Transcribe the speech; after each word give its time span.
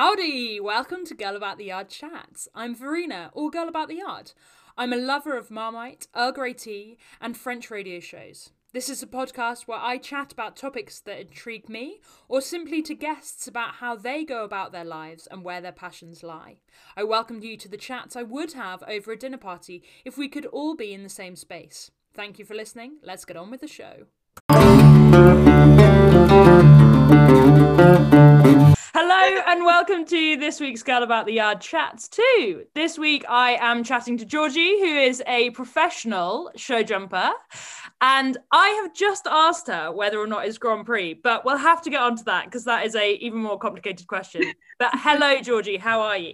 Howdy! 0.00 0.60
Welcome 0.60 1.04
to 1.06 1.14
Girl 1.16 1.34
About 1.34 1.58
the 1.58 1.64
Yard 1.64 1.88
Chats. 1.88 2.46
I'm 2.54 2.72
Verena, 2.72 3.32
or 3.32 3.50
Girl 3.50 3.66
About 3.66 3.88
the 3.88 3.96
Yard. 3.96 4.30
I'm 4.76 4.92
a 4.92 4.96
lover 4.96 5.36
of 5.36 5.50
Marmite, 5.50 6.06
Earl 6.14 6.30
Grey 6.30 6.52
tea, 6.52 6.98
and 7.20 7.36
French 7.36 7.68
radio 7.68 7.98
shows. 7.98 8.50
This 8.72 8.88
is 8.88 9.02
a 9.02 9.08
podcast 9.08 9.66
where 9.66 9.80
I 9.80 9.98
chat 9.98 10.30
about 10.30 10.54
topics 10.54 11.00
that 11.00 11.18
intrigue 11.18 11.68
me, 11.68 12.00
or 12.28 12.40
simply 12.40 12.80
to 12.82 12.94
guests 12.94 13.48
about 13.48 13.74
how 13.80 13.96
they 13.96 14.22
go 14.22 14.44
about 14.44 14.70
their 14.70 14.84
lives 14.84 15.26
and 15.32 15.42
where 15.42 15.60
their 15.60 15.72
passions 15.72 16.22
lie. 16.22 16.58
I 16.96 17.02
welcome 17.02 17.42
you 17.42 17.56
to 17.56 17.68
the 17.68 17.76
chats 17.76 18.14
I 18.14 18.22
would 18.22 18.52
have 18.52 18.84
over 18.86 19.10
a 19.10 19.18
dinner 19.18 19.36
party 19.36 19.82
if 20.04 20.16
we 20.16 20.28
could 20.28 20.46
all 20.46 20.76
be 20.76 20.94
in 20.94 21.02
the 21.02 21.08
same 21.08 21.34
space. 21.34 21.90
Thank 22.14 22.38
you 22.38 22.44
for 22.44 22.54
listening. 22.54 22.98
Let's 23.02 23.24
get 23.24 23.36
on 23.36 23.50
with 23.50 23.62
the 23.62 23.66
show. 23.66 24.06
Hello 29.00 29.40
and 29.46 29.64
welcome 29.64 30.04
to 30.06 30.36
this 30.38 30.58
week's 30.58 30.82
Girl 30.82 31.04
About 31.04 31.24
the 31.24 31.34
Yard 31.34 31.60
Chats 31.60 32.08
2. 32.08 32.64
This 32.74 32.98
week 32.98 33.24
I 33.28 33.52
am 33.60 33.84
chatting 33.84 34.18
to 34.18 34.24
Georgie, 34.24 34.80
who 34.80 34.98
is 34.98 35.22
a 35.28 35.50
professional 35.50 36.50
show 36.56 36.82
jumper. 36.82 37.30
And 38.00 38.36
I 38.50 38.70
have 38.82 38.92
just 38.92 39.28
asked 39.28 39.68
her 39.68 39.92
whether 39.92 40.18
or 40.18 40.26
not 40.26 40.46
it's 40.46 40.58
Grand 40.58 40.84
Prix, 40.84 41.14
but 41.14 41.44
we'll 41.44 41.58
have 41.58 41.80
to 41.82 41.90
get 41.90 42.00
onto 42.00 42.24
that 42.24 42.46
because 42.46 42.64
that 42.64 42.86
is 42.86 42.96
a 42.96 43.14
even 43.18 43.38
more 43.38 43.56
complicated 43.56 44.08
question. 44.08 44.52
But 44.80 44.90
hello, 44.94 45.40
Georgie, 45.42 45.76
how 45.76 46.00
are 46.00 46.18
you? 46.18 46.32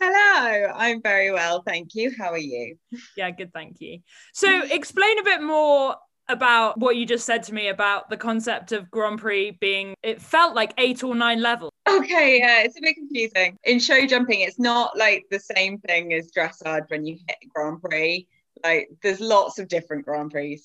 Hello, 0.00 0.72
I'm 0.76 1.02
very 1.02 1.32
well, 1.32 1.64
thank 1.66 1.96
you. 1.96 2.12
How 2.16 2.30
are 2.30 2.38
you? 2.38 2.76
Yeah, 3.16 3.32
good, 3.32 3.52
thank 3.52 3.80
you. 3.80 3.98
So, 4.32 4.62
explain 4.70 5.18
a 5.18 5.24
bit 5.24 5.42
more 5.42 5.96
about 6.28 6.78
what 6.78 6.96
you 6.96 7.04
just 7.04 7.26
said 7.26 7.42
to 7.44 7.54
me 7.54 7.68
about 7.68 8.08
the 8.08 8.16
concept 8.16 8.72
of 8.72 8.90
Grand 8.90 9.20
Prix 9.20 9.52
being, 9.60 9.94
it 10.02 10.20
felt 10.20 10.54
like 10.54 10.72
eight 10.78 11.02
or 11.02 11.14
nine 11.14 11.42
levels. 11.42 11.70
Okay, 11.88 12.38
yeah, 12.38 12.62
it's 12.62 12.78
a 12.78 12.80
bit 12.80 12.94
confusing. 12.94 13.58
In 13.64 13.78
show 13.78 14.06
jumping, 14.06 14.40
it's 14.40 14.58
not 14.58 14.96
like 14.96 15.24
the 15.30 15.40
same 15.40 15.78
thing 15.78 16.14
as 16.14 16.30
dressage 16.32 16.88
when 16.88 17.04
you 17.04 17.18
hit 17.28 17.48
Grand 17.54 17.82
Prix. 17.82 18.26
Like, 18.62 18.88
there's 19.02 19.20
lots 19.20 19.58
of 19.58 19.68
different 19.68 20.06
Grand 20.06 20.30
Prix, 20.30 20.62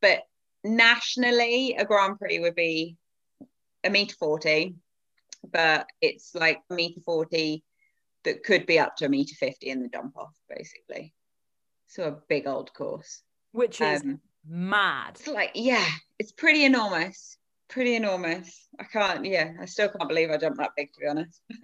but 0.00 0.22
nationally, 0.64 1.76
a 1.78 1.84
Grand 1.84 2.18
Prix 2.18 2.40
would 2.40 2.56
be 2.56 2.96
a 3.84 3.90
meter 3.90 4.16
40, 4.18 4.74
but 5.52 5.86
it's 6.00 6.34
like 6.34 6.60
a 6.70 6.74
meter 6.74 7.00
40 7.00 7.62
that 8.24 8.42
could 8.42 8.66
be 8.66 8.80
up 8.80 8.96
to 8.96 9.04
a 9.04 9.08
meter 9.08 9.36
50 9.36 9.68
in 9.68 9.82
the 9.82 9.88
jump 9.88 10.16
off, 10.16 10.34
basically. 10.48 11.14
So, 11.86 12.08
a 12.08 12.18
big 12.28 12.48
old 12.48 12.74
course. 12.74 13.22
Which 13.52 13.80
is 13.80 14.02
um, 14.02 14.20
mad. 14.48 15.16
It's 15.16 15.26
like, 15.26 15.52
yeah, 15.54 15.86
it's 16.18 16.32
pretty 16.32 16.64
enormous. 16.64 17.36
Pretty 17.68 17.96
enormous. 17.96 18.68
I 18.78 18.84
can't, 18.84 19.24
yeah, 19.24 19.52
I 19.60 19.66
still 19.66 19.88
can't 19.88 20.08
believe 20.08 20.30
I 20.30 20.36
jumped 20.36 20.58
that 20.58 20.70
big, 20.76 20.92
to 20.92 21.00
be 21.00 21.06
honest. 21.06 21.40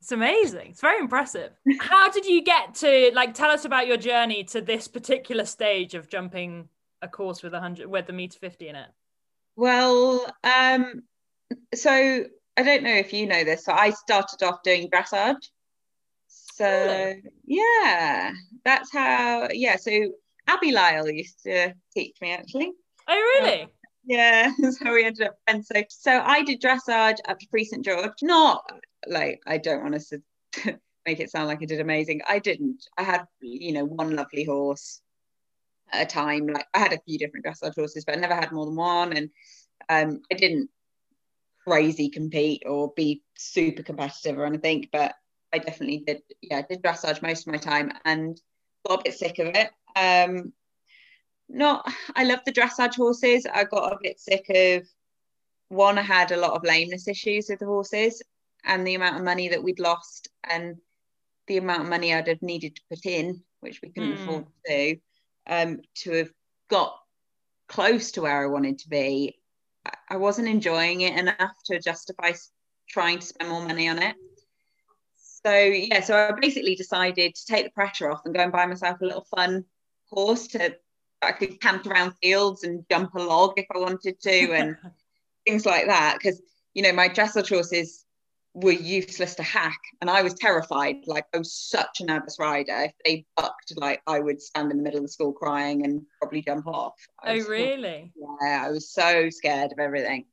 it's 0.00 0.12
amazing. 0.12 0.70
It's 0.70 0.80
very 0.80 0.98
impressive. 0.98 1.52
How 1.80 2.10
did 2.10 2.26
you 2.26 2.42
get 2.42 2.74
to, 2.76 3.10
like, 3.14 3.34
tell 3.34 3.50
us 3.50 3.64
about 3.64 3.86
your 3.86 3.96
journey 3.96 4.44
to 4.44 4.60
this 4.60 4.88
particular 4.88 5.44
stage 5.44 5.94
of 5.94 6.08
jumping 6.08 6.68
a 7.02 7.08
course 7.08 7.42
with 7.42 7.54
a 7.54 7.60
hundred, 7.60 7.86
with 7.86 8.06
the 8.06 8.12
meter 8.12 8.38
50 8.38 8.68
in 8.68 8.76
it? 8.76 8.88
Well, 9.56 10.26
um, 10.44 11.02
so 11.74 12.24
I 12.56 12.62
don't 12.62 12.82
know 12.82 12.94
if 12.94 13.12
you 13.12 13.26
know 13.26 13.44
this. 13.44 13.64
So 13.64 13.72
I 13.72 13.90
started 13.90 14.42
off 14.42 14.62
doing 14.62 14.88
dressage. 14.90 15.48
So 16.28 17.14
yeah, 17.44 18.32
that's 18.64 18.92
how. 18.92 19.48
Yeah, 19.52 19.76
so 19.76 19.90
Abby 20.50 20.72
Lyle 20.72 21.08
used 21.08 21.42
to 21.44 21.72
teach 21.94 22.16
me 22.20 22.32
actually. 22.32 22.72
Oh, 23.06 23.40
really? 23.40 23.68
yeah, 24.04 24.50
so 24.70 24.92
we 24.92 25.04
ended 25.04 25.28
up 25.28 25.36
friends. 25.46 25.68
So, 25.72 25.82
so 25.88 26.20
I 26.20 26.42
did 26.42 26.60
dressage 26.60 27.18
up 27.28 27.38
to 27.38 27.46
Prix 27.50 27.66
St 27.66 27.84
George. 27.84 28.12
Not 28.22 28.68
like 29.06 29.40
I 29.46 29.58
don't 29.58 29.82
want 29.82 30.00
to 30.00 30.78
make 31.06 31.20
it 31.20 31.30
sound 31.30 31.46
like 31.46 31.62
I 31.62 31.66
did 31.66 31.80
amazing. 31.80 32.22
I 32.28 32.40
didn't. 32.40 32.82
I 32.98 33.04
had 33.04 33.26
you 33.40 33.72
know 33.72 33.84
one 33.84 34.16
lovely 34.16 34.44
horse 34.44 35.00
at 35.92 36.02
a 36.02 36.06
time. 36.06 36.48
Like 36.48 36.66
I 36.74 36.80
had 36.80 36.92
a 36.92 37.00
few 37.06 37.16
different 37.16 37.46
dressage 37.46 37.76
horses, 37.76 38.04
but 38.04 38.16
I 38.16 38.20
never 38.20 38.34
had 38.34 38.50
more 38.50 38.66
than 38.66 38.76
one. 38.76 39.12
And 39.12 39.30
um, 39.88 40.22
I 40.32 40.34
didn't 40.34 40.68
crazy 41.64 42.08
compete 42.08 42.64
or 42.66 42.92
be 42.96 43.22
super 43.36 43.84
competitive 43.84 44.36
or 44.36 44.46
anything, 44.46 44.88
but 44.90 45.14
I 45.52 45.58
definitely 45.58 46.02
did. 46.04 46.22
Yeah, 46.42 46.58
I 46.58 46.62
did 46.62 46.82
dressage 46.82 47.22
most 47.22 47.46
of 47.46 47.52
my 47.52 47.58
time 47.58 47.92
and 48.04 48.40
got 48.88 49.00
a 49.00 49.02
bit 49.04 49.14
sick 49.14 49.38
of 49.38 49.48
it 49.54 49.70
um, 49.96 50.52
not, 51.48 51.90
I 52.14 52.24
love 52.24 52.40
the 52.44 52.52
dressage 52.52 52.96
horses. 52.96 53.46
I 53.52 53.64
got 53.64 53.92
a 53.92 53.98
bit 54.02 54.20
sick 54.20 54.46
of 54.50 54.86
one. 55.68 55.98
I 55.98 56.02
had 56.02 56.32
a 56.32 56.36
lot 56.36 56.52
of 56.52 56.64
lameness 56.64 57.08
issues 57.08 57.48
with 57.48 57.58
the 57.58 57.66
horses, 57.66 58.22
and 58.64 58.86
the 58.86 58.94
amount 58.94 59.16
of 59.16 59.24
money 59.24 59.48
that 59.48 59.62
we'd 59.62 59.80
lost, 59.80 60.28
and 60.48 60.76
the 61.46 61.56
amount 61.56 61.82
of 61.82 61.88
money 61.88 62.14
I'd 62.14 62.28
have 62.28 62.42
needed 62.42 62.76
to 62.76 62.82
put 62.90 63.06
in, 63.06 63.42
which 63.60 63.80
we 63.82 63.90
couldn't 63.90 64.16
mm. 64.16 64.22
afford 64.22 64.46
to 64.46 64.52
do, 64.68 65.00
um, 65.46 65.80
to 65.96 66.12
have 66.12 66.30
got 66.68 66.96
close 67.68 68.12
to 68.12 68.22
where 68.22 68.42
I 68.42 68.46
wanted 68.46 68.78
to 68.80 68.88
be. 68.88 69.36
I 70.08 70.16
wasn't 70.16 70.48
enjoying 70.48 71.00
it 71.00 71.18
enough 71.18 71.54
to 71.66 71.80
justify 71.80 72.32
trying 72.88 73.18
to 73.18 73.26
spend 73.26 73.50
more 73.50 73.66
money 73.66 73.88
on 73.88 74.02
it 74.02 74.16
so 75.44 75.52
yeah 75.52 76.00
so 76.00 76.16
i 76.16 76.32
basically 76.40 76.74
decided 76.74 77.34
to 77.34 77.46
take 77.46 77.64
the 77.64 77.70
pressure 77.70 78.10
off 78.10 78.20
and 78.24 78.34
go 78.34 78.40
and 78.40 78.52
buy 78.52 78.66
myself 78.66 79.00
a 79.00 79.04
little 79.04 79.26
fun 79.34 79.64
horse 80.10 80.48
to 80.48 80.76
I 81.22 81.32
could 81.32 81.60
camp 81.60 81.86
around 81.86 82.14
fields 82.22 82.64
and 82.64 82.84
jump 82.90 83.14
a 83.14 83.18
log 83.18 83.54
if 83.56 83.66
I 83.74 83.78
wanted 83.78 84.20
to 84.20 84.52
and 84.52 84.76
things 85.46 85.66
like 85.66 85.86
that. 85.86 86.16
Because 86.18 86.40
you 86.74 86.82
know 86.82 86.92
my 86.92 87.08
dressage 87.08 87.50
horses 87.50 88.04
were 88.54 88.72
useless 88.72 89.34
to 89.36 89.42
hack, 89.42 89.78
and 90.00 90.10
I 90.10 90.22
was 90.22 90.34
terrified. 90.34 91.06
Like 91.06 91.26
I 91.34 91.38
was 91.38 91.52
such 91.52 92.00
a 92.00 92.04
nervous 92.04 92.38
rider. 92.38 92.84
If 92.84 92.92
they 93.04 93.26
bucked, 93.36 93.74
like 93.76 94.02
I 94.06 94.20
would 94.20 94.40
stand 94.40 94.70
in 94.70 94.78
the 94.78 94.82
middle 94.82 94.98
of 94.98 95.04
the 95.04 95.12
school 95.12 95.32
crying 95.32 95.84
and 95.84 96.02
probably 96.20 96.42
jump 96.42 96.66
off. 96.66 96.94
I 97.22 97.38
oh 97.38 97.44
really? 97.44 98.12
Yeah, 98.16 98.64
I 98.66 98.70
was 98.70 98.90
so 98.90 99.28
scared 99.30 99.72
of 99.72 99.78
everything. 99.78 100.24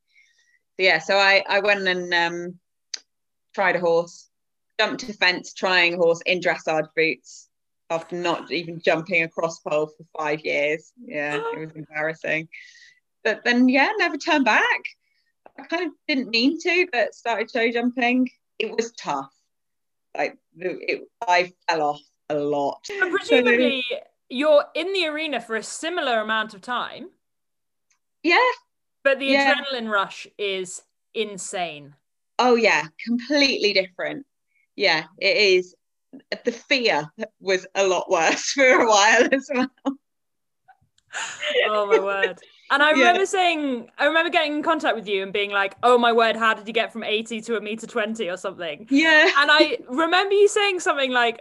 So, 0.78 0.84
yeah, 0.84 0.98
so 0.98 1.16
I 1.16 1.44
I 1.48 1.60
went 1.60 1.86
and 1.86 2.14
um, 2.14 2.58
tried 3.54 3.76
a 3.76 3.80
horse, 3.80 4.28
jumped 4.80 5.02
a 5.02 5.12
fence, 5.12 5.52
trying 5.52 5.94
a 5.94 5.96
horse 5.98 6.22
in 6.24 6.40
dressage 6.40 6.88
boots 6.96 7.47
after 7.90 8.16
not 8.16 8.50
even 8.50 8.80
jumping 8.80 9.22
a 9.22 9.28
cross 9.28 9.60
pole 9.60 9.86
for 9.86 10.04
five 10.18 10.40
years. 10.40 10.92
Yeah, 11.04 11.36
it 11.36 11.58
was 11.58 11.70
embarrassing. 11.74 12.48
But 13.24 13.44
then, 13.44 13.68
yeah, 13.68 13.90
never 13.98 14.16
turned 14.16 14.44
back. 14.44 14.80
I 15.58 15.64
kind 15.64 15.86
of 15.86 15.92
didn't 16.06 16.30
mean 16.30 16.58
to, 16.60 16.86
but 16.92 17.14
started 17.14 17.50
show 17.50 17.70
jumping. 17.70 18.28
It 18.58 18.74
was 18.74 18.92
tough. 18.92 19.32
Like, 20.16 20.36
it, 20.56 21.02
I 21.26 21.52
fell 21.68 21.82
off 21.82 22.00
a 22.28 22.34
lot. 22.36 22.86
And 22.90 23.10
presumably, 23.10 23.84
so, 23.90 23.98
you're 24.28 24.64
in 24.74 24.92
the 24.92 25.06
arena 25.06 25.40
for 25.40 25.56
a 25.56 25.62
similar 25.62 26.20
amount 26.20 26.54
of 26.54 26.60
time. 26.60 27.10
Yeah. 28.22 28.38
But 29.04 29.18
the 29.18 29.26
yeah. 29.26 29.54
adrenaline 29.54 29.90
rush 29.90 30.26
is 30.38 30.82
insane. 31.14 31.94
Oh, 32.38 32.54
yeah, 32.54 32.84
completely 33.04 33.72
different. 33.72 34.26
Yeah, 34.76 35.04
it 35.18 35.36
is 35.36 35.74
the 36.44 36.52
fear 36.52 37.10
was 37.40 37.66
a 37.74 37.86
lot 37.86 38.10
worse 38.10 38.50
for 38.52 38.64
a 38.64 38.86
while 38.86 39.28
as 39.32 39.50
well. 39.52 39.68
oh 41.66 41.86
my 41.86 41.98
word. 41.98 42.38
And 42.70 42.82
I 42.82 42.90
remember 42.90 43.20
yeah. 43.20 43.26
saying, 43.26 43.90
I 43.98 44.04
remember 44.04 44.30
getting 44.30 44.54
in 44.54 44.62
contact 44.62 44.94
with 44.94 45.08
you 45.08 45.22
and 45.22 45.32
being 45.32 45.50
like, 45.50 45.74
oh 45.82 45.96
my 45.96 46.12
word, 46.12 46.36
how 46.36 46.52
did 46.52 46.66
you 46.66 46.74
get 46.74 46.92
from 46.92 47.02
80 47.02 47.40
to 47.42 47.56
a 47.56 47.60
meter 47.60 47.86
20 47.86 48.28
or 48.28 48.36
something? 48.36 48.86
Yeah. 48.90 49.30
And 49.38 49.50
I 49.50 49.78
remember 49.88 50.34
you 50.34 50.48
saying 50.48 50.80
something 50.80 51.10
like, 51.10 51.40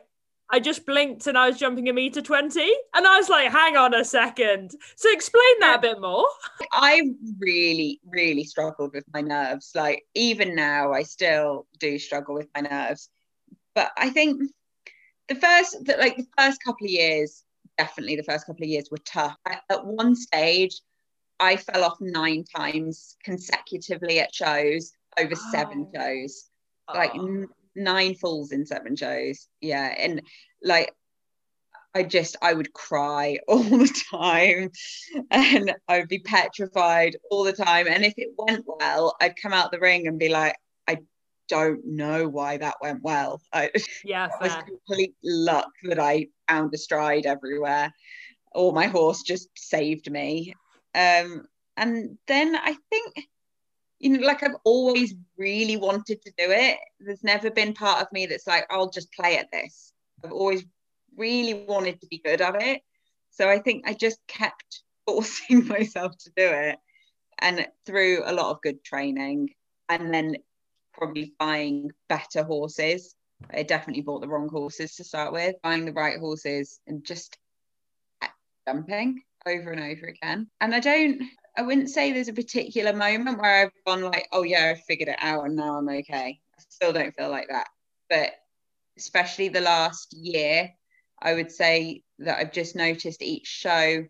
I 0.50 0.62
just 0.62 0.86
blinked 0.86 1.28
and 1.28 1.38
I 1.38 1.50
was 1.50 1.60
jumping 1.60 1.90
a 1.90 1.94
meter 1.94 2.22
20. 2.22 2.62
And 2.94 3.06
I 3.06 3.18
was 3.18 3.28
like, 3.28 3.52
hang 3.52 3.76
on 3.76 3.94
a 3.94 4.06
second. 4.06 4.72
So 4.96 5.12
explain 5.12 5.60
that 5.60 5.80
a 5.80 5.82
bit 5.82 6.00
more. 6.00 6.26
I 6.72 7.02
really, 7.38 8.00
really 8.06 8.46
struggled 8.46 8.94
with 8.94 9.04
my 9.14 9.20
nerves. 9.20 9.72
Like, 9.76 10.06
even 10.16 10.56
now, 10.56 10.94
I 10.94 11.04
still 11.04 11.68
do 11.80 12.00
struggle 12.00 12.36
with 12.36 12.48
my 12.56 12.62
nerves. 12.62 13.10
But 13.76 13.92
I 13.98 14.10
think 14.10 14.42
the 15.28 15.36
first 15.36 15.86
the, 15.86 15.96
like 15.98 16.18
the 16.18 16.28
first 16.38 16.64
couple 16.64 16.86
of 16.86 16.92
years 16.92 17.44
definitely 17.78 18.16
the 18.16 18.24
first 18.24 18.46
couple 18.46 18.64
of 18.64 18.70
years 18.70 18.90
were 18.90 18.98
tough 19.00 19.36
at 19.46 19.86
one 19.86 20.16
stage 20.16 20.82
i 21.40 21.56
fell 21.56 21.84
off 21.84 21.98
nine 22.00 22.44
times 22.56 23.16
consecutively 23.24 24.20
at 24.20 24.34
shows 24.34 24.94
over 25.20 25.34
oh. 25.36 25.52
seven 25.52 25.88
shows 25.96 26.50
oh. 26.88 26.98
like 26.98 27.12
oh. 27.16 27.26
n- 27.26 27.48
nine 27.76 28.16
falls 28.16 28.52
in 28.52 28.66
seven 28.66 28.96
shows 28.96 29.48
yeah 29.62 29.94
and 29.98 30.22
like 30.64 30.94
I 31.96 32.04
just 32.04 32.36
I 32.44 32.54
would 32.54 32.74
cry 32.74 33.40
all 33.48 33.64
the 33.64 34.04
time 34.12 34.70
and 35.32 35.74
I 35.88 36.00
would 36.00 36.10
be 36.10 36.20
petrified 36.20 37.18
all 37.32 37.44
the 37.44 37.54
time 37.54 37.88
and 37.88 38.06
if 38.06 38.14
it 38.18 38.30
went 38.38 38.66
well 38.68 39.16
I'd 39.20 39.42
come 39.42 39.54
out 39.54 39.72
the 39.72 39.80
ring 39.80 40.06
and 40.06 40.20
be 40.20 40.30
like 40.30 40.56
don't 41.48 41.86
know 41.86 42.28
why 42.28 42.58
that 42.58 42.76
went 42.82 43.02
well. 43.04 43.42
I, 43.54 43.72
yeah, 44.04 44.26
it 44.28 44.32
was 44.42 44.56
complete 44.66 45.16
luck 45.24 45.70
that 45.84 46.00
I 46.00 46.28
found 46.48 46.74
a 46.74 46.78
stride 46.78 47.26
everywhere, 47.26 47.94
or 48.54 48.74
my 48.74 48.88
horse 48.88 49.22
just 49.22 49.50
saved 49.56 50.10
me. 50.12 50.54
Um, 50.96 51.46
and 51.76 52.18
then 52.28 52.56
I 52.56 52.76
think 52.90 53.28
you 54.00 54.10
know, 54.12 54.26
like 54.28 54.44
I've 54.44 54.56
always 54.64 55.16
really 55.38 55.78
wanted 55.78 56.22
to 56.22 56.32
do 56.38 56.52
it. 56.52 56.78
There's 57.00 57.24
never 57.24 57.50
been 57.50 57.74
part 57.74 58.02
of 58.02 58.12
me 58.12 58.26
that's 58.26 58.48
like, 58.48 58.66
I'll 58.70 58.90
just 58.90 59.12
play 59.12 59.38
at 59.38 59.52
this. 59.52 59.94
I've 60.24 60.32
always 60.32 60.66
really 61.16 61.66
wanted 61.66 62.00
to 62.02 62.08
be 62.08 62.20
good 62.24 62.42
at 62.42 62.62
it. 62.62 62.82
So 63.32 63.50
I 63.50 63.60
think 63.60 63.88
I 63.88 63.94
just 63.94 64.20
kept 64.28 64.84
forcing 65.08 65.68
myself 65.68 66.18
to 66.20 66.30
do 66.36 66.46
it. 66.46 66.78
And 67.40 67.68
through 67.86 68.24
a 68.26 68.34
lot 68.34 68.52
of 68.52 68.62
good 68.62 68.84
training 68.84 69.50
and 69.90 70.14
then 70.14 70.38
probably 70.98 71.34
buying 71.40 71.92
better 72.10 72.44
horses. 72.44 73.16
I 73.54 73.64
definitely 73.64 74.02
bought 74.02 74.22
the 74.22 74.28
wrong 74.28 74.50
horses 74.50 74.96
to 74.96 75.04
start 75.04 75.32
with, 75.32 75.56
buying 75.62 75.86
the 75.86 75.94
right 75.94 76.20
horses 76.20 76.80
and 76.88 77.04
just 77.06 77.38
uh, 78.22 78.28
jumping 78.68 79.22
over 79.46 79.72
and 79.72 79.80
over 79.80 80.08
again. 80.08 80.50
And 80.60 80.74
I 80.74 80.80
don't, 80.80 81.22
I 81.56 81.62
wouldn't 81.62 81.90
say 81.90 82.12
there's 82.12 82.28
a 82.28 82.34
particular 82.34 82.94
moment 82.94 83.40
where 83.40 83.66
I've 83.66 83.72
gone 83.86 84.02
like, 84.02 84.28
oh 84.32 84.44
yeah, 84.44 84.74
I 84.76 84.82
figured 84.82 85.10
it 85.10 85.20
out 85.20 85.46
and 85.46 85.56
now 85.56 85.78
I'm 85.78 85.90
okay. 85.90 86.40
I 86.58 86.64
still 86.70 86.94
don't 86.94 87.16
feel 87.16 87.30
like 87.30 87.48
that. 87.50 87.68
But 88.10 88.32
especially 88.98 89.50
the 89.50 89.62
last 89.62 90.14
year, 90.14 90.72
I 91.22 91.34
would 91.34 91.52
say 91.52 92.04
that 92.20 92.40
I've 92.40 92.52
just 92.52 92.76
noticed 92.76 93.22
each 93.22 93.48
show 93.48 94.04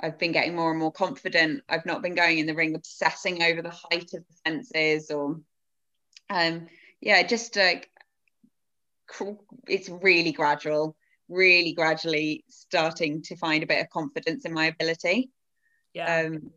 I've 0.00 0.18
been 0.18 0.32
getting 0.32 0.56
more 0.56 0.70
and 0.70 0.80
more 0.80 0.92
confident. 0.92 1.62
I've 1.68 1.86
not 1.86 2.02
been 2.02 2.14
going 2.14 2.38
in 2.38 2.46
the 2.46 2.54
ring 2.54 2.74
obsessing 2.74 3.42
over 3.42 3.62
the 3.62 3.70
height 3.70 4.12
of 4.14 4.24
the 4.26 4.34
fences 4.44 5.10
or 5.10 5.40
um 6.32 6.66
yeah, 7.00 7.22
just 7.22 7.56
like 7.56 7.90
it's 9.68 9.88
really 9.88 10.32
gradual, 10.32 10.96
really 11.28 11.72
gradually 11.72 12.44
starting 12.48 13.22
to 13.22 13.36
find 13.36 13.62
a 13.62 13.66
bit 13.66 13.82
of 13.82 13.90
confidence 13.90 14.44
in 14.44 14.52
my 14.52 14.66
ability. 14.66 15.30
Yeah. 15.94 16.22
Um 16.26 16.50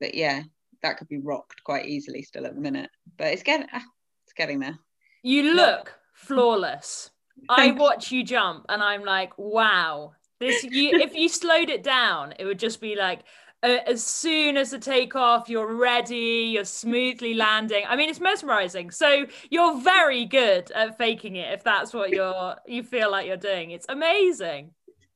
but 0.00 0.14
yeah, 0.14 0.42
that 0.82 0.98
could 0.98 1.08
be 1.08 1.18
rocked 1.18 1.64
quite 1.64 1.86
easily 1.86 2.22
still 2.22 2.46
at 2.46 2.54
the 2.54 2.60
minute. 2.60 2.90
But 3.16 3.28
it's 3.28 3.42
getting 3.42 3.68
ah, 3.72 3.82
it's 4.24 4.34
getting 4.34 4.60
there. 4.60 4.78
You 5.22 5.54
look 5.54 5.92
flawless. 6.14 7.10
I 7.48 7.72
watch 7.72 8.12
you 8.12 8.22
jump 8.22 8.66
and 8.68 8.82
I'm 8.82 9.04
like, 9.04 9.36
wow, 9.38 10.12
this 10.40 10.62
you 10.64 10.90
if 11.00 11.14
you 11.14 11.28
slowed 11.28 11.70
it 11.70 11.82
down, 11.82 12.34
it 12.38 12.44
would 12.44 12.58
just 12.58 12.80
be 12.80 12.96
like 12.96 13.20
uh, 13.64 13.78
as 13.86 14.04
soon 14.04 14.58
as 14.58 14.70
the 14.70 14.78
takeoff, 14.78 15.48
you're 15.48 15.74
ready, 15.74 16.50
you're 16.52 16.66
smoothly 16.66 17.32
landing. 17.32 17.84
I 17.88 17.96
mean, 17.96 18.10
it's 18.10 18.20
mesmerizing. 18.20 18.90
So 18.90 19.26
you're 19.50 19.80
very 19.80 20.26
good 20.26 20.70
at 20.72 20.98
faking 20.98 21.36
it 21.36 21.52
if 21.52 21.64
that's 21.64 21.94
what 21.94 22.10
you're 22.16 22.56
you 22.66 22.82
feel 22.82 23.10
like 23.10 23.26
you're 23.26 23.36
doing. 23.38 23.70
It's 23.70 23.86
amazing. 23.88 24.70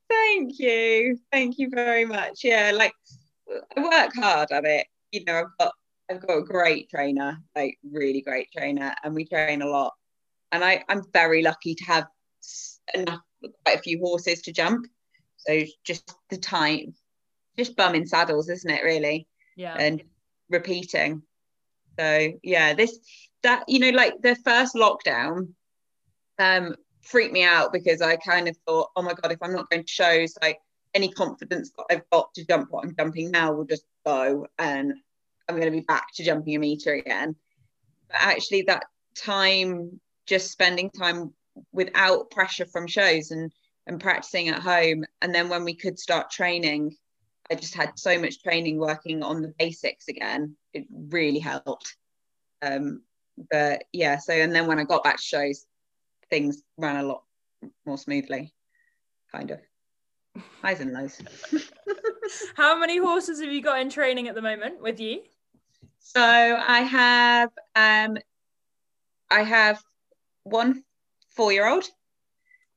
Thank 0.09 0.59
you. 0.59 1.19
Thank 1.31 1.59
you 1.59 1.69
very 1.69 2.07
much. 2.07 2.43
Yeah, 2.43 2.73
like 2.75 2.95
I 3.77 3.83
work 3.83 4.15
hard 4.15 4.51
at 4.51 4.65
it. 4.65 4.87
You 5.13 5.25
know, 5.27 5.41
I've 5.41 5.59
got 5.59 5.75
I've 6.11 6.27
got 6.27 6.39
a 6.39 6.43
great 6.43 6.89
trainer, 6.89 7.39
like 7.55 7.79
really 7.93 8.23
great 8.23 8.49
trainer, 8.57 8.95
and 9.05 9.15
we 9.15 9.27
train 9.27 9.61
a 9.61 9.67
lot. 9.67 9.93
And 10.53 10.65
I, 10.65 10.83
I'm 10.89 11.03
very 11.13 11.43
lucky 11.43 11.75
to 11.75 11.85
have 11.85 12.07
enough 12.95 13.21
quite 13.67 13.79
a 13.79 13.83
few 13.83 13.99
horses 13.99 14.41
to 14.43 14.53
jump. 14.53 14.87
So 15.37 15.61
just 15.85 16.15
the 16.31 16.39
time, 16.39 16.95
just 17.59 17.77
bumming 17.77 18.07
saddles, 18.07 18.49
isn't 18.49 18.71
it? 18.71 18.83
Really. 18.83 19.27
Yeah. 19.57 19.75
And 19.75 20.03
repeating. 20.49 21.23
So 21.99 22.33
yeah, 22.43 22.75
this 22.75 22.99
that 23.43 23.65
you 23.69 23.81
know, 23.81 23.91
like 23.91 24.23
the 24.23 24.37
first 24.37 24.75
lockdown, 24.75 25.49
um, 26.39 26.77
freaked 27.03 27.33
me 27.33 27.43
out 27.45 27.73
because 27.73 28.01
I 28.01 28.17
kind 28.17 28.49
of 28.49 28.57
thought, 28.67 28.91
oh 28.97 29.03
my 29.03 29.15
god, 29.15 29.33
if 29.33 29.39
I'm 29.43 29.53
not 29.53 29.69
going 29.71 29.83
to 29.85 29.89
shows, 29.91 30.35
like 30.41 30.59
any 30.95 31.11
confidence 31.11 31.73
that 31.77 31.87
I've 31.91 32.11
got 32.11 32.33
to 32.35 32.47
jump 32.47 32.69
what 32.71 32.85
I'm 32.85 32.95
jumping 32.97 33.31
now 33.31 33.53
will 33.53 33.65
just 33.65 33.85
go, 34.07 34.47
and 34.59 34.95
I'm 35.49 35.57
going 35.57 35.73
to 35.73 35.79
be 35.79 35.85
back 35.85 36.15
to 36.15 36.25
jumping 36.25 36.57
a 36.57 36.59
meter 36.59 36.95
again. 36.95 37.35
But 38.09 38.19
actually, 38.21 38.63
that 38.63 38.85
time, 39.17 40.01
just 40.27 40.51
spending 40.53 40.91
time 40.91 41.33
without 41.73 42.31
pressure 42.31 42.67
from 42.67 42.87
shows 42.87 43.33
and 43.33 43.53
and 43.87 44.01
practicing 44.01 44.51
at 44.51 44.61
home. 44.61 45.05
And 45.23 45.35
then 45.35 45.49
when 45.49 45.65
we 45.65 45.75
could 45.75 45.99
start 45.99 46.31
training, 46.31 46.95
I 47.51 47.55
just 47.55 47.75
had 47.75 47.99
so 47.99 48.19
much 48.21 48.43
training 48.43 48.79
working 48.79 49.23
on 49.23 49.43
the 49.43 49.55
basics 49.59 50.09
again. 50.09 50.57
It 50.75 50.87
really 50.91 51.39
helped. 51.39 51.97
Um, 52.63 53.03
but 53.51 53.85
yeah, 53.93 54.19
so 54.19 54.33
and 54.33 54.55
then 54.55 54.67
when 54.67 54.79
I 54.79 54.85
got 54.85 55.05
back 55.05 55.17
to 55.17 55.23
shows, 55.23 55.67
things 56.31 56.63
ran 56.77 56.97
a 56.97 57.09
lot 57.09 57.23
more 57.87 57.99
smoothly, 57.99 58.53
kind 59.33 59.51
of. 59.51 59.61
Highs 60.63 60.81
and 60.81 60.93
lows. 60.93 61.21
How 62.57 62.79
many 62.79 62.99
horses 62.99 63.41
have 63.41 63.51
you 63.51 63.63
got 63.63 63.81
in 63.81 63.91
training 63.91 64.29
at 64.29 64.35
the 64.35 64.43
moment 64.43 64.81
with 64.81 65.01
you? 65.01 65.23
So 66.01 66.23
I 66.23 66.81
have 66.81 67.51
um 67.75 68.19
I 69.31 69.43
have 69.43 69.83
one 70.45 70.85
four 71.35 71.53
year 71.53 71.67
old 71.67 71.89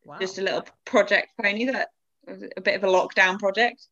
Wow. 0.06 0.18
Just 0.20 0.40
a 0.40 0.42
little 0.42 0.66
project 0.86 1.30
pony 1.42 1.66
that 1.66 1.90
was 2.26 2.44
a 2.58 2.62
bit 2.62 2.76
of 2.76 2.84
a 2.84 2.88
lockdown 2.88 3.40
project. 3.40 3.86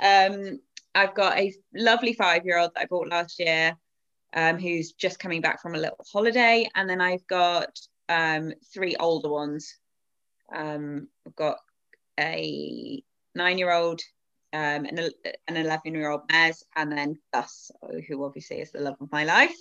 Um, 0.00 0.60
I've 0.94 1.14
got 1.14 1.38
a 1.38 1.54
lovely 1.74 2.12
five 2.12 2.44
year 2.44 2.58
old 2.58 2.72
that 2.74 2.82
I 2.82 2.86
bought 2.86 3.08
last 3.08 3.38
year 3.38 3.76
um, 4.34 4.58
who's 4.58 4.92
just 4.92 5.18
coming 5.18 5.40
back 5.40 5.60
from 5.60 5.74
a 5.74 5.78
little 5.78 6.04
holiday. 6.12 6.68
And 6.74 6.88
then 6.88 7.00
I've 7.00 7.26
got 7.26 7.78
um, 8.08 8.52
three 8.72 8.96
older 8.96 9.28
ones. 9.28 9.76
Um, 10.54 11.08
I've 11.26 11.36
got 11.36 11.58
a 12.18 13.02
nine 13.34 13.58
year 13.58 13.72
old, 13.72 14.00
um, 14.52 14.84
an, 14.86 15.10
an 15.48 15.56
11 15.56 15.94
year 15.94 16.10
old 16.10 16.28
Mez, 16.28 16.62
and 16.76 16.90
then 16.90 17.18
Gus, 17.32 17.70
who 18.08 18.24
obviously 18.24 18.60
is 18.60 18.72
the 18.72 18.80
love 18.80 18.96
of 19.00 19.12
my 19.12 19.24
life. 19.24 19.56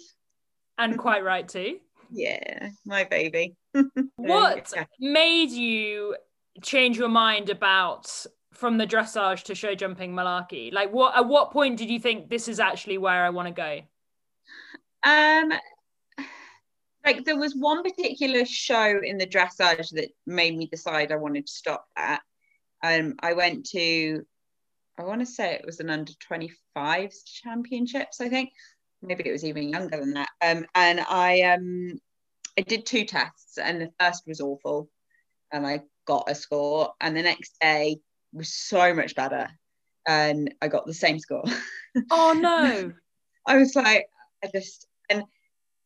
And 0.77 0.97
quite 0.97 1.23
right 1.23 1.47
too. 1.47 1.79
yeah, 2.11 2.69
my 2.85 3.03
baby. 3.03 3.55
what 4.17 4.73
made 4.99 5.51
you 5.51 6.15
change 6.61 6.97
your 6.97 7.09
mind 7.09 7.49
about 7.49 8.25
from 8.57 8.77
the 8.77 8.87
dressage 8.87 9.43
to 9.43 9.55
show 9.55 9.75
jumping 9.75 10.13
malarkey? 10.13 10.73
Like, 10.73 10.91
what 10.91 11.15
at 11.15 11.27
what 11.27 11.51
point 11.51 11.77
did 11.77 11.89
you 11.89 11.99
think 11.99 12.29
this 12.29 12.47
is 12.47 12.59
actually 12.59 12.97
where 12.97 13.23
I 13.23 13.29
want 13.29 13.47
to 13.47 13.53
go? 13.53 13.81
Um, 15.03 15.53
like 17.05 17.23
there 17.23 17.37
was 17.37 17.55
one 17.55 17.83
particular 17.83 18.43
show 18.45 18.99
in 19.01 19.17
the 19.17 19.27
dressage 19.27 19.91
that 19.91 20.09
made 20.25 20.57
me 20.57 20.67
decide 20.67 21.11
I 21.11 21.17
wanted 21.17 21.45
to 21.45 21.53
stop 21.53 21.85
that. 21.95 22.21
Um, 22.83 23.15
I 23.19 23.33
went 23.33 23.65
to, 23.67 24.25
I 24.99 25.03
want 25.03 25.21
to 25.21 25.25
say 25.25 25.53
it 25.53 25.65
was 25.65 25.79
an 25.79 25.89
under 25.89 26.11
25s 26.29 27.23
championships, 27.25 28.19
I 28.19 28.27
think. 28.27 28.49
Maybe 29.01 29.29
it 29.29 29.31
was 29.31 29.45
even 29.45 29.69
younger 29.69 29.99
than 29.99 30.13
that. 30.15 30.29
Um, 30.41 30.65
and 30.73 30.99
I 30.99 31.41
um 31.41 31.99
I 32.57 32.61
did 32.61 32.87
two 32.87 33.05
tests, 33.05 33.59
and 33.59 33.79
the 33.79 33.91
first 33.99 34.23
was 34.25 34.41
awful, 34.41 34.89
and 35.51 35.65
I 35.65 35.83
got 36.07 36.29
a 36.29 36.33
score, 36.33 36.93
and 36.99 37.15
the 37.15 37.21
next 37.21 37.55
day 37.61 37.99
was 38.37 38.53
so 38.53 38.93
much 38.93 39.15
better, 39.15 39.49
and 40.07 40.53
I 40.61 40.67
got 40.67 40.85
the 40.85 40.93
same 40.93 41.19
score. 41.19 41.43
Oh 42.11 42.31
no! 42.39 42.93
I 43.47 43.57
was 43.57 43.75
like, 43.75 44.07
I 44.43 44.49
just 44.53 44.85
and 45.09 45.23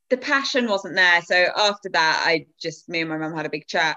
the 0.10 0.18
passion 0.18 0.68
wasn't 0.68 0.96
there. 0.96 1.22
So 1.22 1.48
after 1.56 1.88
that, 1.90 2.24
I 2.28 2.48
just 2.60 2.90
me 2.90 3.00
and 3.00 3.10
my 3.10 3.18
mum 3.18 3.34
had 3.34 3.46
a 3.46 3.50
big 3.50 3.66
chat, 3.66 3.96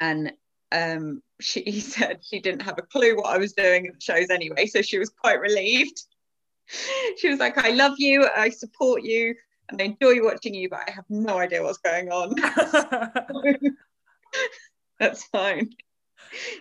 and 0.00 0.32
um, 0.72 1.22
she 1.40 1.80
said 1.80 2.20
she 2.22 2.40
didn't 2.40 2.62
have 2.62 2.78
a 2.78 2.82
clue 2.82 3.16
what 3.16 3.26
I 3.26 3.38
was 3.38 3.52
doing 3.52 3.86
at 3.86 3.94
the 3.94 4.00
shows 4.00 4.30
anyway, 4.30 4.66
so 4.66 4.80
she 4.80 4.98
was 4.98 5.10
quite 5.10 5.40
relieved. 5.40 6.02
She 7.18 7.28
was 7.28 7.38
like, 7.38 7.58
"I 7.58 7.70
love 7.70 7.96
you, 7.98 8.26
I 8.34 8.48
support 8.48 9.02
you, 9.02 9.34
and 9.68 9.82
I 9.82 9.84
enjoy 9.86 10.24
watching 10.24 10.54
you, 10.54 10.70
but 10.70 10.80
I 10.86 10.92
have 10.92 11.04
no 11.10 11.36
idea 11.38 11.62
what's 11.62 11.76
going 11.78 12.10
on. 12.10 12.34
that's 14.98 15.24
fine. 15.24 15.70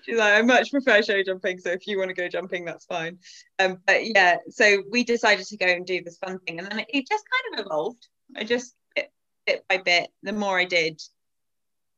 She's 0.03 0.17
like, 0.17 0.33
I 0.33 0.41
much 0.41 0.71
prefer 0.71 1.01
show 1.01 1.21
jumping, 1.23 1.59
so 1.59 1.71
if 1.71 1.87
you 1.87 1.97
want 1.97 2.09
to 2.09 2.15
go 2.15 2.27
jumping, 2.27 2.65
that's 2.65 2.85
fine. 2.85 3.17
Um, 3.59 3.77
but 3.85 4.05
yeah, 4.05 4.37
so 4.49 4.83
we 4.91 5.03
decided 5.03 5.45
to 5.47 5.57
go 5.57 5.67
and 5.67 5.85
do 5.85 6.01
this 6.03 6.17
fun 6.17 6.39
thing, 6.39 6.59
and 6.59 6.67
then 6.69 6.79
it, 6.87 7.07
just 7.09 7.23
kind 7.29 7.59
of 7.59 7.65
evolved. 7.65 8.07
I 8.35 8.43
just 8.43 8.75
bit, 8.95 9.11
bit 9.45 9.65
by 9.69 9.77
bit, 9.77 10.09
the 10.23 10.33
more 10.33 10.59
I 10.59 10.65
did, 10.65 11.01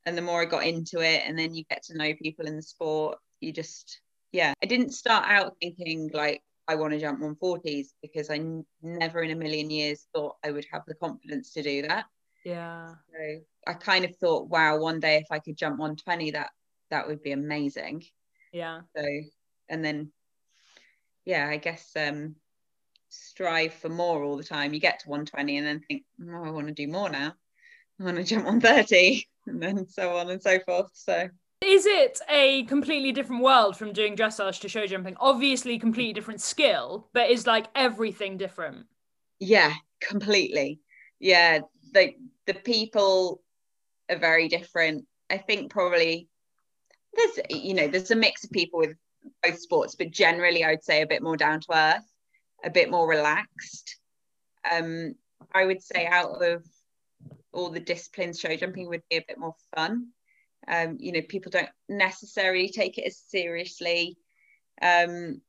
and 0.06 0.18
the 0.18 0.22
more 0.22 0.42
I 0.42 0.46
got 0.46 0.65
into 0.65 1.00
it, 1.00 1.24
and 1.25 1.38
then 1.38 1.53
you 1.53 1.63
get 1.70 1.84
to 1.84 1.98
know 1.98 2.13
people 2.22 2.46
in 2.46 2.56
the 2.56 2.62
sport. 2.62 3.18
You 3.39 3.51
just, 3.51 4.01
yeah, 4.32 4.53
I 4.62 4.65
didn't 4.65 4.92
start 4.92 5.25
out 5.27 5.56
thinking 5.62 6.10
like 6.13 6.42
I 6.68 6.75
want 6.75 6.94
to 6.94 7.00
jump 7.00 7.22
140s 7.22 7.88
because 8.01 8.30
I 8.30 8.36
n- 8.36 8.65
never 8.82 9.22
in 9.22 9.32
a 9.32 9.36
million 9.36 9.70
years 9.70 10.08
thought 10.13 10.36
I 10.44 10.51
would 10.51 10.65
have 10.72 10.84
the 10.88 10.96
confidence 10.96 11.51
to 11.53 11.63
do 11.63 11.82
that. 11.84 12.06
Yeah. 12.46 12.94
So 13.12 13.42
I 13.68 13.74
kind 13.74 14.06
of 14.06 14.15
thought, 14.18 14.50
wow, 14.50 14.77
one 14.80 15.00
day 15.00 15.18
if 15.18 15.27
I 15.32 15.39
could 15.39 15.58
jump 15.58 15.80
120, 15.80 16.32
that 16.32 16.51
that 16.93 17.07
would 17.07 17.23
be 17.23 17.31
amazing. 17.31 18.03
Yeah. 18.51 18.81
So 18.95 19.03
and 19.67 19.83
then 19.83 20.12
yeah, 21.25 21.47
I 21.47 21.57
guess 21.57 21.91
um 21.95 22.35
strive 23.09 23.73
for 23.73 23.89
more 23.89 24.23
all 24.23 24.38
the 24.38 24.43
time. 24.43 24.73
You 24.73 24.79
get 24.79 25.00
to 25.00 25.09
120 25.09 25.57
and 25.57 25.67
then 25.67 25.79
think, 25.81 26.03
oh, 26.21 26.43
I 26.43 26.51
want 26.51 26.67
to 26.67 26.73
do 26.73 26.88
more 26.88 27.09
now. 27.09 27.33
I 28.00 28.03
want 28.03 28.17
to 28.17 28.23
jump 28.23 28.45
130 28.45 29.27
and 29.47 29.62
then 29.62 29.88
so 29.88 30.17
on 30.17 30.29
and 30.29 30.41
so 30.41 30.59
forth. 30.59 30.91
So 30.93 31.29
is 31.62 31.85
it 31.85 32.19
a 32.29 32.63
completely 32.65 33.12
different 33.12 33.41
world 33.41 33.77
from 33.77 33.93
doing 33.93 34.15
dressage 34.15 34.59
to 34.62 34.69
show 34.69 34.85
jumping? 34.85 35.15
Obviously, 35.19 35.79
completely 35.79 36.13
different 36.13 36.41
skill, 36.41 37.09
but 37.13 37.31
is 37.31 37.47
like 37.47 37.67
everything 37.73 38.38
different? 38.38 38.85
Yeah, 39.39 39.73
completely. 40.01 40.81
Yeah, 41.19 41.59
the 41.93 42.13
the 42.45 42.53
people 42.53 43.41
are 44.09 44.17
very 44.17 44.47
different. 44.47 45.05
I 45.29 45.38
think 45.38 45.71
probably 45.71 46.27
there's 47.15 47.39
you 47.50 47.74
know 47.74 47.88
there's 47.88 48.12
a 48.12 48.15
mix 48.15 48.43
of 48.43 48.51
people 48.51 48.79
with 48.79 48.96
both 49.41 49.60
sports, 49.60 49.96
but 49.96 50.12
generally 50.12 50.63
I'd 50.63 50.84
say 50.84 51.01
a 51.01 51.08
bit 51.08 51.24
more 51.24 51.38
down 51.38 51.62
to 51.62 51.67
earth, 51.74 52.05
a 52.63 52.70
bit 52.70 52.89
more 52.89 53.08
relaxed. 53.08 53.98
Um, 54.70 55.15
I 55.53 55.65
would 55.65 55.82
say 55.82 56.05
out 56.05 56.41
of 56.43 56.65
all 57.51 57.70
the 57.70 57.79
disciplines, 57.79 58.39
show 58.39 58.55
jumping 58.55 58.88
would 58.89 59.03
be 59.10 59.17
a 59.17 59.25
bit 59.27 59.38
more 59.38 59.55
fun. 59.75 60.08
Um, 60.67 60.98
you 61.00 61.12
know, 61.12 61.22
people 61.22 61.51
don't 61.51 61.70
necessarily 61.89 62.70
take 62.70 62.98
it 62.98 63.05
as 63.05 63.17
seriously. 63.17 64.17
Um, 64.82 65.41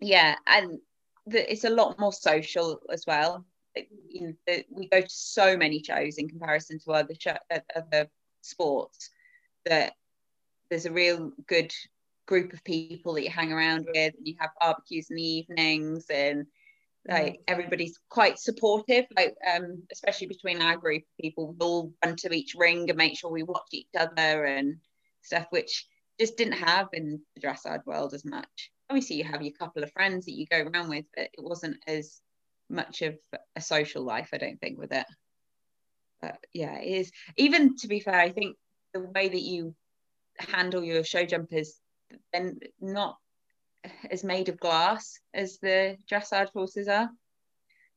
yeah, 0.00 0.36
and 0.46 0.78
the, 1.26 1.50
it's 1.50 1.64
a 1.64 1.70
lot 1.70 1.98
more 1.98 2.12
social 2.12 2.80
as 2.90 3.04
well. 3.06 3.44
You 4.08 4.28
know, 4.28 4.32
the, 4.46 4.64
we 4.70 4.88
go 4.88 5.00
to 5.02 5.08
so 5.08 5.56
many 5.56 5.82
shows 5.82 6.18
in 6.18 6.28
comparison 6.28 6.78
to 6.80 6.92
other 6.92 7.14
show, 7.18 7.36
other 7.74 8.08
sports 8.40 9.10
that 9.66 9.94
there's 10.70 10.86
a 10.86 10.92
real 10.92 11.32
good 11.46 11.72
group 12.26 12.52
of 12.52 12.64
people 12.64 13.14
that 13.14 13.22
you 13.22 13.30
hang 13.30 13.52
around 13.52 13.86
with 13.86 14.14
and 14.16 14.26
you 14.26 14.34
have 14.38 14.50
barbecues 14.60 15.10
in 15.10 15.16
the 15.16 15.22
evenings 15.22 16.06
and 16.10 16.46
like 17.08 17.40
everybody's 17.46 17.98
quite 18.08 18.38
supportive 18.38 19.04
like 19.16 19.34
um 19.54 19.82
especially 19.92 20.26
between 20.26 20.60
our 20.60 20.76
group 20.76 21.02
of 21.02 21.22
people 21.22 21.48
we 21.52 21.64
all 21.64 21.92
run 22.04 22.16
to 22.16 22.32
each 22.32 22.54
ring 22.56 22.88
and 22.88 22.98
make 22.98 23.16
sure 23.16 23.30
we 23.30 23.44
watch 23.44 23.68
each 23.72 23.86
other 23.96 24.44
and 24.44 24.76
stuff 25.22 25.46
which 25.50 25.86
just 26.18 26.36
didn't 26.36 26.54
have 26.54 26.88
in 26.92 27.20
the 27.34 27.40
dressage 27.40 27.84
world 27.84 28.14
as 28.14 28.24
much. 28.24 28.70
Obviously 28.88 29.16
you 29.16 29.24
have 29.24 29.42
your 29.42 29.52
couple 29.52 29.82
of 29.82 29.92
friends 29.92 30.24
that 30.24 30.32
you 30.32 30.46
go 30.46 30.62
around 30.62 30.88
with 30.88 31.04
but 31.14 31.24
it 31.32 31.42
wasn't 31.42 31.76
as 31.86 32.20
much 32.68 33.02
of 33.02 33.16
a 33.54 33.60
social 33.60 34.02
life 34.02 34.30
i 34.32 34.38
don't 34.38 34.60
think 34.60 34.78
with 34.78 34.92
it. 34.92 35.06
But 36.20 36.38
yeah 36.52 36.78
it 36.78 36.88
is. 36.88 37.12
Even 37.36 37.76
to 37.76 37.88
be 37.88 38.00
fair 38.00 38.18
i 38.18 38.30
think 38.30 38.56
the 38.94 39.00
way 39.00 39.28
that 39.28 39.42
you 39.42 39.74
handle 40.38 40.84
your 40.84 41.04
show 41.04 41.24
jumpers 41.24 41.80
then 42.32 42.58
not 42.80 43.16
as 44.10 44.24
made 44.24 44.48
of 44.48 44.58
glass 44.58 45.18
as 45.34 45.58
the 45.58 45.96
dressage 46.10 46.50
horses 46.52 46.88
are. 46.88 47.10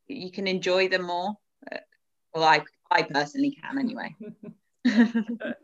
You 0.08 0.32
can 0.32 0.48
enjoy 0.48 0.90
them 0.90 1.04
more. 1.04 1.36
Well, 2.34 2.44
I 2.44 2.64
I 2.92 3.04
personally 3.04 3.58
can 3.62 3.78
anyway. 3.80 4.16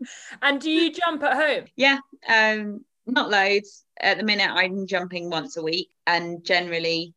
and 0.41 0.62
do 0.62 0.70
you 0.70 0.91
jump 0.91 1.24
at 1.24 1.34
home? 1.34 1.65
Yeah, 1.75 2.00
um, 2.27 2.86
not 3.05 3.29
loads. 3.29 3.86
At 4.00 4.17
the 4.17 4.24
minute, 4.24 4.50
I'm 4.51 4.88
jumping 4.88 5.29
once 5.29 5.58
a 5.58 5.63
week, 5.63 5.89
and 6.05 6.44
generally, 6.44 7.13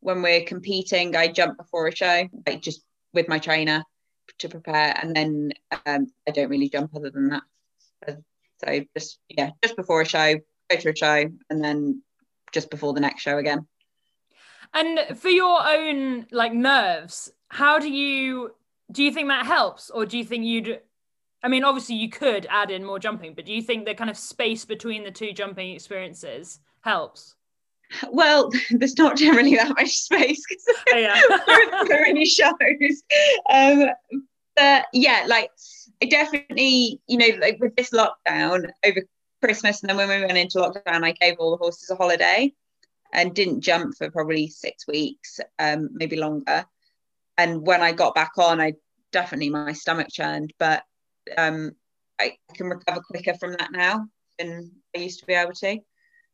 when 0.00 0.22
we're 0.22 0.44
competing, 0.44 1.14
I 1.14 1.28
jump 1.28 1.58
before 1.58 1.86
a 1.86 1.94
show, 1.94 2.28
like 2.46 2.62
just 2.62 2.82
with 3.12 3.28
my 3.28 3.38
trainer 3.38 3.84
to 4.38 4.48
prepare, 4.48 4.98
and 5.00 5.14
then 5.14 5.52
um, 5.86 6.06
I 6.26 6.30
don't 6.32 6.48
really 6.48 6.68
jump 6.68 6.94
other 6.96 7.10
than 7.10 7.28
that. 7.28 7.42
So 8.64 8.80
just 8.96 9.18
yeah, 9.28 9.50
just 9.62 9.76
before 9.76 10.00
a 10.00 10.06
show, 10.06 10.34
go 10.70 10.76
to 10.76 10.90
a 10.90 10.96
show, 10.96 11.24
and 11.50 11.62
then 11.62 12.02
just 12.52 12.70
before 12.70 12.92
the 12.92 13.00
next 13.00 13.22
show 13.22 13.38
again. 13.38 13.66
And 14.72 15.18
for 15.18 15.28
your 15.28 15.66
own 15.66 16.26
like 16.30 16.52
nerves, 16.52 17.32
how 17.48 17.78
do 17.78 17.88
you 17.88 18.52
do 18.90 19.02
you 19.02 19.12
think 19.12 19.28
that 19.28 19.46
helps 19.46 19.90
or 19.90 20.06
do 20.06 20.18
you 20.18 20.24
think 20.24 20.44
you'd 20.44 20.80
I 21.42 21.48
mean 21.48 21.64
obviously 21.64 21.96
you 21.96 22.08
could 22.08 22.46
add 22.50 22.70
in 22.70 22.84
more 22.84 22.98
jumping, 22.98 23.34
but 23.34 23.46
do 23.46 23.52
you 23.52 23.62
think 23.62 23.84
the 23.84 23.94
kind 23.94 24.10
of 24.10 24.16
space 24.16 24.64
between 24.64 25.04
the 25.04 25.10
two 25.10 25.32
jumping 25.32 25.70
experiences 25.72 26.60
helps? 26.80 27.34
Well, 28.10 28.50
there's 28.70 28.98
not 28.98 29.16
generally 29.16 29.56
that 29.56 29.76
much 29.76 29.96
space 29.96 30.42
because 30.48 30.64
oh, 30.92 30.96
yeah. 30.96 31.20
there 31.88 32.02
are 32.02 32.06
any 32.06 32.24
shows. 32.26 33.02
Um, 33.50 33.90
but 34.56 34.86
yeah, 34.92 35.24
like 35.28 35.50
I 36.02 36.06
definitely, 36.06 37.00
you 37.06 37.18
know, 37.18 37.38
like 37.40 37.58
with 37.60 37.76
this 37.76 37.90
lockdown 37.90 38.70
over 38.84 39.02
Christmas, 39.42 39.82
and 39.82 39.90
then 39.90 39.96
when 39.96 40.08
we 40.08 40.26
went 40.26 40.38
into 40.38 40.58
lockdown, 40.58 41.04
I 41.04 41.12
gave 41.12 41.36
all 41.38 41.52
the 41.52 41.56
horses 41.56 41.90
a 41.90 41.96
holiday 41.96 42.52
and 43.12 43.34
didn't 43.34 43.60
jump 43.60 43.96
for 43.96 44.10
probably 44.10 44.48
six 44.48 44.86
weeks, 44.86 45.40
um, 45.58 45.90
maybe 45.92 46.16
longer. 46.16 46.66
And 47.38 47.66
when 47.66 47.82
I 47.82 47.92
got 47.92 48.14
back 48.14 48.32
on, 48.38 48.60
I 48.60 48.74
definitely 49.12 49.50
my 49.50 49.72
stomach 49.72 50.08
churned, 50.10 50.52
but 50.58 50.82
um, 51.38 51.72
I 52.20 52.36
can 52.54 52.66
recover 52.68 53.00
quicker 53.00 53.34
from 53.34 53.52
that 53.52 53.72
now 53.72 54.06
than 54.38 54.72
I 54.96 55.00
used 55.00 55.20
to 55.20 55.26
be 55.26 55.34
able 55.34 55.52
to. 55.52 55.78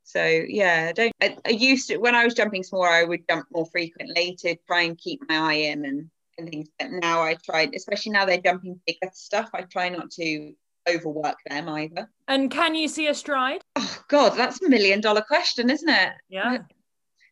So 0.05 0.25
yeah, 0.25 0.87
I 0.89 0.93
don't. 0.93 1.13
I, 1.21 1.37
I 1.47 1.51
used 1.51 1.89
to 1.89 1.99
when 1.99 2.15
I 2.15 2.25
was 2.25 2.35
jumping 2.35 2.63
smaller, 2.63 2.89
I 2.89 3.05
would 3.05 3.29
jump 3.29 3.47
more 3.53 3.67
frequently 3.67 4.37
to 4.41 4.57
try 4.67 4.83
and 4.83 4.99
keep 4.99 5.21
my 5.29 5.37
eye 5.37 5.55
in 5.55 5.85
and, 5.85 6.11
and 6.41 6.51
things. 6.51 6.69
But 6.79 6.91
now 6.91 7.23
I 7.23 7.35
try, 7.35 7.69
especially 7.75 8.13
now 8.13 8.25
they're 8.25 8.41
jumping 8.41 8.81
bigger 8.87 9.11
stuff. 9.13 9.51
I 9.55 9.63
try 9.63 9.89
not 9.89 10.11
to 10.13 10.53
overwork 10.89 11.37
them 11.49 11.69
either. 11.69 12.11
And 12.29 12.51
can 12.51 12.75
you 12.75 12.89
see 12.89 13.09
a 13.09 13.15
stride? 13.15 13.63
Oh 13.77 13.99
God, 14.09 14.31
that's 14.31 14.63
a 14.63 14.69
million 14.69 15.01
dollar 15.01 15.23
question, 15.23 15.71
isn't 15.71 15.89
it? 15.89 16.13
Yeah. 16.29 16.59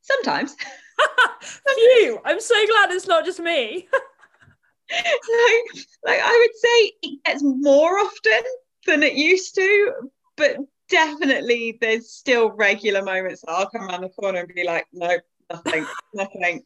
Sometimes. 0.02 0.56
you. 1.76 2.20
I'm 2.24 2.40
so 2.40 2.54
glad 2.66 2.90
it's 2.90 3.06
not 3.06 3.24
just 3.24 3.40
me. 3.40 3.88
like, 4.90 5.84
like 6.04 6.20
I 6.22 6.46
would 6.46 6.56
say 6.56 6.92
it 7.02 7.24
gets 7.24 7.42
more 7.42 7.98
often 7.98 8.42
than 8.86 9.02
it 9.02 9.14
used 9.14 9.54
to, 9.56 9.92
but 10.36 10.56
definitely 10.88 11.78
there's 11.80 12.10
still 12.10 12.50
regular 12.50 13.02
moments 13.02 13.42
that 13.42 13.50
I'll 13.50 13.68
come 13.68 13.88
around 13.88 14.02
the 14.02 14.08
corner 14.08 14.40
and 14.40 14.54
be 14.54 14.64
like, 14.64 14.86
no, 14.92 15.18
nothing, 15.50 15.86
nothing. 16.14 16.62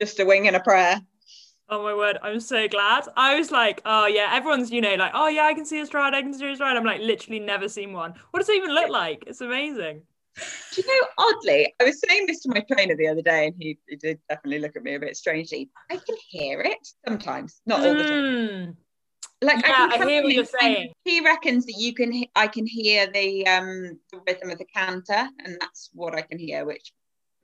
Just 0.00 0.20
a 0.20 0.24
wing 0.24 0.48
and 0.48 0.56
a 0.56 0.60
prayer. 0.60 1.00
Oh 1.68 1.82
my 1.82 1.94
word, 1.94 2.18
I'm 2.22 2.40
so 2.40 2.68
glad. 2.68 3.04
I 3.16 3.38
was 3.38 3.50
like, 3.50 3.80
oh 3.86 4.06
yeah, 4.06 4.30
everyone's, 4.32 4.70
you 4.70 4.82
know, 4.82 4.94
like, 4.96 5.12
oh 5.14 5.28
yeah, 5.28 5.44
I 5.44 5.54
can 5.54 5.64
see 5.64 5.80
a 5.80 5.86
stride, 5.86 6.14
I 6.14 6.20
can 6.20 6.34
see 6.34 6.50
a 6.50 6.54
stride. 6.54 6.76
I'm 6.76 6.84
like, 6.84 7.00
literally 7.00 7.40
never 7.40 7.68
seen 7.68 7.92
one. 7.92 8.14
What 8.30 8.40
does 8.40 8.48
it 8.50 8.56
even 8.56 8.74
look 8.74 8.90
like? 8.90 9.24
It's 9.26 9.40
amazing. 9.40 10.02
Do 10.36 10.82
you 10.82 10.86
know, 10.86 11.06
oddly, 11.16 11.72
I 11.80 11.84
was 11.84 12.02
saying 12.06 12.26
this 12.26 12.40
to 12.40 12.50
my 12.50 12.60
trainer 12.70 12.96
the 12.96 13.08
other 13.08 13.22
day 13.22 13.46
and 13.46 13.54
he, 13.58 13.78
he 13.88 13.96
did 13.96 14.18
definitely 14.28 14.58
look 14.58 14.76
at 14.76 14.82
me 14.82 14.94
a 14.94 15.00
bit 15.00 15.16
strangely. 15.16 15.70
I 15.90 15.94
can 15.96 16.16
hear 16.28 16.60
it 16.60 16.86
sometimes, 17.06 17.62
not 17.64 17.80
all 17.80 17.94
the 17.94 18.04
time. 18.04 18.22
Mm. 18.22 18.76
Like 19.40 19.66
yeah, 19.66 19.88
I, 19.90 19.94
I 19.94 20.06
hear 20.06 20.22
what 20.22 20.32
you're 20.32 20.44
saying. 20.44 20.92
He 21.04 21.20
reckons 21.20 21.66
that 21.66 21.76
you 21.78 21.94
can, 21.94 22.24
I 22.34 22.46
can 22.46 22.66
hear 22.66 23.06
the 23.06 23.46
um 23.46 23.98
the 24.10 24.20
rhythm 24.26 24.50
of 24.50 24.58
the 24.58 24.64
canter, 24.64 25.28
and 25.44 25.56
that's 25.60 25.90
what 25.92 26.14
I 26.14 26.22
can 26.22 26.38
hear, 26.38 26.64
which 26.64 26.92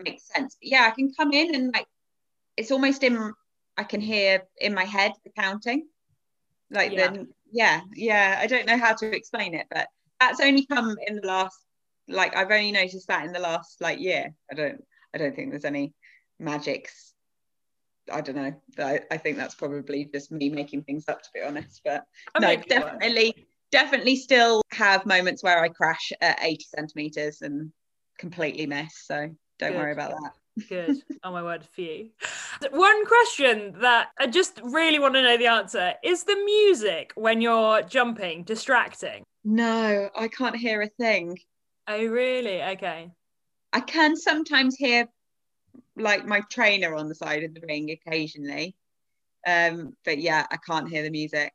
makes 0.02 0.26
sense. 0.28 0.56
But 0.60 0.70
yeah, 0.70 0.86
I 0.86 0.90
can 0.90 1.12
come 1.12 1.32
in 1.32 1.54
and 1.54 1.72
like 1.74 1.86
it's 2.56 2.70
almost 2.70 3.02
in 3.02 3.32
I 3.80 3.84
can 3.84 4.02
hear 4.02 4.42
in 4.60 4.74
my 4.74 4.84
head 4.84 5.12
the 5.24 5.30
counting. 5.30 5.88
Like 6.70 6.92
yeah. 6.92 7.10
the 7.10 7.26
yeah, 7.50 7.80
yeah. 7.94 8.38
I 8.38 8.46
don't 8.46 8.66
know 8.66 8.76
how 8.76 8.92
to 8.94 9.16
explain 9.16 9.54
it, 9.54 9.66
but 9.70 9.88
that's 10.20 10.40
only 10.40 10.66
come 10.66 10.96
in 11.06 11.16
the 11.16 11.26
last 11.26 11.58
like 12.06 12.36
I've 12.36 12.50
only 12.50 12.72
noticed 12.72 13.08
that 13.08 13.24
in 13.24 13.32
the 13.32 13.40
last 13.40 13.80
like 13.80 13.98
year. 13.98 14.34
I 14.52 14.54
don't 14.54 14.84
I 15.14 15.18
don't 15.18 15.34
think 15.34 15.50
there's 15.50 15.64
any 15.64 15.94
magics. 16.38 17.14
I 18.12 18.20
don't 18.20 18.36
know. 18.36 18.54
I, 18.78 19.00
I 19.10 19.16
think 19.16 19.38
that's 19.38 19.54
probably 19.54 20.10
just 20.12 20.30
me 20.30 20.50
making 20.50 20.82
things 20.82 21.08
up 21.08 21.22
to 21.22 21.28
be 21.32 21.40
honest. 21.40 21.80
But 21.82 22.04
I 22.34 22.40
no, 22.40 22.56
definitely 22.56 23.46
definitely 23.72 24.16
still 24.16 24.60
have 24.72 25.06
moments 25.06 25.42
where 25.42 25.62
I 25.62 25.68
crash 25.68 26.12
at 26.20 26.38
80 26.42 26.66
centimeters 26.76 27.40
and 27.40 27.72
completely 28.18 28.66
miss. 28.66 29.06
So 29.06 29.30
don't 29.58 29.72
Good. 29.72 29.78
worry 29.78 29.92
about 29.92 30.10
that. 30.10 30.32
Good. 30.68 31.02
Oh 31.22 31.32
my 31.32 31.42
word, 31.42 31.64
for 31.64 31.80
you. 31.80 32.10
One 32.70 33.06
question 33.06 33.74
that 33.80 34.08
I 34.18 34.26
just 34.26 34.60
really 34.62 34.98
want 34.98 35.14
to 35.14 35.22
know 35.22 35.36
the 35.36 35.46
answer 35.46 35.94
is 36.02 36.24
the 36.24 36.36
music 36.36 37.12
when 37.14 37.40
you're 37.40 37.82
jumping 37.82 38.44
distracting? 38.44 39.22
No, 39.44 40.10
I 40.16 40.28
can't 40.28 40.56
hear 40.56 40.82
a 40.82 40.88
thing. 40.88 41.38
Oh, 41.86 42.04
really? 42.06 42.62
Okay. 42.62 43.10
I 43.72 43.80
can 43.80 44.16
sometimes 44.16 44.76
hear 44.76 45.08
like 45.96 46.26
my 46.26 46.42
trainer 46.50 46.94
on 46.94 47.08
the 47.08 47.14
side 47.14 47.44
of 47.44 47.54
the 47.54 47.62
ring 47.66 47.90
occasionally. 47.90 48.76
Um, 49.46 49.94
but 50.04 50.18
yeah, 50.18 50.46
I 50.50 50.56
can't 50.66 50.88
hear 50.88 51.02
the 51.02 51.10
music. 51.10 51.52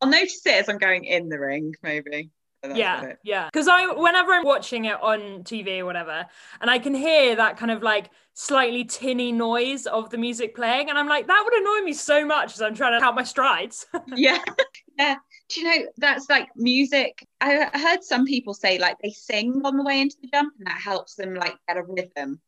I'll 0.00 0.08
notice 0.08 0.46
it 0.46 0.54
as 0.54 0.68
I'm 0.68 0.78
going 0.78 1.04
in 1.04 1.28
the 1.28 1.38
ring, 1.38 1.74
maybe 1.82 2.30
yeah, 2.64 3.12
yeah. 3.22 3.48
Because 3.52 3.68
I, 3.68 3.86
whenever 3.92 4.32
I'm 4.32 4.44
watching 4.44 4.86
it 4.86 5.00
on 5.02 5.44
TV 5.44 5.80
or 5.80 5.84
whatever, 5.84 6.26
and 6.60 6.70
I 6.70 6.78
can 6.78 6.94
hear 6.94 7.36
that 7.36 7.56
kind 7.56 7.70
of 7.70 7.82
like 7.82 8.10
slightly 8.34 8.84
tinny 8.84 9.32
noise 9.32 9.86
of 9.86 10.10
the 10.10 10.18
music 10.18 10.54
playing, 10.54 10.88
and 10.90 10.98
I'm 10.98 11.08
like, 11.08 11.26
that 11.26 11.42
would 11.44 11.54
annoy 11.54 11.84
me 11.84 11.92
so 11.92 12.24
much 12.24 12.54
as 12.54 12.62
I'm 12.62 12.74
trying 12.74 12.92
to 12.94 13.00
count 13.00 13.16
my 13.16 13.22
strides. 13.22 13.86
yeah, 14.16 14.38
yeah. 14.98 15.16
Do 15.48 15.60
you 15.60 15.66
know 15.66 15.86
that's 15.96 16.28
like 16.28 16.48
music? 16.56 17.26
I 17.40 17.70
heard 17.72 18.02
some 18.02 18.24
people 18.24 18.54
say 18.54 18.78
like 18.78 18.96
they 19.02 19.10
sing 19.10 19.60
on 19.64 19.76
the 19.76 19.84
way 19.84 20.00
into 20.00 20.16
the 20.20 20.28
jump, 20.28 20.54
and 20.58 20.66
that 20.66 20.80
helps 20.80 21.14
them 21.14 21.34
like 21.34 21.56
get 21.68 21.76
a 21.76 21.82
rhythm. 21.82 22.40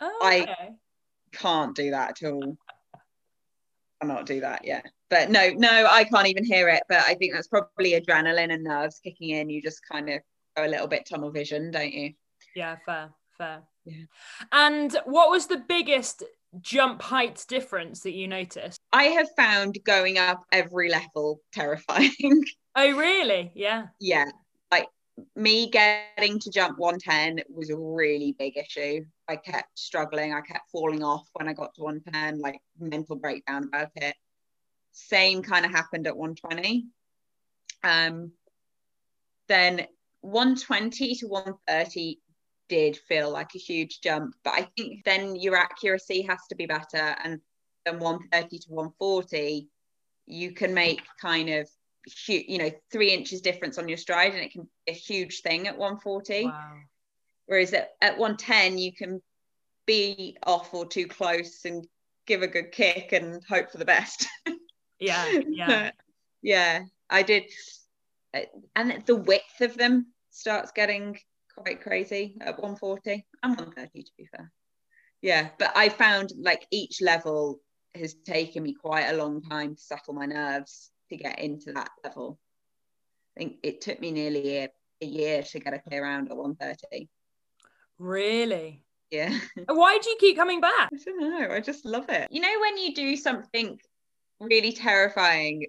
Oh, 0.00 0.18
okay. 0.24 0.50
I 0.50 0.70
can't 1.32 1.76
do 1.76 1.90
that 1.90 2.22
at 2.22 2.30
all. 2.30 2.56
I 2.94 2.98
cannot 4.00 4.26
do 4.26 4.40
that. 4.40 4.64
Yeah 4.64 4.80
but 5.10 5.28
no, 5.30 5.50
no, 5.50 5.86
I 5.90 6.04
can't 6.04 6.28
even 6.28 6.44
hear 6.44 6.68
it. 6.68 6.84
But 6.88 6.98
I 6.98 7.14
think 7.14 7.34
that's 7.34 7.48
probably 7.48 8.00
adrenaline 8.00 8.52
and 8.52 8.64
nerves 8.64 9.00
kicking 9.02 9.30
in. 9.30 9.50
You 9.50 9.60
just 9.60 9.80
kind 9.90 10.08
of 10.08 10.20
go 10.56 10.64
a 10.64 10.68
little 10.68 10.86
bit 10.86 11.06
tunnel 11.06 11.30
vision, 11.30 11.70
don't 11.70 11.92
you? 11.92 12.12
Yeah, 12.54 12.76
fair, 12.86 13.10
fair. 13.36 13.62
Yeah. 13.84 14.04
And 14.52 14.96
what 15.04 15.30
was 15.30 15.46
the 15.46 15.62
biggest 15.68 16.22
jump 16.60 17.02
height 17.02 17.44
difference 17.48 18.00
that 18.00 18.12
you 18.12 18.28
noticed? 18.28 18.78
I 18.92 19.04
have 19.04 19.28
found 19.36 19.78
going 19.84 20.18
up 20.18 20.44
every 20.52 20.90
level 20.90 21.40
terrifying. 21.52 22.44
Oh, 22.76 22.96
really? 22.96 23.50
Yeah. 23.56 23.86
yeah. 23.98 24.26
Like 24.70 24.86
me 25.34 25.68
getting 25.70 26.38
to 26.38 26.50
jump 26.50 26.78
110 26.78 27.42
was 27.52 27.68
a 27.68 27.76
really 27.76 28.36
big 28.38 28.56
issue. 28.56 29.04
I 29.28 29.34
kept 29.34 29.76
struggling. 29.76 30.32
I 30.32 30.40
kept 30.40 30.70
falling 30.70 31.02
off 31.02 31.28
when 31.32 31.48
I 31.48 31.52
got 31.52 31.74
to 31.74 31.82
110, 31.82 32.40
like 32.40 32.60
mental 32.78 33.16
breakdown 33.16 33.64
about 33.64 33.90
it. 33.96 34.14
Same 34.92 35.42
kind 35.42 35.64
of 35.64 35.70
happened 35.70 36.06
at 36.06 36.16
120. 36.16 36.86
Um, 37.82 38.32
then 39.48 39.86
120 40.20 41.14
to 41.16 41.26
130 41.26 42.20
did 42.68 42.96
feel 42.96 43.30
like 43.30 43.54
a 43.54 43.58
huge 43.58 44.00
jump, 44.00 44.34
but 44.44 44.54
I 44.54 44.68
think 44.76 45.04
then 45.04 45.34
your 45.34 45.56
accuracy 45.56 46.22
has 46.22 46.38
to 46.48 46.54
be 46.54 46.66
better. 46.66 47.16
And 47.24 47.40
then 47.84 47.98
130 47.98 48.58
to 48.58 48.70
140, 48.70 49.68
you 50.26 50.52
can 50.52 50.72
make 50.72 51.02
kind 51.20 51.48
of 51.48 51.68
you 52.26 52.58
know, 52.58 52.70
three 52.90 53.12
inches 53.12 53.40
difference 53.40 53.78
on 53.78 53.88
your 53.88 53.98
stride, 53.98 54.32
and 54.32 54.42
it 54.42 54.52
can 54.52 54.62
be 54.62 54.92
a 54.92 54.94
huge 54.94 55.40
thing 55.42 55.66
at 55.68 55.76
140. 55.76 56.46
Wow. 56.46 56.72
Whereas 57.46 57.72
at, 57.74 57.90
at 58.00 58.18
110, 58.18 58.78
you 58.78 58.92
can 58.92 59.20
be 59.86 60.36
off 60.44 60.72
or 60.72 60.86
too 60.86 61.06
close 61.06 61.64
and 61.64 61.86
give 62.26 62.42
a 62.42 62.46
good 62.46 62.72
kick 62.72 63.12
and 63.12 63.42
hope 63.48 63.70
for 63.70 63.78
the 63.78 63.84
best. 63.84 64.26
Yeah. 65.00 65.26
Yeah. 65.48 65.90
yeah, 66.42 66.84
I 67.08 67.22
did. 67.22 67.44
Uh, 68.32 68.40
And 68.76 69.02
the 69.06 69.16
width 69.16 69.60
of 69.60 69.76
them 69.76 70.06
starts 70.30 70.70
getting 70.72 71.18
quite 71.56 71.82
crazy 71.82 72.36
at 72.40 72.58
140 72.58 73.26
and 73.42 73.56
130 73.56 74.02
to 74.02 74.10
be 74.16 74.26
fair. 74.26 74.52
Yeah, 75.22 75.50
but 75.58 75.72
I 75.76 75.88
found 75.88 76.32
like 76.38 76.66
each 76.70 77.02
level 77.02 77.60
has 77.94 78.14
taken 78.14 78.62
me 78.62 78.74
quite 78.74 79.06
a 79.08 79.16
long 79.16 79.42
time 79.42 79.74
to 79.74 79.80
settle 79.82 80.14
my 80.14 80.26
nerves 80.26 80.90
to 81.10 81.16
get 81.16 81.38
into 81.40 81.72
that 81.72 81.90
level. 82.04 82.38
I 83.36 83.40
think 83.40 83.56
it 83.62 83.80
took 83.80 84.00
me 84.00 84.12
nearly 84.12 84.58
a, 84.58 84.68
a 85.02 85.06
year 85.06 85.42
to 85.42 85.58
get 85.58 85.74
a 85.74 85.78
clear 85.78 86.02
round 86.04 86.30
at 86.30 86.36
130. 86.36 87.08
Really? 87.98 88.84
Yeah. 89.10 89.38
Why 89.66 89.98
do 89.98 90.08
you 90.08 90.16
keep 90.18 90.36
coming 90.36 90.60
back? 90.60 90.90
I 90.92 90.98
don't 91.04 91.20
know. 91.20 91.54
I 91.54 91.60
just 91.60 91.84
love 91.84 92.08
it. 92.08 92.28
You 92.30 92.40
know, 92.40 92.60
when 92.60 92.78
you 92.78 92.94
do 92.94 93.16
something 93.16 93.78
really 94.40 94.72
terrifying, 94.72 95.66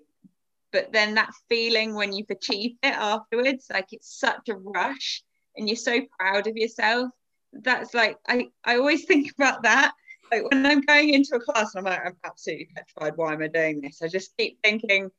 but 0.72 0.92
then 0.94 1.16
that 1.16 1.32
feeling 1.50 1.94
when 1.94 2.14
you've 2.14 2.30
achieved 2.30 2.78
it 2.84 2.94
afterwards, 2.94 3.68
like 3.72 3.88
it's 3.92 4.20
such 4.20 4.50
a 4.50 4.56
rush 4.56 5.24
and 5.58 5.68
you're 5.68 5.76
so 5.76 6.02
proud 6.18 6.48
of 6.48 6.56
yourself. 6.56 7.10
That's 7.54 7.94
like, 7.94 8.18
I, 8.28 8.48
I 8.64 8.78
always 8.78 9.04
think 9.04 9.32
about 9.38 9.64
that. 9.64 9.92
Like 10.32 10.50
when 10.50 10.66
I'm 10.66 10.82
going 10.82 11.14
into 11.14 11.36
a 11.36 11.40
class 11.42 11.76
and 11.76 11.86
I'm 11.86 11.92
like, 11.94 12.06
I'm 12.06 12.16
absolutely 12.24 12.70
petrified. 12.74 13.18
Why 13.18 13.34
am 13.34 13.42
I 13.42 13.48
doing 13.48 13.82
this? 13.82 14.02
I 14.02 14.08
just 14.08 14.32
keep 14.38 14.60
thinking, 14.64 15.12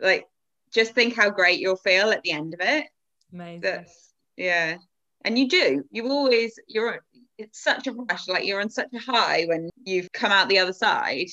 like, 0.00 0.26
just 0.72 0.94
think 0.94 1.14
how 1.14 1.28
great 1.28 1.60
you'll 1.60 1.76
feel 1.76 2.10
at 2.10 2.22
the 2.22 2.32
end 2.32 2.54
of 2.54 2.60
it. 2.60 2.86
Amazing. 3.32 3.60
That's, 3.60 4.14
yeah. 4.36 4.76
And 5.24 5.38
you 5.38 5.48
do. 5.48 5.84
You 5.90 6.08
always, 6.08 6.58
you're, 6.66 7.04
it's 7.36 7.62
such 7.62 7.86
a 7.86 7.92
rush. 7.92 8.28
Like 8.28 8.46
you're 8.46 8.62
on 8.62 8.70
such 8.70 8.88
a 8.94 8.98
high 8.98 9.44
when 9.44 9.68
you've 9.84 10.10
come 10.12 10.32
out 10.32 10.48
the 10.48 10.60
other 10.60 10.72
side. 10.72 11.28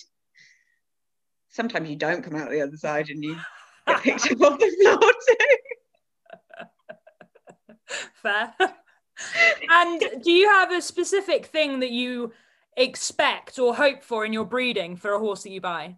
Sometimes 1.53 1.87
you 1.87 1.95
don't 1.95 2.23
come 2.23 2.35
out 2.35 2.49
the 2.49 2.61
other 2.61 2.75
side 2.77 3.09
and 3.09 3.23
you 3.23 3.37
get 3.87 4.01
picked 4.01 4.31
up 4.31 4.41
off 4.41 4.59
the 4.59 4.75
floor 4.81 5.13
too. 5.27 5.35
Fair. 8.15 8.53
and 9.69 10.23
do 10.23 10.31
you 10.31 10.49
have 10.49 10.71
a 10.71 10.81
specific 10.81 11.45
thing 11.45 11.79
that 11.79 11.91
you 11.91 12.33
expect 12.75 13.59
or 13.59 13.75
hope 13.75 14.03
for 14.03 14.25
in 14.25 14.33
your 14.33 14.45
breeding 14.45 14.95
for 14.95 15.13
a 15.13 15.19
horse 15.19 15.43
that 15.43 15.51
you 15.51 15.61
buy? 15.61 15.95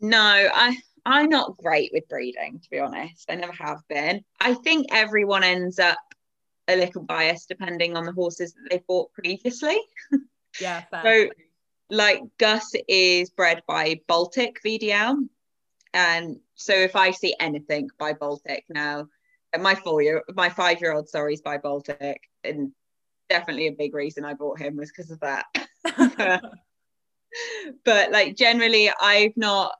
No, 0.00 0.48
I 0.54 0.78
I'm 1.04 1.28
not 1.28 1.58
great 1.58 1.90
with 1.92 2.08
breeding, 2.08 2.60
to 2.60 2.70
be 2.70 2.78
honest. 2.78 3.26
I 3.30 3.34
never 3.34 3.52
have 3.52 3.80
been. 3.90 4.24
I 4.40 4.54
think 4.54 4.86
everyone 4.90 5.44
ends 5.44 5.78
up 5.78 5.98
a 6.66 6.76
little 6.76 7.02
biased 7.02 7.48
depending 7.48 7.94
on 7.96 8.04
the 8.06 8.12
horses 8.12 8.54
that 8.54 8.70
they 8.70 8.82
bought 8.86 9.12
previously. 9.12 9.78
Yeah, 10.60 10.82
fair. 10.90 11.02
So, 11.28 11.47
like 11.90 12.22
Gus 12.38 12.72
is 12.88 13.30
bred 13.30 13.62
by 13.66 14.00
Baltic 14.06 14.60
VDL, 14.64 15.16
and 15.94 16.36
so 16.54 16.74
if 16.74 16.96
I 16.96 17.10
see 17.10 17.34
anything 17.40 17.88
by 17.98 18.12
Baltic 18.12 18.64
now, 18.68 19.08
my 19.58 19.74
four 19.74 20.02
year, 20.02 20.22
my 20.34 20.48
five 20.48 20.80
year 20.80 20.92
old, 20.92 21.08
sorry, 21.08 21.34
is 21.34 21.40
by 21.40 21.58
Baltic, 21.58 22.20
and 22.44 22.72
definitely 23.28 23.68
a 23.68 23.72
big 23.72 23.94
reason 23.94 24.24
I 24.24 24.34
bought 24.34 24.58
him 24.58 24.76
was 24.76 24.90
because 24.90 25.10
of 25.10 25.20
that. 25.20 25.46
but 27.84 28.12
like 28.12 28.36
generally, 28.36 28.90
I've 29.00 29.36
not. 29.36 29.72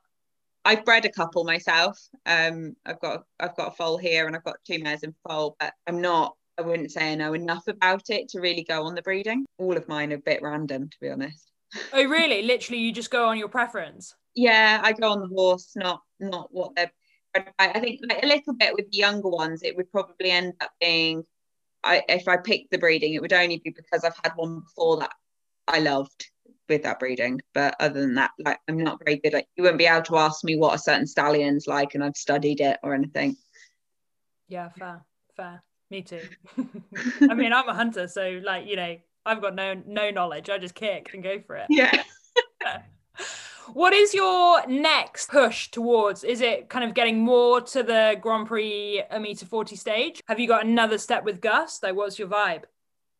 I've 0.65 0.83
bred 0.83 1.05
a 1.05 1.11
couple 1.11 1.45
myself. 1.45 1.97
Um, 2.25 2.75
I've 2.85 2.99
got 2.99 3.23
I've 3.39 3.55
got 3.55 3.69
a 3.69 3.75
foal 3.75 3.97
here, 3.97 4.27
and 4.27 4.35
I've 4.35 4.43
got 4.43 4.57
two 4.65 4.79
mares 4.79 5.03
in 5.03 5.15
foal, 5.25 5.55
but 5.59 5.73
I'm 5.87 6.01
not 6.01 6.35
I 6.59 6.61
wouldn't 6.61 6.91
say 6.91 7.13
I 7.13 7.15
know 7.15 7.33
enough 7.33 7.67
about 7.69 8.09
it 8.09 8.27
to 8.29 8.41
really 8.41 8.63
go 8.63 8.83
on 8.83 8.93
the 8.93 9.01
breeding. 9.01 9.45
All 9.57 9.77
of 9.77 9.87
mine 9.87 10.11
are 10.11 10.17
a 10.17 10.19
bit 10.19 10.41
random, 10.41 10.89
to 10.89 10.97
be 10.99 11.09
honest. 11.09 11.49
Oh, 11.93 12.03
really? 12.05 12.41
Literally, 12.43 12.81
you 12.81 12.91
just 12.91 13.11
go 13.11 13.27
on 13.27 13.37
your 13.37 13.49
preference? 13.49 14.15
Yeah, 14.35 14.79
I 14.83 14.93
go 14.93 15.11
on 15.11 15.21
the 15.21 15.27
horse, 15.27 15.73
not 15.75 16.01
not 16.19 16.49
what 16.51 16.75
they're. 16.75 16.91
I 17.59 17.79
think 17.79 18.01
like 18.09 18.23
a 18.23 18.27
little 18.27 18.55
bit 18.55 18.73
with 18.73 18.89
the 18.89 18.97
younger 18.97 19.29
ones, 19.29 19.61
it 19.61 19.77
would 19.77 19.91
probably 19.91 20.31
end 20.31 20.53
up 20.61 20.71
being. 20.79 21.23
I 21.83 22.03
if 22.09 22.27
I 22.27 22.37
picked 22.37 22.71
the 22.71 22.77
breeding, 22.77 23.13
it 23.13 23.21
would 23.21 23.33
only 23.33 23.61
be 23.63 23.69
because 23.69 24.03
I've 24.03 24.19
had 24.23 24.33
one 24.35 24.61
before 24.61 24.97
that 24.97 25.11
I 25.67 25.79
loved 25.79 26.29
with 26.67 26.83
that 26.83 26.99
breeding. 26.99 27.41
But 27.53 27.75
other 27.79 28.01
than 28.01 28.15
that, 28.15 28.31
like 28.39 28.59
I'm 28.67 28.77
not 28.77 28.99
very 29.03 29.17
good 29.17 29.33
like 29.33 29.47
You 29.55 29.63
wouldn't 29.63 29.79
be 29.79 29.85
able 29.85 30.03
to 30.03 30.17
ask 30.17 30.43
me 30.43 30.55
what 30.55 30.75
a 30.75 30.79
certain 30.79 31.07
stallion's 31.07 31.67
like, 31.67 31.95
and 31.95 32.03
I've 32.03 32.17
studied 32.17 32.61
it 32.61 32.79
or 32.83 32.93
anything. 32.93 33.35
Yeah, 34.47 34.69
fair, 34.69 35.05
fair. 35.35 35.63
Me 35.91 36.01
too. 36.01 36.21
I 37.29 37.33
mean, 37.33 37.53
I'm 37.53 37.67
a 37.67 37.73
hunter, 37.73 38.07
so 38.07 38.41
like 38.43 38.65
you 38.67 38.75
know, 38.75 38.97
I've 39.29 39.41
got 39.41 39.53
no 39.53 39.79
no 39.85 40.09
knowledge. 40.09 40.49
I 40.49 40.57
just 40.57 40.73
kick 40.73 41.11
and 41.13 41.21
go 41.21 41.39
for 41.39 41.55
it. 41.55 41.67
Yeah. 41.69 42.03
what 43.73 43.93
is 43.93 44.13
your 44.13 44.65
next 44.67 45.29
push 45.29 45.69
towards? 45.69 46.23
Is 46.23 46.41
it 46.41 46.67
kind 46.67 46.83
of 46.83 46.95
getting 46.95 47.19
more 47.19 47.61
to 47.61 47.83
the 47.83 48.17
Grand 48.19 48.47
Prix 48.47 49.03
a 49.11 49.19
meter 49.19 49.45
forty 49.45 49.75
stage? 49.75 50.21
Have 50.27 50.39
you 50.39 50.47
got 50.47 50.65
another 50.65 50.97
step 50.97 51.23
with 51.23 51.41
Gus? 51.41 51.83
Like, 51.83 51.95
what's 51.95 52.17
your 52.17 52.27
vibe? 52.27 52.63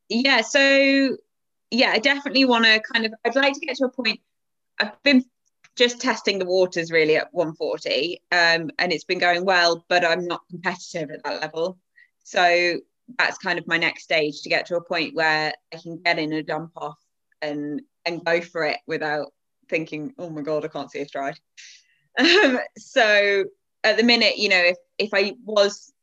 Yeah. 0.09 0.41
So 0.41 1.17
yeah, 1.69 1.91
I 1.91 1.99
definitely 1.99 2.45
want 2.45 2.65
to 2.65 2.81
kind 2.91 3.05
of. 3.05 3.13
I'd 3.23 3.35
like 3.35 3.53
to 3.53 3.59
get 3.59 3.75
to 3.77 3.85
a 3.85 3.89
point. 3.89 4.19
I've 4.79 5.01
been 5.03 5.23
just 5.75 6.01
testing 6.01 6.39
the 6.39 6.45
waters 6.45 6.91
really 6.91 7.17
at 7.17 7.31
140, 7.33 8.19
um, 8.31 8.71
and 8.79 8.91
it's 8.91 9.03
been 9.03 9.19
going 9.19 9.45
well, 9.45 9.85
but 9.87 10.03
I'm 10.03 10.25
not 10.25 10.41
competitive 10.49 11.11
at 11.11 11.23
that 11.23 11.41
level. 11.41 11.77
So 12.23 12.79
that's 13.17 13.37
kind 13.37 13.59
of 13.59 13.67
my 13.67 13.77
next 13.77 14.03
stage 14.03 14.41
to 14.41 14.49
get 14.49 14.65
to 14.67 14.75
a 14.75 14.83
point 14.83 15.15
where 15.15 15.53
I 15.73 15.77
can 15.77 16.01
get 16.03 16.19
in 16.19 16.33
a 16.33 16.43
jump 16.43 16.71
off 16.75 16.99
and 17.41 17.81
and 18.05 18.23
go 18.23 18.41
for 18.41 18.63
it 18.63 18.77
without 18.87 19.27
thinking, 19.69 20.13
oh 20.17 20.29
my 20.29 20.41
god, 20.41 20.65
I 20.65 20.67
can't 20.67 20.91
see 20.91 20.99
a 20.99 21.07
stride. 21.07 21.39
Um, 22.17 22.59
so 22.77 23.45
at 23.83 23.97
the 23.97 24.03
minute, 24.03 24.37
you 24.37 24.49
know, 24.49 24.61
if 24.61 24.77
if 24.97 25.09
I 25.13 25.35
was 25.43 25.93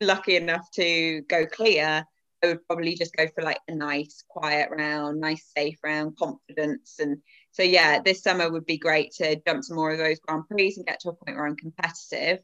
lucky 0.00 0.36
enough 0.36 0.70
to 0.72 1.22
go 1.22 1.46
clear, 1.46 2.04
I 2.42 2.46
would 2.46 2.66
probably 2.66 2.94
just 2.94 3.16
go 3.16 3.26
for 3.34 3.42
like 3.42 3.60
a 3.68 3.74
nice 3.74 4.22
quiet 4.28 4.68
round, 4.70 5.20
nice 5.20 5.50
safe 5.56 5.78
round, 5.82 6.16
confidence. 6.16 6.96
And 6.98 7.18
so 7.52 7.62
yeah, 7.62 8.00
this 8.04 8.22
summer 8.22 8.50
would 8.50 8.66
be 8.66 8.76
great 8.76 9.12
to 9.12 9.40
jump 9.46 9.64
some 9.64 9.76
more 9.76 9.92
of 9.92 9.98
those 9.98 10.18
Grand 10.18 10.46
Prix 10.48 10.74
and 10.76 10.86
get 10.86 11.00
to 11.00 11.10
a 11.10 11.14
point 11.14 11.36
where 11.36 11.46
I'm 11.46 11.56
competitive. 11.56 12.40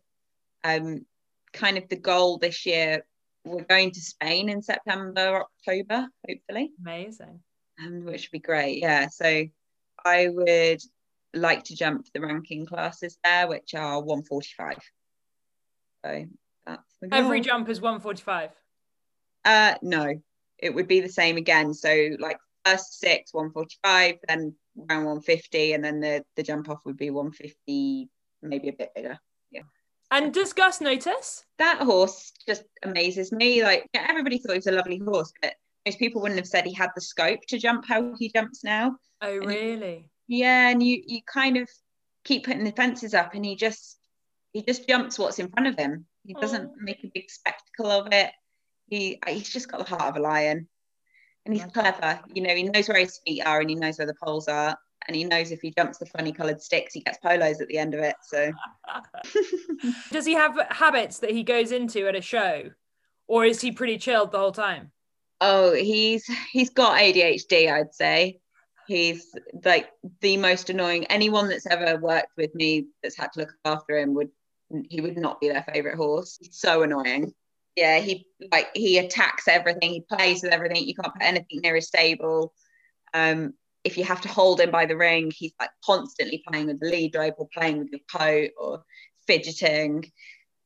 Um, 0.65 1.05
kind 1.53 1.77
of 1.77 1.89
the 1.89 1.97
goal 1.97 2.39
this 2.39 2.65
year 2.65 3.05
we're 3.51 3.65
going 3.65 3.91
to 3.93 4.01
Spain 4.01 4.49
in 4.49 4.63
September, 4.63 5.43
October, 5.43 6.09
hopefully. 6.27 6.73
Amazing. 6.81 7.41
Um, 7.81 8.05
which 8.05 8.29
would 8.29 8.33
be 8.33 8.39
great. 8.39 8.81
Yeah. 8.81 9.09
So 9.09 9.45
I 10.05 10.29
would 10.29 10.81
like 11.35 11.65
to 11.65 11.77
jump 11.77 12.07
the 12.13 12.21
ranking 12.21 12.67
classes 12.67 13.19
there, 13.25 13.49
which 13.49 13.75
are 13.75 14.01
145. 14.01 14.79
So 16.05 16.25
that's. 16.67 16.83
Every 17.13 17.41
jump 17.41 17.69
is 17.69 17.81
145. 17.81 18.51
Uh 19.45 19.75
no, 19.81 20.21
it 20.59 20.75
would 20.75 20.87
be 20.87 21.01
the 21.01 21.09
same 21.09 21.37
again. 21.37 21.73
So 21.73 22.11
like 22.19 22.39
first 22.65 22.99
six, 22.99 23.33
145, 23.33 24.17
then 24.29 24.55
round 24.77 25.07
150, 25.07 25.73
and 25.73 25.85
then 25.85 26.01
the 26.01 26.25
the 26.37 26.43
jump 26.43 26.69
off 26.69 26.81
would 26.85 26.99
be 26.99 27.11
150, 27.11 28.09
maybe 28.43 28.69
a 28.69 28.73
bit 28.73 28.91
bigger. 28.95 29.19
And 30.11 30.35
does 30.35 30.53
Gus 30.53 30.81
notice? 30.81 31.45
That 31.59 31.83
horse 31.83 32.33
just 32.47 32.65
amazes 32.83 33.31
me. 33.33 33.63
Like 33.63 33.87
yeah, 33.95 34.07
everybody 34.09 34.39
thought 34.39 34.53
he 34.53 34.59
was 34.59 34.67
a 34.67 34.73
lovely 34.73 34.99
horse, 34.99 35.33
but 35.41 35.55
most 35.87 35.99
people 35.99 36.21
wouldn't 36.21 36.39
have 36.41 36.49
said 36.49 36.65
he 36.67 36.75
had 36.75 36.91
the 36.95 37.01
scope 37.01 37.41
to 37.49 37.59
jump 37.59 37.87
how 37.87 38.15
he 38.19 38.31
jumps 38.31 38.65
now. 38.65 38.97
Oh, 39.23 39.37
really? 39.37 40.11
Yeah, 40.27 40.69
and 40.69 40.83
you 40.83 41.03
you 41.07 41.21
kind 41.27 41.57
of 41.57 41.69
keep 42.25 42.45
putting 42.45 42.65
the 42.65 42.73
fences 42.73 43.15
up, 43.15 43.35
and 43.35 43.45
he 43.45 43.55
just 43.57 43.99
he 44.53 44.63
just 44.63 44.89
jumps 44.89 45.19
what's 45.19 45.39
in 45.39 45.49
front 45.49 45.69
of 45.69 45.79
him. 45.79 46.07
He 46.25 46.35
doesn't 46.35 46.71
Oh. 46.73 46.75
make 46.81 47.03
a 47.05 47.11
big 47.15 47.31
spectacle 47.31 47.91
of 47.91 48.09
it. 48.13 48.31
He 48.89 49.19
he's 49.29 49.49
just 49.49 49.71
got 49.71 49.79
the 49.87 49.97
heart 49.97 50.11
of 50.11 50.17
a 50.17 50.21
lion, 50.21 50.59
and 50.59 50.67
And 51.47 51.55
he's 51.55 51.73
clever. 51.73 52.21
You 52.35 52.43
know, 52.43 52.55
he 52.55 52.65
knows 52.65 52.89
where 52.89 52.99
his 52.99 53.21
feet 53.25 53.43
are 53.47 53.61
and 53.61 53.71
he 53.71 53.77
knows 53.77 53.99
where 53.99 54.07
the 54.09 54.15
poles 54.23 54.49
are. 54.49 54.77
And 55.07 55.17
he 55.17 55.25
knows 55.25 55.51
if 55.51 55.61
he 55.61 55.73
jumps 55.77 55.99
the 55.99 56.07
funny 56.07 56.33
coloured 56.33 56.63
sticks, 56.63 56.95
he 56.95 57.01
gets 57.01 57.19
polos 57.19 57.61
at 57.61 57.69
the 57.69 57.79
end 57.79 57.95
of 57.95 58.01
it. 58.01 58.17
So 58.23 58.53
Does 60.13 60.27
he 60.27 60.35
have 60.35 60.59
habits 60.71 61.19
that 61.21 61.31
he 61.31 61.43
goes 61.43 61.73
into 61.73 62.07
at 62.07 62.15
a 62.15 62.21
show? 62.21 62.71
Or 63.27 63.45
is 63.45 63.61
he 63.61 63.73
pretty 63.73 63.97
chilled 63.99 64.33
the 64.33 64.39
whole 64.39 64.53
time? 64.53 64.93
Oh, 65.41 65.73
he's 65.73 66.29
he's 66.53 66.71
got 66.71 67.01
ADHD, 67.01 67.73
I'd 67.73 67.95
say. 67.95 68.41
He's 68.87 69.35
like 69.65 69.89
the 70.21 70.37
most 70.37 70.69
annoying. 70.69 71.05
Anyone 71.07 71.49
that's 71.49 71.67
ever 71.67 71.97
worked 71.97 72.37
with 72.37 72.55
me 72.55 72.89
that's 73.03 73.17
had 73.17 73.33
to 73.35 73.41
look 73.41 73.55
after 73.65 73.97
him 73.97 74.15
would 74.15 74.31
he 74.89 75.01
would 75.01 75.17
not 75.17 75.41
be 75.41 75.49
their 75.49 75.65
favorite 75.73 75.97
horse. 75.97 76.39
He's 76.41 76.59
so 76.59 76.83
annoying. 76.83 77.33
Yeah, 77.77 78.01
he 78.01 78.27
like 78.53 78.69
he 78.75 78.99
attacks 78.99 79.49
everything. 79.49 79.91
He 79.91 80.01
plays 80.01 80.43
with 80.43 80.53
everything. 80.53 80.87
You 80.87 80.95
can't 80.95 81.15
put 81.15 81.23
anything 81.23 81.61
near 81.63 81.77
his 81.77 81.87
stable. 81.87 82.53
Um, 83.15 83.55
if 83.85 83.97
you 83.97 84.05
have 84.05 84.21
to 84.23 84.29
hold 84.29 84.61
him 84.61 84.71
by 84.71 84.87
the 84.87 84.97
ring, 84.97 85.33
he's 85.35 85.53
like 85.59 85.71
constantly 85.85 86.43
playing 86.47 86.67
with 86.67 86.81
the 86.81 86.91
lead 86.91 87.15
rope 87.15 87.37
or 87.39 87.49
playing 87.53 87.79
with 87.79 87.89
your 87.91 88.01
coat 88.11 88.51
or 88.59 88.85
fidgeting. 89.27 90.11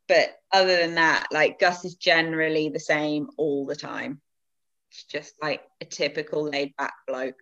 But 0.08 0.36
other 0.52 0.76
than 0.76 0.96
that, 0.96 1.28
like 1.32 1.58
Gus 1.58 1.84
is 1.84 1.94
generally 1.94 2.68
the 2.68 2.80
same 2.80 3.28
all 3.36 3.66
the 3.66 3.76
time. 3.76 4.20
He's 4.88 5.04
just 5.04 5.34
like 5.40 5.62
a 5.80 5.84
typical 5.84 6.42
laid 6.42 6.76
back 6.76 6.94
bloke, 7.06 7.38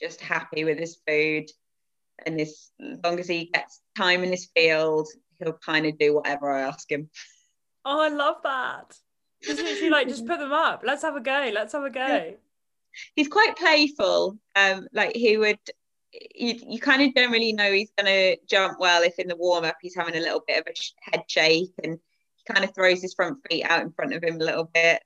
just 0.00 0.20
happy 0.20 0.64
with 0.64 0.78
his 0.78 0.98
food. 1.06 1.46
And 2.26 2.40
as 2.40 2.70
long 2.78 3.18
as 3.18 3.28
he 3.28 3.46
gets 3.46 3.80
time 3.96 4.22
in 4.22 4.30
his 4.30 4.48
field, 4.54 5.08
he'll 5.38 5.52
kind 5.52 5.86
of 5.86 5.98
do 5.98 6.14
whatever 6.14 6.50
I 6.50 6.62
ask 6.62 6.90
him. 6.90 7.08
Oh, 7.84 8.00
I 8.00 8.08
love 8.08 8.36
that. 8.42 8.94
Just 9.42 9.62
literally 9.62 9.90
like 9.90 10.08
just 10.08 10.26
put 10.26 10.38
them 10.38 10.52
up. 10.52 10.82
Let's 10.84 11.02
have 11.02 11.16
a 11.16 11.20
go. 11.20 11.50
Let's 11.52 11.72
have 11.72 11.84
a 11.84 11.90
go. 11.90 12.34
Yeah. 13.16 13.22
He's 13.22 13.28
quite 13.28 13.56
playful. 13.56 14.38
Um, 14.56 14.86
like 14.92 15.14
he 15.14 15.36
would 15.36 15.58
you, 16.12 16.54
you 16.66 16.80
kind 16.80 17.02
of 17.02 17.14
don't 17.14 17.30
really 17.30 17.52
know 17.52 17.72
he's 17.72 17.92
going 17.96 18.06
to 18.06 18.36
jump 18.48 18.78
well 18.80 19.02
if 19.02 19.18
in 19.18 19.28
the 19.28 19.36
warm 19.36 19.64
up 19.64 19.76
he's 19.80 19.94
having 19.94 20.16
a 20.16 20.20
little 20.20 20.42
bit 20.46 20.58
of 20.58 20.66
a 20.66 21.10
head 21.10 21.24
shake 21.28 21.72
and 21.82 21.98
he 22.36 22.52
kind 22.52 22.64
of 22.64 22.74
throws 22.74 23.02
his 23.02 23.14
front 23.14 23.38
feet 23.48 23.64
out 23.64 23.82
in 23.82 23.92
front 23.92 24.14
of 24.14 24.22
him 24.22 24.36
a 24.36 24.44
little 24.44 24.70
bit. 24.72 25.02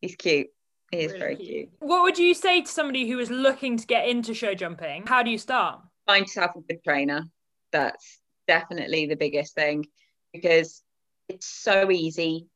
He's 0.00 0.16
cute. 0.16 0.48
He 0.90 0.98
is 0.98 1.12
really 1.12 1.20
very 1.20 1.36
cute. 1.36 1.48
cute. 1.48 1.68
What 1.78 2.02
would 2.02 2.18
you 2.18 2.34
say 2.34 2.62
to 2.62 2.68
somebody 2.68 3.08
who 3.08 3.18
is 3.20 3.30
looking 3.30 3.76
to 3.76 3.86
get 3.86 4.08
into 4.08 4.34
show 4.34 4.54
jumping? 4.54 5.06
How 5.06 5.22
do 5.22 5.30
you 5.30 5.38
start? 5.38 5.80
Find 6.06 6.22
yourself 6.22 6.52
a 6.56 6.60
good 6.60 6.82
trainer. 6.82 7.24
That's 7.70 8.20
definitely 8.48 9.06
the 9.06 9.16
biggest 9.16 9.54
thing 9.54 9.86
because 10.32 10.82
it's 11.28 11.46
so 11.46 11.90
easy 11.90 12.48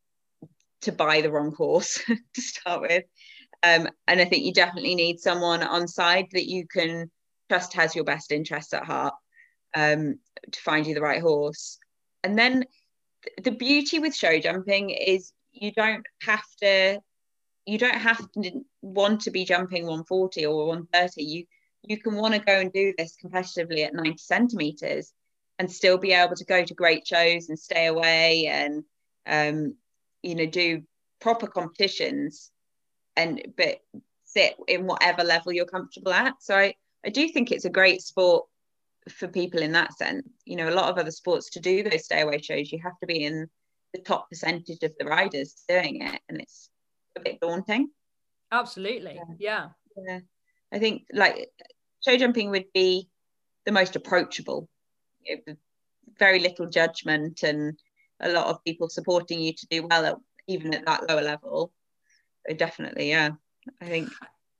to 0.80 0.92
buy 0.92 1.20
the 1.20 1.30
wrong 1.30 1.54
horse 1.54 2.02
to 2.34 2.42
start 2.42 2.82
with. 2.82 3.04
Um, 3.64 3.88
and 4.07 4.20
I 4.20 4.24
think 4.24 4.44
you 4.44 4.53
definitely 4.53 4.94
need 4.94 5.20
someone 5.20 5.62
on 5.62 5.88
side 5.88 6.27
that 6.33 6.48
you 6.48 6.66
can 6.66 7.11
trust 7.48 7.72
has 7.74 7.94
your 7.94 8.05
best 8.05 8.31
interests 8.33 8.74
at 8.74 8.85
heart 8.85 9.14
um, 9.74 10.18
to 10.50 10.61
find 10.61 10.87
you 10.87 10.94
the 10.94 11.00
right 11.00 11.22
horse. 11.22 11.79
And 12.22 12.38
then 12.38 12.64
th- 13.24 13.44
the 13.44 13.53
beauty 13.53 13.98
with 13.98 14.14
show 14.14 14.38
jumping 14.38 14.90
is 14.90 15.33
you 15.53 15.72
don't 15.72 16.05
have 16.22 16.44
to 16.61 17.00
you 17.66 17.79
don't 17.79 17.94
have 17.94 18.20
to 18.33 18.61
want 18.83 19.22
to 19.22 19.31
be 19.31 19.44
jumping 19.44 19.85
140 19.85 20.44
or 20.44 20.66
130 20.66 21.22
you 21.22 21.44
you 21.83 21.98
can 21.98 22.14
want 22.14 22.35
to 22.35 22.40
go 22.40 22.61
and 22.61 22.72
do 22.72 22.92
this 22.96 23.16
competitively 23.22 23.85
at 23.85 23.94
90 23.94 24.16
centimeters 24.18 25.12
and 25.59 25.70
still 25.70 25.98
be 25.98 26.12
able 26.12 26.35
to 26.35 26.44
go 26.44 26.64
to 26.64 26.74
great 26.74 27.07
shows 27.07 27.48
and 27.48 27.59
stay 27.59 27.87
away 27.87 28.46
and 28.46 28.85
um, 29.27 29.74
you 30.22 30.35
know 30.35 30.46
do 30.46 30.83
proper 31.20 31.46
competitions 31.46 32.50
and 33.16 33.42
but 33.57 33.79
sit 34.24 34.55
in 34.68 34.87
whatever 34.87 35.22
level 35.22 35.53
you're 35.53 35.64
comfortable 35.64 36.12
at. 36.12 36.35
So 36.40 36.57
i 36.57 36.74
i 37.05 37.11
do 37.11 37.29
think 37.29 37.50
it's 37.50 37.64
a 37.64 37.70
great 37.70 38.03
sport 38.03 38.46
for 39.11 39.29
people 39.29 39.61
in 39.61 39.72
that 39.72 39.96
sense. 39.96 40.27
You 40.44 40.57
know 40.57 40.68
a 40.68 40.74
lot 40.74 40.90
of 40.90 40.98
other 40.98 41.11
sports 41.11 41.50
to 41.50 41.61
do 41.61 41.83
those 41.83 42.05
stay 42.05 42.22
away 42.22 42.40
shows 42.40 42.72
you 42.72 42.81
have 42.83 42.98
to 43.00 43.07
be 43.07 43.24
in 43.24 43.48
the 43.92 44.00
top 44.00 44.29
percentage 44.29 44.83
of 44.83 44.92
the 44.98 45.05
riders 45.07 45.62
doing 45.68 46.03
it 46.03 46.20
and 46.29 46.40
it's 46.40 46.70
a 47.16 47.20
bit 47.20 47.40
daunting. 47.40 47.90
Absolutely. 48.50 49.20
Yeah. 49.38 49.68
Yeah, 49.96 50.20
i 50.72 50.81
think 50.81 51.07
like 51.12 51.50
show 52.05 52.16
jumping 52.16 52.50
would 52.50 52.72
be 52.74 53.09
the 53.64 53.72
most 53.72 53.96
approachable. 53.96 54.68
Very 56.18 56.40
little 56.40 56.66
judgment 56.66 57.42
and 57.44 57.79
a 58.20 58.31
lot 58.31 58.46
of 58.48 58.64
people 58.64 58.88
supporting 58.88 59.40
you 59.40 59.53
to 59.53 59.66
do 59.70 59.87
well 59.88 60.05
at, 60.05 60.16
even 60.48 60.74
at 60.74 60.85
that 60.87 61.09
lower 61.09 61.22
level 61.22 61.72
definitely 62.52 63.09
yeah. 63.09 63.30
I 63.80 63.87
think 63.87 64.11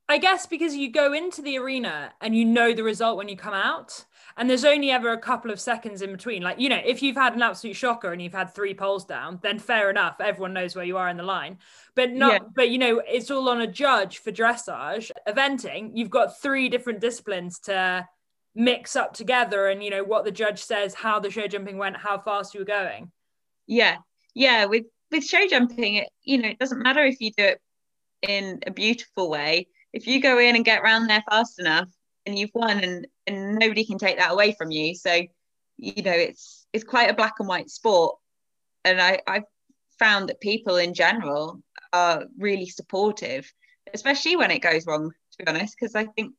i 0.09 0.18
guess 0.18 0.47
because 0.47 0.75
you 0.75 0.90
go 0.90 1.12
into 1.12 1.42
the 1.42 1.59
arena 1.59 2.12
and 2.20 2.37
you 2.37 2.44
know 2.44 2.73
the 2.73 2.83
result 2.83 3.16
when 3.16 3.29
you 3.29 3.37
come 3.37 3.55
out 3.55 4.05
and 4.37 4.51
there's 4.51 4.64
only 4.64 4.90
ever 4.90 5.12
a 5.12 5.18
couple 5.18 5.51
of 5.51 5.61
seconds 5.61 6.03
in 6.03 6.11
between. 6.12 6.42
Like 6.42 6.59
you 6.59 6.68
know 6.68 6.81
if 6.85 7.03
you've 7.03 7.16
had 7.16 7.35
an 7.35 7.42
absolute 7.42 7.77
shocker 7.77 8.12
and 8.12 8.20
you've 8.20 8.33
had 8.33 8.55
three 8.55 8.75
poles 8.75 9.05
down 9.05 9.38
then 9.42 9.59
fair 9.59 9.90
enough 9.90 10.16
everyone 10.20 10.53
knows 10.53 10.75
where 10.75 10.85
you 10.85 10.97
are 10.97 11.09
in 11.09 11.16
the 11.16 11.23
line. 11.23 11.59
But 11.94 12.12
not 12.12 12.33
yeah. 12.33 12.49
but 12.55 12.70
you 12.70 12.79
know 12.79 13.03
it's 13.07 13.31
all 13.31 13.49
on 13.49 13.61
a 13.61 13.66
judge 13.66 14.18
for 14.18 14.33
dressage 14.33 15.11
eventing 15.29 15.92
you've 15.94 16.11
got 16.11 16.40
three 16.40 16.68
different 16.68 17.01
disciplines 17.01 17.59
to 17.61 18.09
mix 18.55 18.94
up 18.94 19.14
together 19.14 19.66
and 19.66 19.83
you 19.83 19.90
know 19.90 20.05
what 20.05 20.25
the 20.25 20.31
judge 20.31 20.62
says 20.62 20.94
how 20.94 21.18
the 21.18 21.31
show 21.31 21.47
jumping 21.47 21.77
went 21.77 21.97
how 21.97 22.18
fast 22.18 22.55
you 22.55 22.61
were 22.61 22.66
going. 22.66 23.11
Yeah. 23.66 23.97
Yeah 24.35 24.64
with 24.66 24.85
with 25.11 25.25
show 25.25 25.47
jumping 25.47 25.94
it 25.94 26.09
you 26.23 26.38
know 26.38 26.49
it 26.49 26.59
doesn't 26.59 26.83
matter 26.83 27.05
if 27.05 27.20
you 27.20 27.31
do 27.37 27.44
it 27.44 27.61
in 28.29 28.61
a 28.67 28.71
beautiful 28.71 29.31
way 29.31 29.67
if 29.93 30.07
you 30.07 30.21
go 30.21 30.39
in 30.39 30.57
and 30.57 30.65
get 30.65 30.83
around 30.83 31.07
there 31.07 31.23
fast 31.29 31.59
enough 31.59 31.89
and 32.27 32.39
you've 32.39 32.51
won 32.55 32.83
and 32.83 33.07
and 33.27 33.59
nobody 33.59 33.85
can 33.85 33.99
take 33.99 34.19
that 34.19 34.33
away 34.33 34.53
from 34.53 34.71
you 34.71 34.95
so 34.95 35.23
you 35.77 36.03
know 36.03 36.13
it's 36.13 36.67
it's 36.73 36.85
quite 36.85 37.11
a 37.11 37.15
black 37.15 37.35
and 37.39 37.49
white 37.49 37.71
sport 37.71 38.17
and 38.85 39.01
i 39.01 39.19
i've 39.27 39.45
found 39.99 40.29
that 40.29 40.41
people 40.41 40.77
in 40.77 40.93
general 40.95 41.61
are 41.93 42.25
really 42.39 42.67
supportive 42.67 43.51
especially 43.93 44.37
when 44.37 44.51
it 44.51 44.61
goes 44.61 44.87
wrong 44.87 45.11
to 45.31 45.45
be 45.45 45.47
honest 45.47 45.77
because 45.79 45.95
i 45.95 46.05
think 46.05 46.35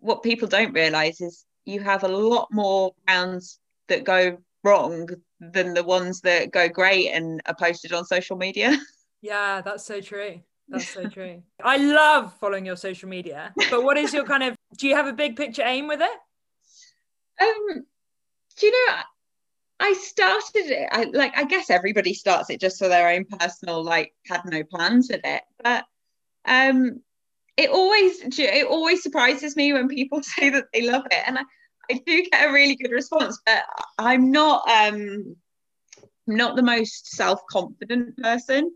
what 0.00 0.22
people 0.22 0.48
don't 0.48 0.72
realize 0.72 1.20
is 1.20 1.44
you 1.64 1.80
have 1.80 2.04
a 2.04 2.08
lot 2.08 2.48
more 2.50 2.92
rounds 3.08 3.58
that 3.88 4.04
go 4.04 4.38
wrong 4.64 5.08
than 5.40 5.74
the 5.74 5.84
ones 5.84 6.20
that 6.22 6.50
go 6.50 6.68
great 6.68 7.08
and 7.08 7.40
are 7.46 7.54
posted 7.54 7.92
on 7.92 8.04
social 8.04 8.36
media. 8.36 8.76
Yeah, 9.20 9.62
that's 9.62 9.84
so 9.84 10.00
true. 10.00 10.42
That's 10.68 10.92
so 10.92 11.08
true. 11.08 11.42
I 11.62 11.78
love 11.78 12.34
following 12.40 12.66
your 12.66 12.76
social 12.76 13.08
media. 13.08 13.54
But 13.70 13.84
what 13.84 13.96
is 13.96 14.12
your 14.12 14.24
kind 14.24 14.42
of 14.42 14.56
do 14.76 14.86
you 14.86 14.94
have 14.94 15.06
a 15.06 15.12
big 15.12 15.36
picture 15.36 15.62
aim 15.64 15.88
with 15.88 16.00
it? 16.00 16.18
Um 17.40 17.84
do 18.58 18.66
you 18.66 18.72
know 18.72 18.94
I 19.80 19.92
started 19.94 20.66
it 20.66 20.88
I 20.90 21.04
like 21.04 21.36
I 21.36 21.44
guess 21.44 21.70
everybody 21.70 22.12
starts 22.12 22.50
it 22.50 22.60
just 22.60 22.78
for 22.78 22.88
their 22.88 23.08
own 23.08 23.24
personal 23.24 23.82
like 23.82 24.12
had 24.26 24.42
no 24.44 24.62
plans 24.62 25.08
with 25.10 25.22
it. 25.24 25.42
But 25.62 25.84
um 26.46 27.00
it 27.56 27.70
always 27.70 28.20
it 28.38 28.66
always 28.66 29.02
surprises 29.02 29.56
me 29.56 29.72
when 29.72 29.88
people 29.88 30.22
say 30.38 30.50
that 30.50 30.66
they 30.72 30.82
love 30.82 31.06
it 31.10 31.22
and 31.26 31.38
I, 31.38 31.42
I 31.90 32.02
do 32.06 32.22
get 32.30 32.48
a 32.48 32.52
really 32.52 32.76
good 32.76 32.92
response 32.92 33.40
but 33.46 33.64
I'm 33.98 34.30
not 34.30 34.68
um 34.68 35.36
I'm 36.28 36.36
not 36.36 36.56
the 36.56 36.62
most 36.62 37.16
self-confident 37.16 38.18
person 38.18 38.70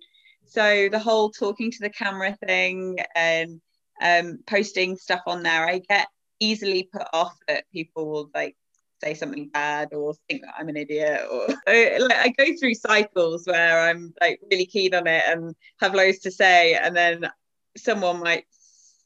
so 0.52 0.88
the 0.90 0.98
whole 0.98 1.30
talking 1.30 1.70
to 1.70 1.78
the 1.80 1.90
camera 1.90 2.36
thing 2.46 2.98
and 3.14 3.60
um 4.00 4.38
posting 4.46 4.96
stuff 4.96 5.22
on 5.26 5.42
there 5.42 5.66
I 5.66 5.78
get 5.78 6.08
easily 6.40 6.88
put 6.92 7.06
off 7.12 7.36
that 7.48 7.64
people 7.72 8.10
will 8.10 8.30
like 8.34 8.56
say 9.02 9.14
something 9.14 9.48
bad 9.48 9.92
or 9.92 10.14
think 10.28 10.42
that 10.42 10.54
I'm 10.58 10.68
an 10.68 10.76
idiot 10.76 11.22
or 11.30 11.48
like 11.66 12.16
I 12.16 12.34
go 12.36 12.46
through 12.58 12.74
cycles 12.74 13.46
where 13.46 13.80
I'm 13.80 14.12
like 14.20 14.40
really 14.50 14.66
keen 14.66 14.94
on 14.94 15.06
it 15.06 15.24
and 15.26 15.54
have 15.80 15.94
loads 15.94 16.20
to 16.20 16.30
say 16.30 16.74
and 16.74 16.94
then 16.96 17.28
someone 17.76 18.20
might 18.20 18.44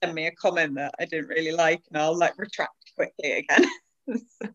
send 0.03 0.15
me 0.15 0.27
a 0.27 0.33
comment 0.33 0.75
that 0.75 0.95
I 0.99 1.05
didn't 1.05 1.29
really 1.29 1.53
like, 1.53 1.83
and 1.89 2.01
I'll 2.01 2.17
like 2.17 2.39
retract 2.39 2.75
quickly 2.95 3.33
again. 3.33 3.65
so, 4.09 4.49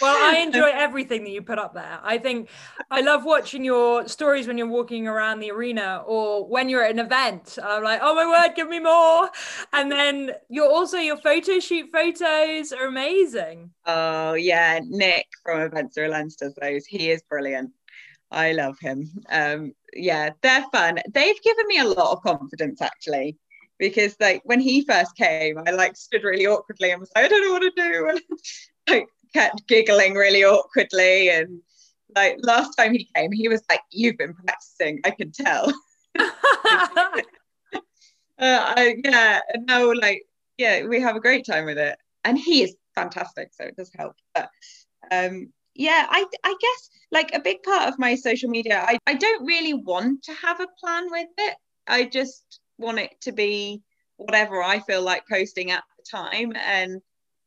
well, 0.00 0.34
I 0.34 0.38
enjoy 0.46 0.70
everything 0.72 1.24
that 1.24 1.30
you 1.30 1.42
put 1.42 1.58
up 1.58 1.74
there. 1.74 2.00
I 2.02 2.18
think 2.18 2.48
I 2.90 3.00
love 3.00 3.24
watching 3.24 3.64
your 3.64 4.06
stories 4.08 4.46
when 4.46 4.58
you're 4.58 4.68
walking 4.68 5.06
around 5.06 5.40
the 5.40 5.50
arena 5.50 6.02
or 6.06 6.46
when 6.46 6.68
you're 6.68 6.82
at 6.82 6.90
an 6.92 6.98
event. 6.98 7.58
I'm 7.62 7.82
like, 7.82 8.00
oh 8.02 8.14
my 8.14 8.26
word, 8.26 8.54
give 8.54 8.68
me 8.68 8.78
more. 8.78 9.30
And 9.72 9.90
then 9.90 10.32
you're 10.48 10.70
also 10.70 10.98
your 10.98 11.16
photo 11.16 11.58
shoot 11.58 11.90
photos 11.92 12.72
are 12.72 12.86
amazing. 12.86 13.70
Oh 13.86 14.34
yeah, 14.34 14.80
Nick 14.84 15.26
from 15.42 15.60
Events 15.60 15.96
Lens 15.96 16.36
does 16.36 16.54
those. 16.60 16.86
He 16.86 17.10
is 17.10 17.22
brilliant. 17.28 17.70
I 18.30 18.52
love 18.52 18.78
him. 18.80 19.10
Um, 19.30 19.72
yeah, 19.92 20.30
they're 20.40 20.64
fun. 20.72 20.98
They've 21.12 21.42
given 21.42 21.66
me 21.66 21.80
a 21.80 21.84
lot 21.84 22.12
of 22.12 22.22
confidence 22.22 22.80
actually 22.80 23.36
because 23.78 24.16
like 24.20 24.42
when 24.44 24.60
he 24.60 24.84
first 24.84 25.16
came, 25.16 25.58
I 25.58 25.72
like 25.72 25.96
stood 25.96 26.22
really 26.22 26.46
awkwardly 26.46 26.92
and 26.92 27.00
was 27.00 27.10
like, 27.14 27.24
I 27.24 27.28
don't 27.28 27.42
know 27.42 27.52
what 27.52 27.62
to 27.62 27.72
do, 27.76 28.20
like 28.88 29.06
kept 29.34 29.66
giggling 29.66 30.14
really 30.14 30.44
awkwardly. 30.44 31.30
And 31.30 31.60
like 32.14 32.38
last 32.42 32.74
time 32.76 32.92
he 32.92 33.08
came, 33.14 33.32
he 33.32 33.48
was 33.48 33.62
like, 33.68 33.80
"You've 33.90 34.18
been 34.18 34.34
practicing, 34.34 35.00
I 35.04 35.10
can 35.10 35.32
tell." 35.32 35.72
uh, 36.18 37.20
I, 38.38 38.96
yeah, 39.04 39.40
no, 39.66 39.90
like 39.90 40.22
yeah, 40.58 40.84
we 40.86 41.00
have 41.00 41.16
a 41.16 41.20
great 41.20 41.46
time 41.46 41.64
with 41.64 41.78
it, 41.78 41.96
and 42.24 42.38
he 42.38 42.62
is 42.62 42.76
fantastic, 42.94 43.50
so 43.52 43.64
it 43.64 43.76
does 43.76 43.90
help. 43.96 44.14
But 44.34 44.48
um, 45.10 45.52
yeah, 45.74 46.06
I 46.08 46.26
I 46.44 46.54
guess 46.60 46.90
like 47.10 47.34
a 47.34 47.40
big 47.40 47.62
part 47.62 47.88
of 47.88 47.98
my 47.98 48.14
social 48.14 48.50
media, 48.50 48.84
I 48.86 48.98
I 49.06 49.14
don't 49.14 49.46
really 49.46 49.74
want 49.74 50.24
to 50.24 50.34
have 50.34 50.60
a 50.60 50.68
plan 50.80 51.06
with 51.10 51.28
it. 51.38 51.56
I 51.86 52.04
just 52.04 52.60
want 52.78 52.98
it 52.98 53.12
to 53.22 53.32
be 53.32 53.82
whatever 54.16 54.62
I 54.62 54.80
feel 54.80 55.02
like 55.02 55.24
posting 55.28 55.70
at 55.70 55.84
the 55.96 56.04
time, 56.10 56.52
and 56.56 57.00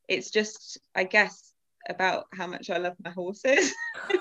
it's 0.07 0.31
just 0.31 0.79
I 0.95 1.03
guess 1.03 1.53
about 1.89 2.25
how 2.33 2.47
much 2.47 2.69
I 2.69 2.77
love 2.77 2.95
my 3.03 3.11
horses. 3.11 3.73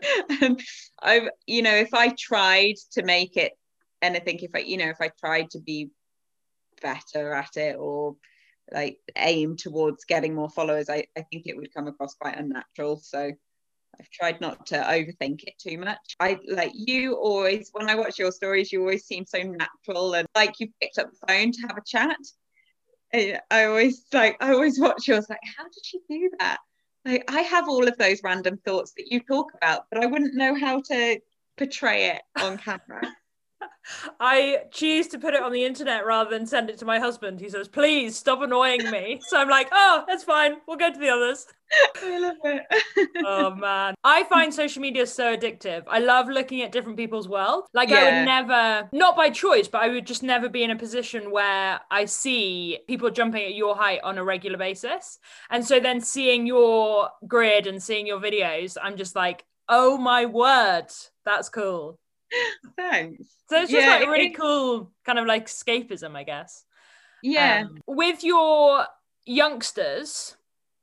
and 0.42 0.60
I, 1.02 1.28
you 1.46 1.62
know, 1.62 1.74
if 1.74 1.94
I 1.94 2.14
tried 2.18 2.74
to 2.92 3.02
make 3.02 3.36
it 3.36 3.52
anything, 4.00 4.38
if 4.40 4.50
I, 4.54 4.58
you 4.58 4.76
know, 4.76 4.88
if 4.88 5.00
I 5.00 5.10
tried 5.20 5.50
to 5.50 5.60
be 5.60 5.90
better 6.80 7.32
at 7.32 7.56
it 7.56 7.76
or 7.78 8.16
like 8.72 8.98
aim 9.16 9.56
towards 9.56 10.04
getting 10.04 10.34
more 10.34 10.50
followers, 10.50 10.88
I, 10.88 11.06
I 11.16 11.22
think 11.30 11.46
it 11.46 11.56
would 11.56 11.72
come 11.74 11.88
across 11.88 12.14
quite 12.14 12.38
unnatural. 12.38 13.00
So 13.02 13.32
I've 14.00 14.10
tried 14.10 14.40
not 14.40 14.66
to 14.66 14.76
overthink 14.76 15.44
it 15.44 15.54
too 15.58 15.78
much. 15.78 16.16
I 16.18 16.38
like 16.48 16.72
you 16.74 17.14
always, 17.14 17.70
when 17.72 17.90
I 17.90 17.94
watch 17.94 18.18
your 18.18 18.32
stories, 18.32 18.72
you 18.72 18.80
always 18.80 19.04
seem 19.04 19.26
so 19.26 19.38
natural 19.42 20.14
and 20.14 20.26
like 20.34 20.54
you 20.60 20.68
picked 20.80 20.98
up 20.98 21.10
the 21.10 21.26
phone 21.26 21.52
to 21.52 21.60
have 21.68 21.76
a 21.76 21.82
chat. 21.86 22.16
I 23.14 23.64
always 23.64 24.04
like, 24.12 24.36
I 24.40 24.52
always 24.52 24.80
watch 24.80 25.06
yours 25.06 25.26
like, 25.28 25.40
how 25.56 25.64
did 25.64 25.84
she 25.84 26.00
do 26.08 26.30
that? 26.38 26.58
Like, 27.04 27.24
I 27.28 27.40
have 27.42 27.68
all 27.68 27.86
of 27.86 27.98
those 27.98 28.22
random 28.22 28.58
thoughts 28.64 28.92
that 28.96 29.10
you 29.10 29.20
talk 29.20 29.52
about, 29.54 29.82
but 29.90 30.02
I 30.02 30.06
wouldn't 30.06 30.34
know 30.34 30.54
how 30.54 30.80
to 30.80 31.20
portray 31.58 32.06
it 32.10 32.22
on 32.36 32.58
camera. 32.58 33.02
I 34.20 34.64
choose 34.70 35.08
to 35.08 35.18
put 35.18 35.34
it 35.34 35.42
on 35.42 35.52
the 35.52 35.64
internet 35.64 36.06
rather 36.06 36.30
than 36.30 36.46
send 36.46 36.70
it 36.70 36.78
to 36.78 36.84
my 36.84 36.98
husband. 36.98 37.40
He 37.40 37.48
says, 37.48 37.68
please 37.68 38.16
stop 38.16 38.40
annoying 38.42 38.90
me. 38.90 39.20
So 39.28 39.38
I'm 39.38 39.48
like, 39.48 39.68
oh, 39.72 40.04
that's 40.06 40.24
fine. 40.24 40.56
We'll 40.66 40.76
go 40.76 40.92
to 40.92 40.98
the 40.98 41.08
others. 41.08 41.46
I 42.02 42.18
love 42.18 42.36
it. 42.44 43.08
oh 43.24 43.54
man. 43.54 43.94
I 44.04 44.24
find 44.24 44.52
social 44.52 44.82
media 44.82 45.06
so 45.06 45.36
addictive. 45.36 45.84
I 45.88 46.00
love 46.00 46.28
looking 46.28 46.62
at 46.62 46.72
different 46.72 46.98
people's 46.98 47.28
world. 47.28 47.64
Like 47.72 47.88
yeah. 47.88 47.96
I 47.96 48.04
would 48.04 48.24
never, 48.24 48.88
not 48.92 49.16
by 49.16 49.30
choice, 49.30 49.68
but 49.68 49.82
I 49.82 49.88
would 49.88 50.06
just 50.06 50.22
never 50.22 50.48
be 50.48 50.62
in 50.62 50.70
a 50.70 50.76
position 50.76 51.30
where 51.30 51.80
I 51.90 52.04
see 52.04 52.80
people 52.88 53.10
jumping 53.10 53.44
at 53.44 53.54
your 53.54 53.76
height 53.76 54.00
on 54.02 54.18
a 54.18 54.24
regular 54.24 54.58
basis. 54.58 55.18
And 55.50 55.64
so 55.64 55.80
then 55.80 56.00
seeing 56.00 56.46
your 56.46 57.10
grid 57.26 57.66
and 57.66 57.82
seeing 57.82 58.06
your 58.06 58.20
videos, 58.20 58.76
I'm 58.80 58.96
just 58.96 59.16
like, 59.16 59.44
oh 59.68 59.96
my 59.96 60.26
word, 60.26 60.88
that's 61.24 61.48
cool. 61.48 61.98
Thanks. 62.76 63.26
So 63.48 63.62
it's 63.62 63.70
just 63.70 63.86
yeah, 63.86 63.98
like 63.98 64.08
really 64.08 64.26
it, 64.26 64.38
cool 64.38 64.92
kind 65.04 65.18
of 65.18 65.26
like 65.26 65.46
escapism, 65.46 66.16
I 66.16 66.24
guess. 66.24 66.64
Yeah. 67.22 67.64
Um, 67.66 67.78
with 67.86 68.24
your 68.24 68.86
youngsters, 69.24 70.36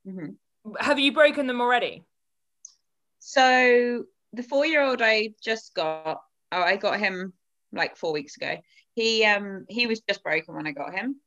mm-hmm. 0.07 0.73
have 0.79 0.99
you 0.99 1.11
broken 1.11 1.47
them 1.47 1.61
already? 1.61 2.03
So 3.19 4.05
the 4.33 4.43
four-year-old 4.43 5.01
I 5.01 5.33
just 5.43 5.73
got, 5.73 6.21
oh, 6.51 6.61
I 6.61 6.77
got 6.77 6.99
him 6.99 7.33
like 7.71 7.97
four 7.97 8.13
weeks 8.13 8.37
ago. 8.37 8.57
He 8.93 9.23
um 9.25 9.65
he 9.69 9.87
was 9.87 10.01
just 10.01 10.23
broken 10.23 10.55
when 10.55 10.67
I 10.67 10.71
got 10.71 10.93
him. 10.93 11.17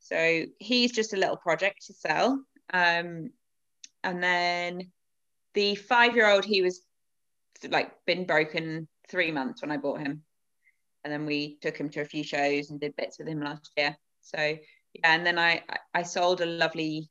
So 0.00 0.44
he's 0.58 0.92
just 0.92 1.14
a 1.14 1.16
little 1.16 1.36
project 1.36 1.86
to 1.86 1.94
sell. 1.94 2.44
Um, 2.72 3.30
and 4.04 4.22
then 4.22 4.92
the 5.54 5.74
five-year-old, 5.74 6.44
he 6.44 6.62
was 6.62 6.82
like 7.68 7.92
been 8.06 8.26
broken 8.26 8.88
three 9.08 9.30
months 9.30 9.62
when 9.62 9.70
I 9.70 9.76
bought 9.76 10.00
him. 10.00 10.22
And 11.04 11.12
then 11.12 11.26
we 11.26 11.58
took 11.60 11.76
him 11.76 11.88
to 11.90 12.00
a 12.00 12.04
few 12.04 12.24
shows 12.24 12.70
and 12.70 12.80
did 12.80 12.96
bits 12.96 13.18
with 13.18 13.28
him 13.28 13.40
last 13.40 13.70
year. 13.76 13.96
So 14.22 14.38
yeah, 14.38 15.14
and 15.14 15.24
then 15.24 15.38
I 15.38 15.62
I 15.94 16.02
sold 16.02 16.40
a 16.40 16.46
lovely, 16.46 17.10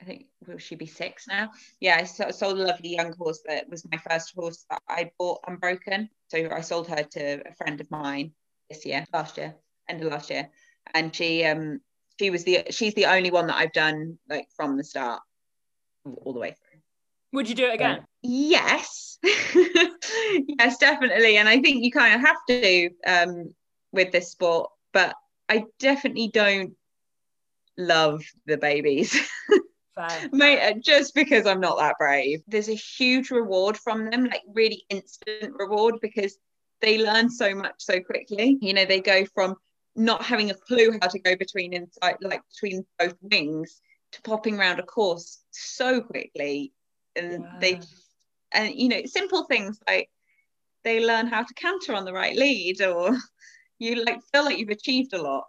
I 0.00 0.04
think 0.04 0.26
will 0.46 0.58
she 0.58 0.74
be 0.74 0.86
six 0.86 1.28
now? 1.28 1.50
Yeah, 1.78 1.96
I 1.98 2.04
sold 2.04 2.58
a 2.58 2.66
lovely 2.66 2.94
young 2.96 3.12
horse 3.12 3.40
that 3.46 3.68
was 3.68 3.86
my 3.90 3.98
first 3.98 4.32
horse 4.34 4.64
that 4.70 4.82
I 4.88 5.12
bought 5.18 5.44
unbroken. 5.46 6.08
So 6.28 6.48
I 6.50 6.60
sold 6.60 6.88
her 6.88 7.02
to 7.02 7.48
a 7.48 7.54
friend 7.54 7.80
of 7.80 7.90
mine 7.90 8.32
this 8.68 8.84
year, 8.84 9.04
last 9.12 9.36
year, 9.36 9.54
end 9.88 10.02
of 10.02 10.10
last 10.10 10.30
year, 10.30 10.50
and 10.94 11.14
she 11.14 11.44
um 11.44 11.80
she 12.18 12.30
was 12.30 12.44
the 12.44 12.64
she's 12.70 12.94
the 12.94 13.06
only 13.06 13.30
one 13.30 13.46
that 13.46 13.56
I've 13.56 13.72
done 13.72 14.18
like 14.28 14.48
from 14.56 14.76
the 14.76 14.84
start 14.84 15.22
all 16.04 16.32
the 16.32 16.40
way 16.40 16.50
through. 16.50 16.69
Would 17.32 17.48
you 17.48 17.54
do 17.54 17.66
it 17.66 17.74
again? 17.74 18.04
yes. 18.22 19.18
yes, 19.22 20.78
definitely. 20.78 21.36
And 21.36 21.48
I 21.48 21.60
think 21.60 21.84
you 21.84 21.92
kind 21.92 22.14
of 22.14 22.20
have 22.20 22.36
to 22.48 22.90
um, 23.06 23.54
with 23.92 24.12
this 24.12 24.30
sport, 24.30 24.70
but 24.92 25.14
I 25.48 25.64
definitely 25.78 26.28
don't 26.28 26.74
love 27.78 28.22
the 28.46 28.56
babies. 28.56 29.16
Mate, 30.32 30.60
uh, 30.60 30.74
just 30.82 31.14
because 31.14 31.46
I'm 31.46 31.60
not 31.60 31.78
that 31.78 31.96
brave. 31.98 32.40
There's 32.46 32.68
a 32.68 32.74
huge 32.74 33.30
reward 33.30 33.76
from 33.76 34.08
them, 34.10 34.24
like 34.24 34.42
really 34.54 34.84
instant 34.88 35.52
reward 35.58 35.96
because 36.00 36.38
they 36.80 36.98
learn 36.98 37.28
so 37.30 37.54
much 37.54 37.74
so 37.78 38.00
quickly. 38.00 38.56
You 38.60 38.72
know, 38.72 38.84
they 38.84 39.00
go 39.00 39.24
from 39.34 39.56
not 39.96 40.24
having 40.24 40.50
a 40.50 40.54
clue 40.54 40.98
how 41.00 41.08
to 41.08 41.18
go 41.18 41.36
between 41.36 41.74
inside 41.74 42.16
like 42.22 42.42
between 42.52 42.86
both 42.98 43.14
wings 43.20 43.80
to 44.12 44.22
popping 44.22 44.58
around 44.58 44.78
a 44.78 44.84
course 44.84 45.42
so 45.50 46.00
quickly 46.00 46.72
and 47.16 47.42
yeah. 47.42 47.58
they 47.60 47.80
and 48.52 48.74
you 48.74 48.88
know 48.88 49.02
simple 49.04 49.44
things 49.44 49.78
like 49.88 50.08
they 50.84 51.04
learn 51.04 51.26
how 51.26 51.42
to 51.42 51.54
canter 51.54 51.94
on 51.94 52.04
the 52.04 52.12
right 52.12 52.36
lead 52.36 52.80
or 52.82 53.16
you 53.78 54.04
like 54.04 54.20
feel 54.32 54.44
like 54.44 54.58
you've 54.58 54.68
achieved 54.68 55.12
a 55.12 55.22
lot 55.22 55.44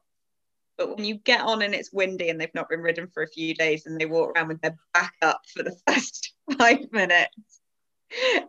but 0.77 0.95
when 0.95 1.05
you 1.05 1.15
get 1.15 1.41
on 1.41 1.61
and 1.61 1.75
it's 1.75 1.93
windy 1.93 2.29
and 2.29 2.39
they've 2.39 2.55
not 2.55 2.69
been 2.69 2.79
ridden 2.79 3.07
for 3.07 3.23
a 3.23 3.27
few 3.27 3.53
days 3.53 3.85
and 3.85 3.99
they 3.99 4.05
walk 4.05 4.31
around 4.35 4.47
with 4.47 4.61
their 4.61 4.75
back 4.93 5.13
up 5.21 5.41
for 5.53 5.63
the 5.63 5.75
first 5.87 6.33
five 6.57 6.91
minutes 6.91 7.61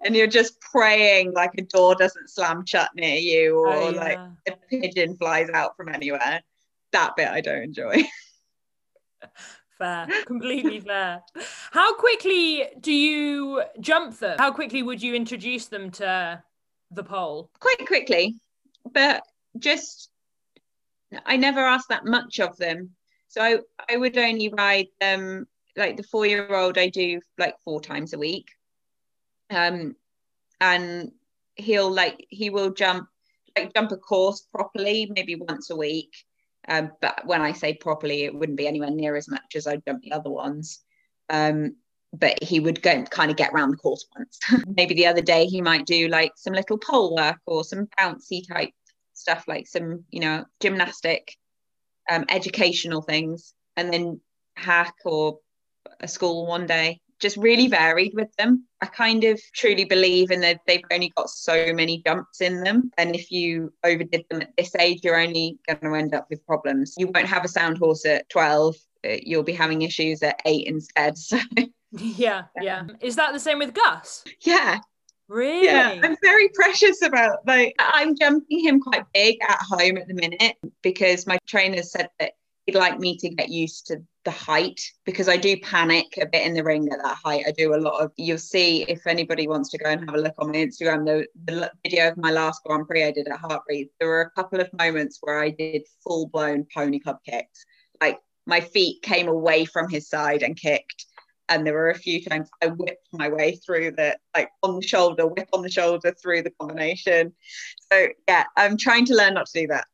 and 0.05 0.17
you're 0.17 0.27
just 0.27 0.61
praying 0.61 1.33
like 1.33 1.53
a 1.57 1.63
door 1.63 1.95
doesn't 1.95 2.31
slam 2.31 2.65
shut 2.67 2.91
near 2.95 3.17
you 3.17 3.59
oh, 3.59 3.71
or 3.71 3.75
oh, 3.75 3.91
yeah. 3.91 4.01
like 4.01 4.19
a 4.49 4.53
pigeon 4.69 5.17
flies 5.17 5.49
out 5.51 5.77
from 5.77 5.89
anywhere 5.89 6.41
that 6.93 7.17
bit 7.17 7.29
i 7.29 7.41
don't 7.41 7.63
enjoy 7.63 8.03
fair 9.83 10.07
completely 10.27 10.81
fair. 10.81 11.23
How 11.73 11.95
quickly 11.95 12.65
do 12.81 12.93
you 12.93 13.63
jump 13.81 14.19
them? 14.19 14.39
How 14.39 14.53
quickly 14.53 14.83
would 14.83 15.03
you 15.03 15.15
introduce 15.15 15.67
them 15.67 15.91
to 15.93 16.43
the 16.93 17.03
pole 17.03 17.51
quite 17.59 17.87
quickly 17.87 18.37
but 18.93 19.23
just 19.59 20.11
i 21.27 21.37
never 21.37 21.61
asked 21.61 21.89
that 21.89 22.05
much 22.05 22.41
of 22.41 22.57
them. 22.57 22.91
So 23.29 23.43
i, 23.43 23.59
I 23.91 23.97
would 23.97 24.17
only 24.17 24.49
ride 24.49 24.89
them 25.01 25.47
like 25.77 25.97
the 25.97 26.03
four 26.03 26.27
year 26.27 26.55
old 26.55 26.79
i 26.79 26.89
do 26.89 27.21
like 27.39 27.57
four 27.65 27.81
times 27.81 28.13
a 28.13 28.19
week. 28.19 28.49
Um 29.51 29.97
and 30.61 31.13
he'll 31.57 31.91
like 31.91 32.27
he 32.29 32.51
will 32.51 32.71
jump 32.71 33.09
like 33.57 33.75
jump 33.75 33.93
a 33.93 33.97
course 33.97 34.47
properly 34.55 35.11
maybe 35.15 35.35
once 35.37 35.71
a 35.71 35.77
week 35.77 36.13
um, 36.69 36.93
but 37.01 37.27
when 37.27 37.43
I 37.43 37.53
say 37.53 37.75
properly, 37.75 38.25
it 38.25 38.35
wouldn't 38.35 38.59
be 38.59 38.67
anywhere 38.67 38.91
near 38.91 39.17
as 39.17 39.29
much 39.29 39.57
as 39.57 39.67
I'd 39.67 39.85
done 39.85 40.01
the 40.03 40.13
other 40.13 40.31
ones. 40.31 40.81
Um, 41.29 41.77
but 42.13 42.43
he 42.43 42.61
would 42.61 42.83
go 42.83 43.03
kind 43.05 43.31
of 43.31 43.37
get 43.37 43.53
around 43.53 43.71
the 43.71 43.77
course 43.79 44.07
once. 44.17 44.39
Maybe 44.77 44.95
the 44.95 45.07
other 45.07 45.23
day 45.23 45.47
he 45.47 45.63
might 45.63 45.87
do 45.87 46.09
like 46.09 46.33
some 46.37 46.53
little 46.53 46.79
pole 46.79 47.15
work 47.15 47.39
or 47.47 47.65
some 47.65 47.89
bouncy 47.99 48.47
type 48.47 48.71
stuff, 49.15 49.45
like 49.49 49.67
some, 49.67 50.05
you 50.11 50.21
know, 50.21 50.45
gymnastic, 50.61 51.37
um, 52.11 52.27
educational 52.29 53.03
things, 53.03 53.55
and 53.77 53.93
then 53.93 54.21
hack 54.57 54.95
or 55.05 55.39
a 56.01 56.09
school 56.09 56.47
one 56.47 56.67
day 56.67 57.01
just 57.23 57.37
really 57.37 57.69
varied 57.69 58.13
with 58.15 58.35
them. 58.37 58.67
I 58.83 58.87
kind 58.87 59.25
of 59.25 59.41
truly 59.55 59.85
believe 59.85 60.31
in 60.31 60.41
that 60.41 60.61
they've 60.67 60.85
only 60.93 61.13
got 61.17 61.31
so 61.31 61.73
many 61.73 62.03
jumps 62.05 62.41
in 62.41 62.63
them. 62.63 62.91
And 62.99 63.15
if 63.15 63.31
you 63.31 63.73
overdid 63.85 64.25
them 64.29 64.43
at 64.43 64.53
this 64.59 64.75
age, 64.75 65.01
you're 65.03 65.21
only 65.21 65.59
going 65.67 65.81
to 65.81 65.95
end 65.95 66.15
up 66.15 66.27
with 66.29 66.45
problems. 66.45 66.95
You 66.99 67.07
won't 67.07 67.29
have 67.29 67.45
a 67.45 67.49
sound 67.49 67.79
horse 67.79 68.05
at 68.05 68.29
12, 68.29 68.77
uh, 69.05 69.09
you'll 69.23 69.45
be 69.45 69.53
having 69.53 69.83
issues 69.83 70.23
at 70.23 70.43
eight 70.45 70.67
instead. 70.67 71.15
So. 71.95 71.99
Yeah, 71.99 72.45
yeah. 72.59 72.85
Is 73.03 73.17
that 73.17 73.35
the 73.35 73.39
same 73.39 73.59
with 73.59 73.75
Gus? 73.75 74.25
Yeah, 74.41 74.81
Really? 75.29 75.65
Yeah, 75.65 75.99
I'm 76.03 76.17
very 76.23 76.51
precious 76.51 77.01
about 77.01 77.39
like 77.47 77.75
I'm 77.79 78.17
jumping 78.17 78.65
him 78.65 78.81
quite 78.81 79.05
big 79.15 79.39
at 79.43 79.61
home 79.61 79.97
at 79.97 80.07
the 80.07 80.15
minute 80.15 80.57
because 80.83 81.27
my 81.27 81.39
trainer 81.47 81.83
said 81.83 82.09
that 82.19 82.33
he'd 82.67 82.75
like 82.75 82.99
me 82.99 83.17
to 83.17 83.31
get 83.31 83.49
used 83.49 83.87
to 83.87 84.03
the 84.25 84.31
height 84.31 84.81
because 85.05 85.29
I 85.29 85.37
do 85.37 85.57
panic 85.59 86.07
a 86.21 86.27
bit 86.27 86.47
in 86.47 86.55
the 86.55 86.63
ring 86.63 86.89
at 86.93 87.03
that 87.03 87.19
height. 87.25 87.45
I 87.47 87.53
do 87.53 87.75
a 87.75 87.77
lot 87.77 88.01
of, 88.01 88.13
you'll 88.17 88.39
see 88.39 88.83
if 88.83 89.07
anybody 89.07 89.49
wants 89.49 89.71
to 89.71 89.79
go 89.79 89.91
and 89.91 90.01
have 90.01 90.15
a 90.15 90.21
look 90.21 90.35
on 90.39 90.53
my 90.53 90.59
Instagram, 90.59 91.05
the, 91.05 91.27
the 91.45 91.71
video 91.85 92.09
of 92.09 92.17
my 92.17 92.31
last 92.31 92.63
Grand 92.65 92.87
Prix 92.87 93.05
I 93.05 93.11
did 93.11 93.29
at 93.29 93.41
Hartpury, 93.41 93.89
there 93.99 94.09
were 94.09 94.23
a 94.23 94.31
couple 94.31 94.61
of 94.61 94.73
moments 94.79 95.19
where 95.21 95.43
I 95.43 95.51
did 95.51 95.83
full 96.05 96.29
blown 96.29 96.67
pony 96.75 97.01
club 97.01 97.19
kicks. 97.29 97.65
Like 98.01 98.19
my 98.47 98.61
feet 98.61 99.03
came 99.03 99.29
away 99.29 99.65
from 99.65 99.89
his 99.89 100.09
side 100.09 100.43
and 100.43 100.57
kicked. 100.57 101.07
And 101.49 101.67
there 101.67 101.75
were 101.75 101.91
a 101.91 101.95
few 101.95 102.25
times 102.25 102.49
I 102.63 102.69
whipped 102.69 103.09
my 103.13 103.29
way 103.29 103.57
through 103.57 103.93
the, 103.93 104.17
like 104.35 104.51
on 104.63 104.77
the 104.77 104.87
shoulder, 104.87 105.27
whip 105.27 105.49
on 105.53 105.63
the 105.63 105.71
shoulder 105.71 106.15
through 106.23 106.43
the 106.43 106.53
combination. 106.59 107.35
So 107.91 108.09
yeah, 108.29 108.45
I'm 108.57 108.79
trying 108.79 109.05
to 109.07 109.15
learn 109.15 109.35
not 109.35 109.47
to 109.47 109.61
do 109.61 109.67
that 109.67 109.87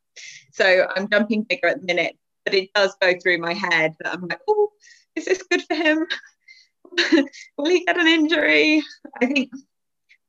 So 0.51 0.87
I'm 0.95 1.09
jumping 1.09 1.43
bigger 1.43 1.67
at 1.67 1.79
the 1.79 1.85
minute, 1.85 2.15
but 2.49 2.57
it 2.57 2.73
does 2.73 2.95
go 3.01 3.13
through 3.21 3.37
my 3.39 3.53
head 3.53 3.95
that 3.99 4.13
I'm 4.13 4.27
like, 4.27 4.41
oh, 4.47 4.71
is 5.15 5.25
this 5.25 5.43
good 5.43 5.61
for 5.63 5.75
him? 5.75 6.07
Will 7.57 7.69
he 7.69 7.85
get 7.85 7.99
an 7.99 8.07
injury? 8.07 8.81
I 9.21 9.25
think 9.25 9.51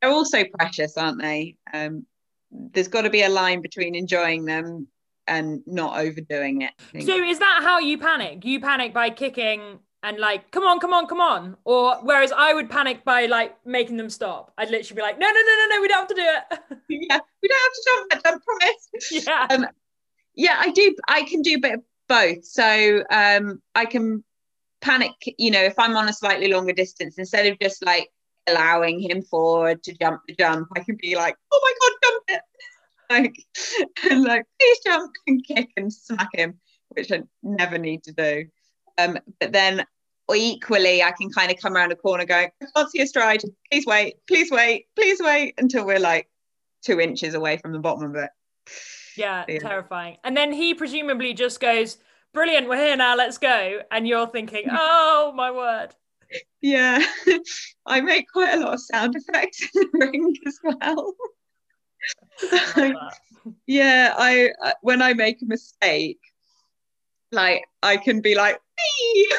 they're 0.00 0.10
also 0.10 0.44
precious, 0.58 0.96
aren't 0.96 1.20
they? 1.20 1.56
Um, 1.72 2.06
there's 2.50 2.88
got 2.88 3.02
to 3.02 3.10
be 3.10 3.22
a 3.22 3.28
line 3.28 3.62
between 3.62 3.94
enjoying 3.94 4.44
them 4.44 4.88
and 5.26 5.62
not 5.66 5.98
overdoing 5.98 6.62
it. 6.62 6.72
So 7.04 7.22
is 7.22 7.38
that 7.38 7.60
how 7.62 7.78
you 7.78 7.98
panic? 7.98 8.44
You 8.44 8.60
panic 8.60 8.92
by 8.92 9.10
kicking 9.10 9.78
and 10.02 10.18
like, 10.18 10.50
come 10.50 10.64
on, 10.64 10.80
come 10.80 10.92
on, 10.92 11.06
come 11.06 11.20
on. 11.20 11.56
Or 11.64 11.96
whereas 12.02 12.32
I 12.32 12.52
would 12.52 12.68
panic 12.68 13.04
by 13.04 13.26
like 13.26 13.54
making 13.64 13.96
them 13.96 14.10
stop. 14.10 14.52
I'd 14.58 14.70
literally 14.70 14.96
be 14.96 15.02
like, 15.02 15.18
no, 15.18 15.26
no, 15.26 15.32
no, 15.32 15.40
no, 15.40 15.76
no, 15.76 15.80
we 15.80 15.88
don't 15.88 15.98
have 15.98 16.08
to 16.08 16.14
do 16.14 16.22
it. 16.22 16.80
yeah, 16.88 17.18
we 17.42 17.48
don't 17.48 17.60
have 17.60 17.72
to 17.72 17.82
jump 17.86 18.10
that 18.10 18.24
jump, 18.24 18.44
promise. 18.44 19.26
Yeah. 19.26 19.46
Um, 19.50 19.66
yeah, 20.34 20.56
I 20.58 20.70
do. 20.70 20.94
I 21.06 21.22
can 21.24 21.42
do 21.42 21.56
a 21.56 21.58
bit 21.58 21.74
of 21.74 21.82
both. 22.10 22.44
So 22.44 23.04
um, 23.10 23.62
I 23.76 23.86
can 23.86 24.24
panic, 24.80 25.12
you 25.38 25.52
know, 25.52 25.62
if 25.62 25.78
I'm 25.78 25.96
on 25.96 26.08
a 26.08 26.12
slightly 26.12 26.52
longer 26.52 26.72
distance, 26.72 27.16
instead 27.18 27.46
of 27.46 27.58
just 27.60 27.86
like 27.86 28.10
allowing 28.48 28.98
him 29.00 29.22
forward 29.22 29.82
to 29.84 29.96
jump 29.96 30.22
the 30.26 30.34
jump, 30.34 30.68
I 30.76 30.80
can 30.80 30.98
be 31.00 31.14
like, 31.14 31.36
oh 31.52 31.60
my 31.62 31.72
God, 31.80 31.96
jump 32.04 32.24
it. 32.28 32.42
Like, 33.10 33.34
and 34.08 34.22
like, 34.22 34.44
please 34.60 34.78
jump 34.86 35.10
and 35.26 35.44
kick 35.44 35.70
and 35.76 35.92
smack 35.92 36.28
him, 36.32 36.60
which 36.90 37.10
I 37.10 37.22
never 37.42 37.76
need 37.76 38.04
to 38.04 38.12
do. 38.12 38.44
Um, 38.98 39.18
but 39.40 39.50
then 39.50 39.84
equally, 40.32 41.02
I 41.02 41.10
can 41.10 41.28
kind 41.28 41.50
of 41.50 41.58
come 41.58 41.74
around 41.74 41.90
a 41.90 41.96
corner 41.96 42.24
going, 42.24 42.50
I 42.62 42.66
can't 42.76 42.88
see 42.88 43.02
a 43.02 43.08
stride. 43.08 43.42
Please 43.68 43.84
wait, 43.84 44.14
please 44.28 44.48
wait, 44.52 44.86
please 44.94 45.18
wait 45.20 45.54
until 45.58 45.84
we're 45.84 45.98
like 45.98 46.28
two 46.84 47.00
inches 47.00 47.34
away 47.34 47.56
from 47.56 47.72
the 47.72 47.80
bottom 47.80 48.04
of 48.04 48.14
it. 48.14 48.30
Yeah, 49.16 49.44
yeah, 49.48 49.58
terrifying. 49.58 50.16
And 50.24 50.36
then 50.36 50.52
he 50.52 50.74
presumably 50.74 51.34
just 51.34 51.60
goes, 51.60 51.98
Brilliant, 52.32 52.68
we're 52.68 52.76
here 52.76 52.96
now, 52.96 53.16
let's 53.16 53.38
go. 53.38 53.80
And 53.90 54.06
you're 54.06 54.28
thinking, 54.28 54.66
Oh 54.70 55.32
my 55.34 55.50
word. 55.50 55.94
Yeah, 56.60 57.04
I 57.86 58.00
make 58.00 58.30
quite 58.30 58.54
a 58.54 58.60
lot 58.60 58.74
of 58.74 58.80
sound 58.80 59.16
effects 59.16 59.62
in 59.74 59.82
the 59.92 59.98
ring 59.98 60.36
as 60.46 60.58
well. 60.62 61.14
like, 62.76 62.94
yeah, 63.66 64.14
I 64.16 64.50
uh, 64.62 64.72
when 64.82 65.02
I 65.02 65.12
make 65.12 65.42
a 65.42 65.46
mistake, 65.46 66.20
like 67.32 67.64
I 67.82 67.96
can 67.96 68.20
be 68.20 68.34
like, 68.34 68.60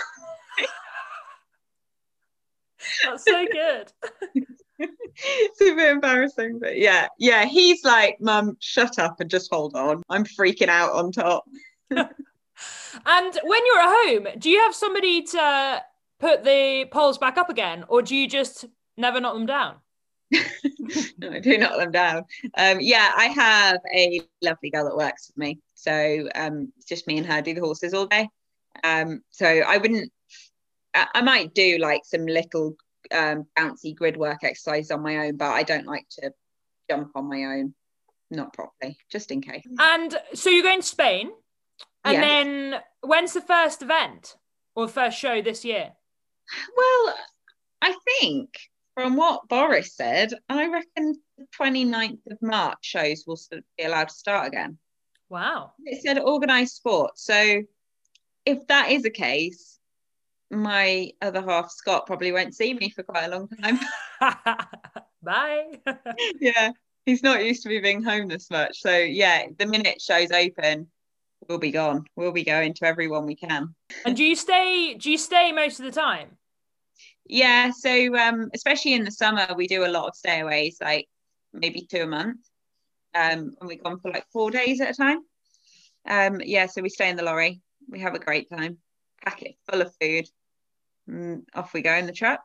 That's 3.05 3.23
so 3.23 3.45
good. 3.51 3.93
It's 4.82 5.62
a 5.62 5.76
bit 5.76 5.91
embarrassing, 5.91 6.60
but 6.60 6.78
yeah, 6.78 7.08
yeah. 7.17 7.46
He's 7.46 7.84
like, 7.84 8.20
"Mum, 8.20 8.58
shut 8.60 9.00
up 9.00 9.20
and 9.20 9.30
just 9.30 9.50
hold 9.52 9.76
on." 9.76 10.02
I'm 10.10 10.26
freaking 10.26 10.70
out 10.70 10.94
on 10.94 11.12
top. 11.12 11.46
and 11.89 12.08
when 13.44 13.62
you're 13.65 13.80
at 13.80 14.06
home, 14.06 14.28
do 14.38 14.50
you 14.50 14.60
have 14.62 14.76
somebody 14.76 15.24
to 15.24 15.84
put 16.20 16.44
the 16.44 16.86
poles 16.91 17.17
back 17.17 17.38
up 17.38 17.50
again, 17.50 17.86
or 17.88 18.02
do 18.02 18.15
you 18.15 18.28
just 18.28 18.65
never 18.98 19.20
knock 19.20 19.34
them 19.34 19.46
down? 19.46 19.76
no, 20.32 21.32
I 21.32 21.39
do 21.39 21.58
knock 21.58 21.78
them 21.78 21.91
down. 21.91 22.24
Um, 22.58 22.80
yeah, 22.80 23.12
I 23.15 23.26
have 23.26 23.80
a 23.94 24.22
lovely 24.41 24.70
girl 24.70 24.86
that 24.86 24.96
works 24.96 25.30
with 25.30 25.38
me, 25.38 25.60
so 25.74 26.30
um, 26.36 26.72
it's 26.78 26.86
just 26.86 27.08
me 27.08 27.17
and 27.17 27.28
her 27.28 27.41
do 27.41 27.54
the 27.54 27.62
horses 27.62 27.94
all 27.94 28.06
day. 28.06 28.30
Um, 28.84 29.22
so 29.30 29.46
I 29.46 29.78
wouldn't. 29.78 30.12
I, 30.94 31.08
I 31.15 31.22
might 31.22 31.54
do 31.54 31.78
like 31.78 32.02
some 32.06 32.26
little 32.26 32.76
um, 33.12 33.45
bouncy 33.58 33.95
grid 33.95 34.17
work 34.17 34.43
exercises 34.43 34.91
on 34.91 35.02
my 35.02 35.28
own, 35.28 35.38
but 35.38 35.52
I 35.52 35.63
don't 35.63 35.86
like 35.86 36.08
to 36.19 36.32
jump 36.89 37.12
on 37.15 37.30
my 37.30 37.43
own, 37.43 37.74
not 38.30 38.54
properly, 38.54 38.97
just 39.12 39.32
in 39.32 39.41
case. 39.41 39.63
And 39.80 40.15
so 40.34 40.50
you're 40.50 40.63
going 40.63 40.82
to 40.82 40.88
Spain, 40.88 41.32
and 42.04 42.13
yeah. 42.13 42.21
then 42.21 42.76
when's 43.02 43.34
the 43.34 43.41
first 43.41 43.82
event 43.82 44.36
or 44.76 44.88
first 44.88 45.17
show 45.17 45.41
this 45.41 45.63
year? 45.65 45.91
Well, 46.76 47.15
I 47.82 47.95
think 48.19 48.50
from 48.95 49.15
what 49.15 49.47
Boris 49.47 49.95
said, 49.95 50.34
I 50.50 50.67
reckon 50.67 51.15
the 51.38 51.45
29th 51.60 52.19
of 52.30 52.41
March 52.41 52.80
shows 52.82 53.24
will 53.26 53.39
be 53.78 53.84
allowed 53.84 54.10
to 54.10 54.13
start 54.13 54.47
again. 54.47 54.78
Wow. 55.30 55.71
It 55.86 56.02
said 56.02 56.19
organised 56.19 56.76
sport. 56.76 57.17
So 57.17 57.63
if 58.45 58.67
that 58.67 58.91
is 58.91 59.04
the 59.04 59.10
case, 59.10 59.70
my 60.51 61.11
other 61.21 61.41
half, 61.41 61.71
Scott, 61.71 62.05
probably 62.05 62.31
won't 62.31 62.55
see 62.55 62.73
me 62.73 62.89
for 62.89 63.03
quite 63.03 63.25
a 63.25 63.29
long 63.29 63.47
time. 63.47 63.79
Bye. 65.23 65.71
yeah. 66.39 66.71
He's 67.05 67.23
not 67.23 67.43
used 67.43 67.63
to 67.63 67.69
me 67.69 67.79
being 67.79 68.03
home 68.03 68.27
this 68.27 68.49
much. 68.51 68.81
So 68.81 68.95
yeah, 68.95 69.47
the 69.57 69.65
minute 69.65 70.01
show's 70.01 70.31
open, 70.31 70.87
we'll 71.47 71.57
be 71.57 71.71
gone. 71.71 72.05
We'll 72.15 72.31
be 72.31 72.43
going 72.43 72.73
to 72.75 72.85
everyone 72.85 73.25
we 73.25 73.35
can. 73.35 73.73
And 74.05 74.15
do 74.15 74.23
you 74.23 74.35
stay 74.35 74.95
do 74.95 75.09
you 75.09 75.17
stay 75.17 75.51
most 75.51 75.79
of 75.79 75.85
the 75.85 75.91
time? 75.91 76.37
Yeah, 77.25 77.71
so 77.71 78.15
um, 78.17 78.49
especially 78.53 78.93
in 78.93 79.03
the 79.03 79.11
summer, 79.11 79.47
we 79.55 79.67
do 79.67 79.85
a 79.85 79.87
lot 79.87 80.07
of 80.07 80.13
stayaways, 80.13 80.75
like 80.81 81.07
maybe 81.53 81.87
two 81.89 82.03
a 82.03 82.07
month. 82.07 82.39
Um, 83.15 83.55
and 83.59 83.67
we've 83.67 83.83
gone 83.83 83.99
for 83.99 84.11
like 84.11 84.25
four 84.31 84.51
days 84.51 84.81
at 84.81 84.91
a 84.91 84.93
time. 84.93 85.19
Um, 86.07 86.41
yeah, 86.43 86.65
so 86.65 86.81
we 86.81 86.89
stay 86.89 87.09
in 87.09 87.15
the 87.15 87.23
lorry. 87.23 87.61
We 87.89 87.99
have 88.01 88.15
a 88.15 88.19
great 88.19 88.49
time. 88.49 88.77
Pack 89.23 89.43
it 89.43 89.55
full 89.69 89.81
of 89.81 89.93
food. 90.01 90.27
And 91.07 91.43
off 91.53 91.73
we 91.73 91.81
go 91.81 91.93
in 91.93 92.05
the 92.05 92.11
truck. 92.11 92.41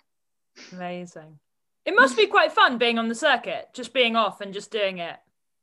Amazing. 0.73 1.39
It 1.85 1.95
must 1.95 2.17
be 2.17 2.27
quite 2.27 2.53
fun 2.53 2.79
being 2.79 2.99
on 2.99 3.09
the 3.09 3.15
circuit, 3.15 3.69
just 3.73 3.95
being 3.95 4.17
off 4.17 4.41
and 4.41 4.53
just 4.53 4.71
doing 4.71 4.99
it. 4.99 5.17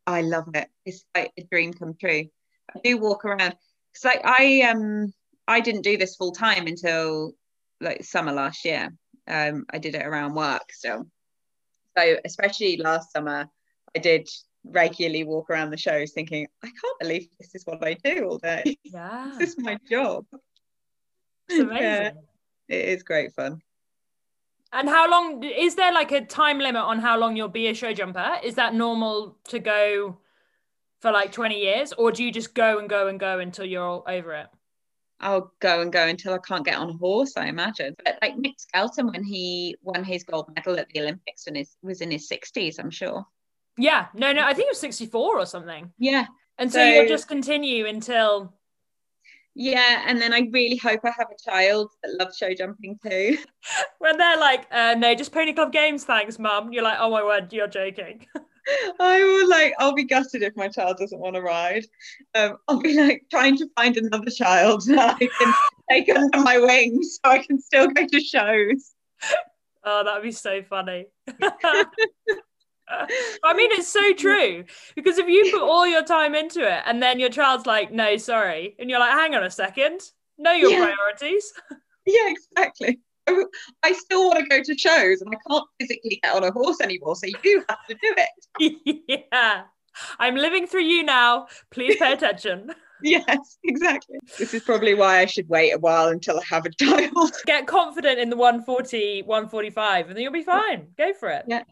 I 0.07 0.21
love 0.21 0.49
it. 0.53 0.69
It's 0.85 1.03
like 1.15 1.31
a 1.37 1.43
dream 1.43 1.73
come 1.73 1.95
true. 1.99 2.25
I 2.73 2.79
do 2.83 2.97
walk 2.97 3.25
around. 3.25 3.55
It's 3.93 4.05
like 4.05 4.21
I 4.23 4.61
um 4.61 5.13
I 5.47 5.59
didn't 5.59 5.81
do 5.81 5.97
this 5.97 6.15
full 6.15 6.31
time 6.31 6.67
until 6.67 7.33
like 7.81 8.03
summer 8.03 8.31
last 8.31 8.63
year 8.63 8.89
um, 9.27 9.65
I 9.71 9.77
did 9.77 9.95
it 9.95 10.05
around 10.05 10.35
work 10.35 10.71
still. 10.71 11.07
So 11.97 12.17
especially 12.25 12.77
last 12.77 13.11
summer, 13.11 13.47
I 13.95 13.99
did 13.99 14.27
regularly 14.65 15.23
walk 15.23 15.49
around 15.49 15.69
the 15.69 15.77
shows 15.77 16.11
thinking, 16.11 16.47
I 16.63 16.67
can't 16.67 16.99
believe 16.99 17.27
this 17.39 17.53
is 17.53 17.65
what 17.65 17.85
I 17.85 17.95
do 18.03 18.27
all 18.29 18.37
day. 18.37 18.77
Yeah. 18.83 19.31
this 19.37 19.51
is 19.51 19.59
my 19.59 19.77
job. 19.89 20.25
It's 21.49 21.59
amazing. 21.59 21.81
Yeah, 21.83 22.11
it 22.67 22.85
is 22.85 23.03
great 23.03 23.33
fun. 23.33 23.61
And 24.71 24.89
how 24.89 25.09
long 25.09 25.43
is 25.43 25.75
there 25.75 25.93
like 25.93 26.11
a 26.11 26.25
time 26.25 26.57
limit 26.57 26.81
on 26.81 26.99
how 26.99 27.17
long 27.17 27.37
you'll 27.37 27.47
be 27.47 27.67
a 27.67 27.75
show 27.75 27.93
jumper? 27.93 28.37
Is 28.43 28.55
that 28.55 28.73
normal 28.73 29.37
to 29.49 29.59
go 29.59 30.17
for 30.99 31.11
like 31.11 31.31
20 31.31 31.59
years 31.59 31.93
or 31.93 32.11
do 32.11 32.23
you 32.23 32.31
just 32.31 32.55
go 32.55 32.79
and 32.79 32.89
go 32.89 33.07
and 33.07 33.19
go 33.19 33.39
until 33.39 33.65
you're 33.65 33.83
all 33.83 34.03
over 34.07 34.33
it? 34.33 34.47
I'll 35.19 35.53
go 35.59 35.81
and 35.81 35.93
go 35.93 36.07
until 36.07 36.33
I 36.33 36.39
can't 36.39 36.65
get 36.65 36.77
on 36.77 36.89
a 36.89 36.93
horse, 36.93 37.37
I 37.37 37.47
imagine. 37.47 37.95
But 38.03 38.17
like 38.21 38.37
Nick 38.37 38.59
Skelton, 38.59 39.07
when 39.07 39.23
he 39.23 39.75
won 39.81 40.03
his 40.03 40.23
gold 40.23 40.51
medal 40.55 40.79
at 40.79 40.89
the 40.89 41.01
Olympics 41.01 41.45
when 41.45 41.55
he 41.55 41.67
was 41.81 42.01
in 42.01 42.11
his 42.11 42.27
60s, 42.27 42.79
I'm 42.79 42.89
sure. 42.89 43.25
Yeah, 43.77 44.07
no, 44.13 44.33
no, 44.33 44.43
I 44.43 44.53
think 44.53 44.67
it 44.67 44.71
was 44.71 44.79
64 44.79 45.39
or 45.39 45.45
something. 45.45 45.91
Yeah. 45.97 46.25
And 46.57 46.71
so, 46.71 46.79
so 46.79 46.85
you'll 46.85 47.07
just 47.07 47.27
continue 47.27 47.85
until. 47.85 48.53
Yeah, 49.55 50.03
and 50.07 50.19
then 50.19 50.33
I 50.33 50.49
really 50.51 50.77
hope 50.77 51.01
I 51.03 51.11
have 51.17 51.27
a 51.31 51.49
child 51.49 51.91
that 52.01 52.15
loves 52.19 52.37
show 52.37 52.53
jumping 52.53 52.99
too. 53.03 53.37
when 53.99 54.17
they're 54.17 54.39
like, 54.39 54.65
uh, 54.71 54.95
no, 54.97 55.13
just 55.13 55.31
Pony 55.31 55.53
Club 55.53 55.71
Games, 55.71 56.03
thanks, 56.05 56.39
mum. 56.39 56.73
You're 56.73 56.83
like, 56.83 56.97
oh 56.99 57.11
my 57.11 57.23
word, 57.23 57.53
you're 57.53 57.67
joking. 57.67 58.25
I 58.99 59.21
will 59.21 59.49
like 59.49 59.73
I'll 59.77 59.93
be 59.93 60.05
gutted 60.05 60.41
if 60.41 60.55
my 60.55 60.69
child 60.69 60.97
doesn't 60.97 61.19
want 61.19 61.35
to 61.35 61.41
ride. 61.41 61.85
Um, 62.33 62.57
I'll 62.67 62.79
be 62.79 62.99
like 62.99 63.25
trying 63.29 63.57
to 63.57 63.67
find 63.75 63.97
another 63.97 64.31
child 64.31 64.83
that 64.87 65.17
I 65.19 65.27
can 65.27 65.53
take 65.89 66.09
under 66.15 66.39
my 66.39 66.57
wings 66.59 67.19
so 67.23 67.31
I 67.31 67.39
can 67.39 67.59
still 67.59 67.87
go 67.87 68.07
to 68.07 68.19
shows. 68.21 68.93
Oh, 69.83 70.03
that'd 70.03 70.23
be 70.23 70.31
so 70.31 70.61
funny. 70.63 71.07
I 72.89 73.53
mean, 73.55 73.71
it's 73.71 73.87
so 73.87 74.13
true 74.13 74.65
because 74.95 75.17
if 75.17 75.27
you 75.27 75.51
put 75.51 75.61
all 75.63 75.87
your 75.87 76.03
time 76.03 76.35
into 76.35 76.61
it 76.61 76.83
and 76.85 77.01
then 77.01 77.19
your 77.19 77.29
child's 77.29 77.65
like, 77.65 77.91
no, 77.91 78.17
sorry, 78.17 78.75
and 78.79 78.89
you're 78.89 78.99
like, 78.99 79.11
hang 79.11 79.35
on 79.35 79.43
a 79.43 79.51
second, 79.51 80.01
know 80.37 80.51
your 80.51 80.71
yeah. 80.71 80.85
priorities. 80.85 81.53
Yeah, 82.05 82.27
exactly. 82.27 82.99
Oh, 83.27 83.47
I 83.83 83.93
still 83.93 84.27
want 84.27 84.39
to 84.39 84.45
go 84.45 84.61
to 84.61 84.77
shows 84.77 85.21
and 85.21 85.33
I 85.33 85.37
can't 85.49 85.65
physically 85.79 86.19
get 86.21 86.35
on 86.35 86.43
a 86.43 86.51
horse 86.51 86.81
anymore. 86.81 87.15
So 87.15 87.27
you 87.27 87.37
do 87.41 87.63
have 87.69 87.85
to 87.87 87.93
do 87.93 88.15
it. 88.17 89.03
yeah. 89.31 89.63
I'm 90.19 90.35
living 90.35 90.67
through 90.67 90.83
you 90.83 91.03
now. 91.03 91.47
Please 91.71 91.95
pay 91.97 92.13
attention. 92.13 92.71
yes, 93.01 93.57
exactly. 93.63 94.17
This 94.37 94.53
is 94.53 94.63
probably 94.63 94.93
why 94.93 95.19
I 95.19 95.25
should 95.25 95.47
wait 95.47 95.71
a 95.71 95.77
while 95.77 96.09
until 96.09 96.39
I 96.39 96.43
have 96.49 96.65
a 96.65 96.69
child. 96.71 97.31
Get 97.45 97.67
confident 97.67 98.19
in 98.19 98.29
the 98.29 98.37
140, 98.37 99.23
145, 99.23 100.07
and 100.07 100.15
then 100.15 100.23
you'll 100.23 100.33
be 100.33 100.43
fine. 100.43 100.87
Go 100.97 101.13
for 101.13 101.29
it. 101.29 101.45
Yeah, 101.47 101.63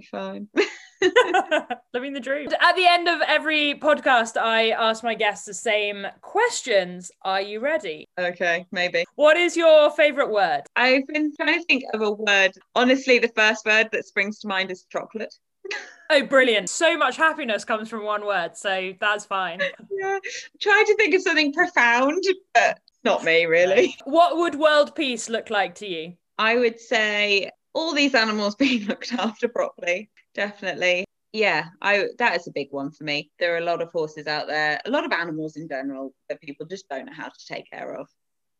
be 0.00 0.06
fine. 0.06 0.48
Living 1.94 2.12
the 2.12 2.20
dream. 2.20 2.48
At 2.60 2.74
the 2.74 2.86
end 2.86 3.08
of 3.08 3.20
every 3.26 3.74
podcast, 3.74 4.36
I 4.36 4.70
ask 4.70 5.04
my 5.04 5.14
guests 5.14 5.46
the 5.46 5.54
same 5.54 6.06
questions. 6.22 7.10
Are 7.22 7.40
you 7.40 7.60
ready? 7.60 8.08
Okay, 8.18 8.66
maybe. 8.72 9.04
What 9.14 9.36
is 9.36 9.56
your 9.56 9.90
favorite 9.90 10.30
word? 10.30 10.62
I've 10.74 11.06
been 11.06 11.32
trying 11.36 11.60
to 11.60 11.64
think 11.66 11.84
of 11.94 12.02
a 12.02 12.10
word. 12.10 12.52
Honestly, 12.74 13.18
the 13.18 13.28
first 13.28 13.64
word 13.64 13.88
that 13.92 14.06
springs 14.06 14.40
to 14.40 14.48
mind 14.48 14.70
is 14.70 14.86
chocolate. 14.90 15.34
Oh, 16.10 16.24
brilliant. 16.24 16.70
So 16.70 16.96
much 16.96 17.18
happiness 17.18 17.66
comes 17.66 17.90
from 17.90 18.02
one 18.02 18.24
word, 18.24 18.56
so 18.56 18.94
that's 18.98 19.26
fine. 19.26 19.60
Yeah. 19.90 20.18
Try 20.58 20.84
to 20.86 20.96
think 20.96 21.14
of 21.14 21.20
something 21.20 21.52
profound, 21.52 22.24
but 22.54 22.80
not 23.04 23.24
me, 23.24 23.44
really. 23.44 23.94
What 24.04 24.38
would 24.38 24.54
world 24.54 24.94
peace 24.94 25.28
look 25.28 25.50
like 25.50 25.74
to 25.74 25.86
you? 25.86 26.14
I 26.38 26.56
would 26.56 26.80
say 26.80 27.50
all 27.74 27.94
these 27.94 28.14
animals 28.14 28.54
being 28.64 28.86
looked 28.86 29.12
after 29.12 29.48
properly. 29.48 30.10
Definitely. 30.34 31.04
Yeah, 31.32 31.66
I 31.82 32.06
that 32.18 32.36
is 32.36 32.46
a 32.48 32.52
big 32.52 32.68
one 32.70 32.90
for 32.90 33.04
me. 33.04 33.30
There 33.38 33.54
are 33.54 33.58
a 33.58 33.64
lot 33.64 33.82
of 33.82 33.90
horses 33.92 34.26
out 34.26 34.46
there, 34.46 34.80
a 34.84 34.90
lot 34.90 35.04
of 35.04 35.12
animals 35.12 35.56
in 35.56 35.68
general 35.68 36.14
that 36.28 36.40
people 36.40 36.64
just 36.66 36.88
don't 36.88 37.06
know 37.06 37.12
how 37.12 37.28
to 37.28 37.46
take 37.46 37.70
care 37.70 37.94
of. 37.94 38.08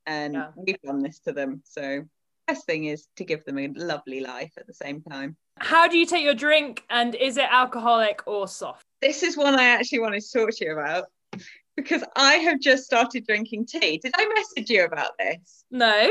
And 0.06 0.34
Yeah. 0.34 0.50
we've 0.56 0.80
done 0.82 1.02
this 1.02 1.18
to 1.20 1.32
them. 1.32 1.62
So 1.64 2.04
best 2.46 2.66
thing 2.66 2.84
is 2.84 3.08
to 3.16 3.24
give 3.24 3.44
them 3.44 3.58
a 3.58 3.68
lovely 3.68 4.20
life 4.20 4.52
at 4.58 4.66
the 4.66 4.74
same 4.74 5.02
time. 5.02 5.36
How 5.60 5.88
do 5.88 5.98
you 5.98 6.06
take 6.06 6.22
your 6.24 6.34
drink 6.34 6.84
and 6.90 7.14
is 7.14 7.36
it 7.38 7.48
alcoholic 7.50 8.26
or 8.26 8.46
soft? 8.46 8.84
This 9.00 9.22
is 9.22 9.36
one 9.36 9.54
I 9.58 9.64
actually 9.64 10.00
wanted 10.00 10.22
to 10.22 10.38
talk 10.38 10.50
to 10.50 10.64
you 10.64 10.72
about 10.72 11.06
because 11.76 12.04
I 12.16 12.34
have 12.34 12.60
just 12.60 12.84
started 12.84 13.26
drinking 13.26 13.66
tea. 13.66 13.98
Did 13.98 14.12
I 14.14 14.26
message 14.34 14.68
you 14.70 14.84
about 14.84 15.12
this? 15.18 15.64
No. 15.70 16.10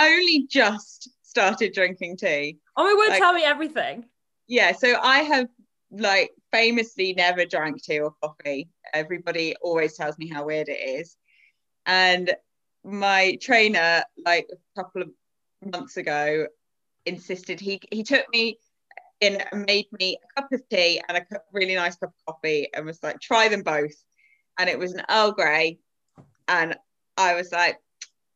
Only 0.00 0.46
just 0.48 1.10
started 1.32 1.72
drinking 1.72 2.16
tea. 2.18 2.58
Oh 2.76 2.84
my 2.84 2.94
word, 2.98 3.08
Like- 3.10 3.20
tell 3.20 3.32
me 3.32 3.44
everything. 3.44 4.04
yeah 4.48 4.72
so 4.72 4.88
i 5.02 5.18
have 5.32 5.46
like 6.10 6.30
famously 6.50 7.08
never 7.14 7.44
drank 7.54 7.82
tea 7.82 8.00
or 8.00 8.12
coffee 8.22 8.68
everybody 8.92 9.54
always 9.66 9.92
tells 9.96 10.16
me 10.18 10.26
how 10.34 10.44
weird 10.44 10.68
it 10.68 10.82
is 11.00 11.16
and 11.86 12.34
my 12.84 13.36
trainer 13.46 14.02
like 14.26 14.46
a 14.52 14.58
couple 14.82 15.00
of 15.02 15.10
months 15.74 15.96
ago 15.96 16.46
insisted 17.06 17.60
he 17.60 17.74
he 17.96 18.02
took 18.02 18.26
me 18.36 18.58
in 19.20 19.34
and 19.52 19.64
made 19.66 19.86
me 20.00 20.08
a 20.24 20.40
cup 20.40 20.52
of 20.52 20.60
tea 20.68 21.00
and 21.08 21.16
a 21.18 21.24
really 21.52 21.76
nice 21.76 21.96
cup 21.96 22.10
of 22.18 22.34
coffee 22.34 22.68
and 22.74 22.84
was 22.84 23.00
like 23.02 23.20
try 23.20 23.44
them 23.48 23.62
both 23.62 23.96
and 24.58 24.68
it 24.68 24.78
was 24.78 24.92
an 24.94 25.02
earl 25.08 25.30
grey 25.32 25.78
and 26.48 26.76
i 27.16 27.34
was 27.34 27.52
like 27.52 27.76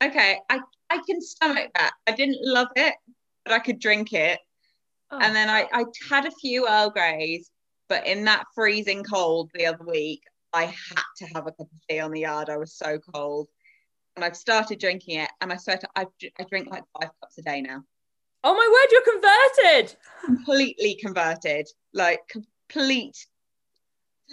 okay 0.06 0.38
i 0.48 0.60
i 0.90 0.98
can 1.06 1.20
stomach 1.20 1.70
that 1.74 1.92
i 2.06 2.12
didn't 2.12 2.38
love 2.42 2.68
it 2.76 2.94
but 3.44 3.52
i 3.52 3.58
could 3.58 3.78
drink 3.78 4.12
it 4.12 4.38
Oh. 5.10 5.18
and 5.20 5.36
then 5.36 5.48
I, 5.48 5.68
I 5.72 5.84
had 6.10 6.24
a 6.26 6.32
few 6.32 6.66
Earl 6.68 6.90
Greys, 6.90 7.48
but 7.88 8.04
in 8.08 8.24
that 8.24 8.44
freezing 8.56 9.04
cold 9.04 9.52
the 9.54 9.66
other 9.66 9.84
week, 9.84 10.20
I 10.52 10.64
had 10.64 11.02
to 11.18 11.26
have 11.26 11.46
a 11.46 11.52
cup 11.52 11.60
of 11.60 11.80
tea 11.88 12.00
on 12.00 12.10
the 12.10 12.22
yard. 12.22 12.50
I 12.50 12.56
was 12.56 12.74
so 12.74 12.98
cold. 13.14 13.48
And 14.16 14.24
I've 14.24 14.36
started 14.36 14.80
drinking 14.80 15.20
it, 15.20 15.30
and 15.40 15.52
I 15.52 15.58
swear 15.58 15.76
to, 15.78 15.88
I, 15.94 16.06
I 16.40 16.44
drink 16.50 16.70
like 16.70 16.82
five 16.98 17.10
cups 17.20 17.38
a 17.38 17.42
day 17.42 17.60
now. 17.60 17.84
oh 18.42 18.52
my 18.52 18.68
word, 18.68 18.88
you're 18.90 19.82
converted. 19.84 19.96
Completely 20.24 20.96
converted, 20.96 21.68
like 21.94 22.22
complete 22.28 23.16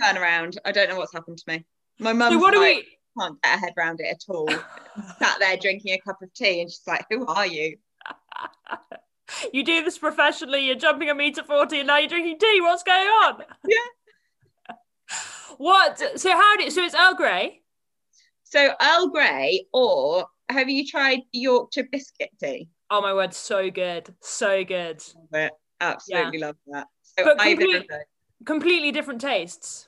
turnaround. 0.02 0.58
I 0.66 0.72
don't 0.72 0.90
know 0.90 0.98
what's 0.98 1.14
happened 1.14 1.38
to 1.38 1.44
me. 1.50 1.66
My 2.00 2.14
mum 2.14 2.34
So 2.34 2.40
what 2.40 2.54
do 2.56 2.62
like, 2.62 2.78
we 2.78 2.98
can't 3.18 3.42
get 3.42 3.54
her 3.54 3.60
head 3.60 3.74
around 3.78 4.00
it 4.00 4.08
at 4.12 4.24
all. 4.28 4.50
Sat 5.20 5.40
there 5.40 5.58
drinking 5.58 5.94
a 5.94 6.00
cup 6.00 6.22
of 6.22 6.34
tea, 6.34 6.62
and 6.62 6.70
she's 6.70 6.82
like, 6.88 7.06
"Who 7.10 7.26
are 7.26 7.46
you?" 7.46 7.78
you 9.54 9.64
do 9.64 9.84
this 9.84 9.98
professionally, 9.98 10.66
you're 10.66 10.76
jumping 10.76 11.10
a 11.10 11.16
meter 11.16 11.44
40 11.44 11.80
and 11.80 11.88
now 11.88 11.98
you're 11.98 12.10
drinking 12.10 12.40
tea. 12.40 12.62
What's 12.62 12.84
going 12.84 13.08
on? 13.08 13.44
Yeah. 13.68 14.76
What? 15.58 16.20
So 16.20 16.32
how 16.32 16.58
do 16.58 16.70
so 16.70 16.84
it's 16.84 16.96
Earl 16.96 17.14
Grey? 17.14 17.62
So 18.44 18.74
Earl 18.82 19.10
Grey, 19.10 19.66
or 19.72 20.26
have 20.50 20.70
you 20.70 20.86
tried 20.88 21.20
Yorkshire 21.32 21.88
biscuit 21.92 22.32
tea? 22.40 22.70
Oh 22.90 23.02
my 23.02 23.14
word, 23.14 23.34
so 23.34 23.70
good. 23.70 24.14
So 24.22 24.64
good. 24.64 25.04
Love 25.16 25.42
it. 25.44 25.54
Absolutely 25.80 26.40
love 26.40 26.56
that. 26.68 26.88
So 27.04 27.24
But 27.26 27.42
either 27.42 27.62
complete- 27.62 27.90
Completely 28.46 28.92
different 28.92 29.22
tastes. 29.22 29.88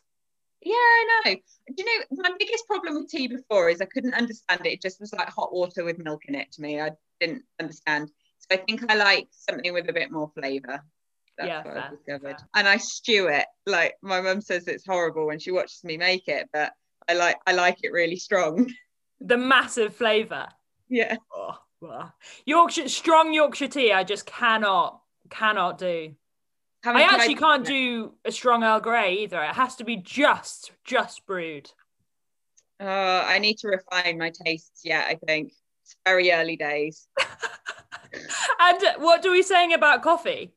Yeah, 0.66 0.74
I 0.74 1.22
know. 1.26 1.36
Do 1.36 1.74
you 1.78 1.86
know 1.86 2.06
my 2.24 2.32
biggest 2.40 2.66
problem 2.66 2.96
with 2.96 3.08
tea 3.10 3.28
before 3.28 3.70
is 3.70 3.82
I 3.82 3.86
couldn't 3.86 4.16
understand 4.16 4.66
it. 4.66 4.74
It 4.74 4.82
just 4.82 5.00
was 5.00 5.14
like 5.14 5.30
hot 5.30 5.54
water 5.54 5.86
with 5.86 6.00
milk 6.00 6.24
in 6.28 6.34
it 6.34 6.52
to 6.54 6.62
me. 6.62 6.82
I 6.82 6.92
didn't 7.20 7.44
understand. 7.62 8.10
So 8.40 8.48
I 8.56 8.58
think 8.58 8.84
I 8.90 8.96
like 8.96 9.28
something 9.30 9.72
with 9.74 9.88
a 9.90 9.94
bit 9.94 10.12
more 10.12 10.32
flavour. 10.34 10.84
That's 11.38 11.48
Yeah, 11.48 11.64
what 11.64 11.74
fair, 11.76 11.84
I've 11.84 11.92
discovered. 11.92 12.38
fair. 12.40 12.50
And 12.56 12.68
I 12.68 12.78
stew 12.78 13.28
it. 13.28 13.46
Like 13.68 13.94
my 14.02 14.22
mum 14.22 14.42
says 14.42 14.68
it's 14.68 14.86
horrible 14.88 15.28
when 15.28 15.38
she 15.38 15.52
watches 15.52 15.84
me 15.84 15.98
make 15.98 16.28
it, 16.28 16.50
but 16.52 16.74
I 17.08 17.14
like 17.14 17.38
I 17.46 17.54
like 17.54 17.78
it 17.84 17.92
really 17.92 18.18
strong. 18.18 18.70
The 19.22 19.38
massive 19.38 19.96
flavour. 19.96 20.48
yeah. 20.90 21.16
Oh, 21.34 21.58
wow. 21.80 22.12
Yorkshire 22.46 22.90
strong 22.90 23.34
Yorkshire 23.34 23.70
tea, 23.70 23.92
I 23.94 24.04
just 24.04 24.26
cannot 24.26 25.02
cannot 25.30 25.78
do. 25.78 26.16
Haven't 26.86 27.02
I 27.02 27.06
actually 27.06 27.34
can't 27.36 27.66
do 27.66 28.14
a 28.24 28.32
strong 28.32 28.64
Earl 28.64 28.80
Grey 28.80 29.24
either. 29.24 29.42
It 29.44 29.56
has 29.56 29.76
to 29.78 29.84
be 29.84 29.98
just 29.98 30.72
just 30.84 31.26
brewed. 31.26 31.72
Uh, 32.80 33.24
I 33.26 33.40
need 33.40 33.58
to 33.60 33.70
refine 33.70 34.20
my 34.20 34.30
tastes 34.30 34.82
yet, 34.84 35.08
I 35.08 35.16
think. 35.26 35.52
It's 35.84 35.96
very 36.06 36.32
early 36.32 36.56
days. 36.56 37.08
And 38.62 38.82
what 39.04 39.26
are 39.26 39.32
we 39.32 39.42
saying 39.42 39.74
about 39.74 40.02
coffee? 40.02 40.54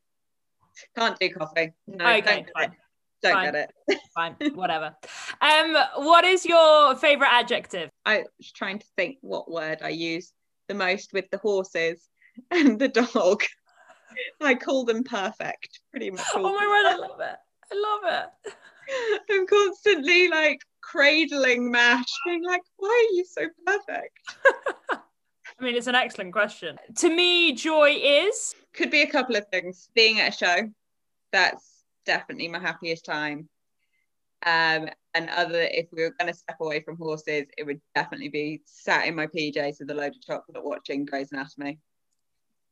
Can't 0.97 1.18
do 1.18 1.29
coffee. 1.31 1.72
No, 1.87 2.05
Okay, 2.07 2.20
don't, 2.20 2.47
get 2.47 2.53
fine. 2.55 2.64
it. 2.70 2.76
don't 3.22 3.33
fine. 3.33 3.53
get 3.53 3.55
it. 3.89 3.99
Fine, 4.14 4.37
whatever. 4.55 4.95
Um, 5.41 5.76
what 5.97 6.24
is 6.24 6.45
your 6.45 6.95
favorite 6.97 7.31
adjective? 7.33 7.91
I 8.07 8.24
was 8.39 8.53
trying 8.53 8.79
to 8.79 8.87
think 8.97 9.18
what 9.22 9.51
word 9.51 9.79
I 9.83 9.89
use 9.89 10.33
the 10.68 10.74
most 10.74 11.12
with 11.12 11.29
the 11.31 11.39
horses 11.39 12.09
and 12.53 12.79
the 12.79 12.89
dog. 12.89 13.43
I 14.41 14.55
call 14.55 14.85
them 14.85 15.05
perfect, 15.05 15.81
pretty 15.91 16.11
much. 16.11 16.27
all 16.35 16.47
Oh 16.47 16.55
my 16.55 16.67
word, 16.67 16.87
I 16.87 16.97
love 16.97 17.21
it. 17.21 17.37
I 17.71 17.75
love 17.75 18.29
it. 18.51 19.23
I'm 19.31 19.47
constantly 19.47 20.29
like 20.29 20.61
cradling 20.81 21.71
Mash, 21.71 22.07
being 22.25 22.45
like, 22.45 22.63
why 22.77 22.89
are 22.89 23.15
you 23.15 23.25
so 23.25 23.47
perfect? 23.67 24.19
I 25.61 25.65
mean, 25.65 25.75
it's 25.75 25.89
an 25.89 25.95
excellent 25.95 26.33
question. 26.33 26.79
To 26.99 27.15
me, 27.15 27.53
joy 27.53 27.97
is 28.01 28.55
Could 28.75 28.91
be 28.91 29.03
a 29.03 29.11
couple 29.11 29.37
of 29.37 29.47
things. 29.49 29.89
Being 29.95 30.21
at 30.21 30.35
a 30.35 30.37
show, 30.37 30.71
that's 31.33 31.85
definitely 32.07 32.49
my 32.49 32.61
happiest 32.61 33.05
time. 33.05 33.49
Um, 34.47 34.89
and 35.15 35.29
other, 35.31 35.63
if 35.63 35.89
we 35.93 36.03
were 36.03 36.15
going 36.19 36.33
to 36.33 36.39
step 36.39 36.59
away 36.61 36.81
from 36.81 36.97
horses, 36.97 37.47
it 37.57 37.67
would 37.67 37.81
definitely 37.95 38.29
be 38.29 38.63
sat 38.65 39.07
in 39.07 39.17
my 39.17 39.27
PJs 39.27 39.81
with 39.81 39.91
a 39.91 39.95
load 39.95 40.15
of 40.15 40.23
chocolate 40.23 40.65
watching 40.65 41.05
Grey's 41.05 41.33
Anatomy. 41.33 41.79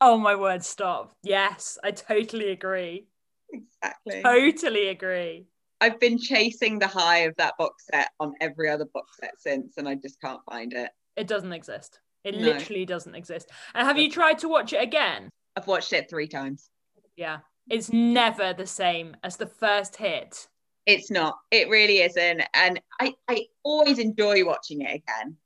Oh 0.00 0.18
my 0.18 0.34
word, 0.34 0.64
stop. 0.64 1.12
Yes, 1.22 1.78
I 1.82 1.90
totally 1.90 2.50
agree. 2.50 3.06
Exactly. 3.52 4.22
Totally 4.22 4.88
agree. 4.88 5.46
I've 5.80 6.00
been 6.00 6.18
chasing 6.18 6.78
the 6.78 6.86
high 6.86 7.18
of 7.18 7.34
that 7.36 7.54
box 7.58 7.84
set 7.92 8.10
on 8.18 8.34
every 8.40 8.68
other 8.70 8.86
box 8.94 9.18
set 9.20 9.34
since, 9.38 9.76
and 9.76 9.88
I 9.88 9.94
just 9.94 10.20
can't 10.20 10.40
find 10.50 10.72
it. 10.72 10.90
It 11.16 11.26
doesn't 11.26 11.52
exist. 11.52 12.00
It 12.24 12.34
No. 12.34 12.40
literally 12.40 12.84
doesn't 12.86 13.14
exist. 13.14 13.50
And 13.74 13.86
have 13.86 13.98
you 13.98 14.10
tried 14.10 14.38
to 14.40 14.48
watch 14.48 14.72
it 14.72 14.82
again? 14.82 15.30
I've 15.54 15.66
watched 15.66 15.92
it 15.92 16.10
three 16.10 16.28
times. 16.28 16.70
Yeah. 17.16 17.38
It's 17.68 17.92
never 17.92 18.52
the 18.52 18.66
same 18.66 19.16
as 19.22 19.36
the 19.36 19.46
first 19.46 19.96
hit. 19.96 20.48
It's 20.86 21.10
not. 21.10 21.36
It 21.50 21.68
really 21.68 22.00
isn't. 22.00 22.42
And 22.54 22.80
I, 23.00 23.14
I 23.28 23.46
always 23.64 23.98
enjoy 23.98 24.44
watching 24.44 24.82
it 24.82 24.94
again. 24.94 25.36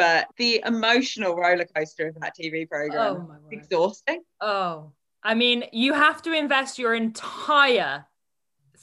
But 0.00 0.28
the 0.38 0.62
emotional 0.64 1.36
roller 1.36 1.66
coaster 1.76 2.06
of 2.08 2.14
that 2.22 2.32
TV 2.34 2.66
program 2.66 3.28
Oh 3.28 3.36
exhausting. 3.50 4.22
Oh, 4.40 4.92
I 5.22 5.34
mean, 5.34 5.64
you 5.72 5.92
have 5.92 6.22
to 6.22 6.32
invest 6.32 6.78
your 6.78 6.94
entire 6.94 8.06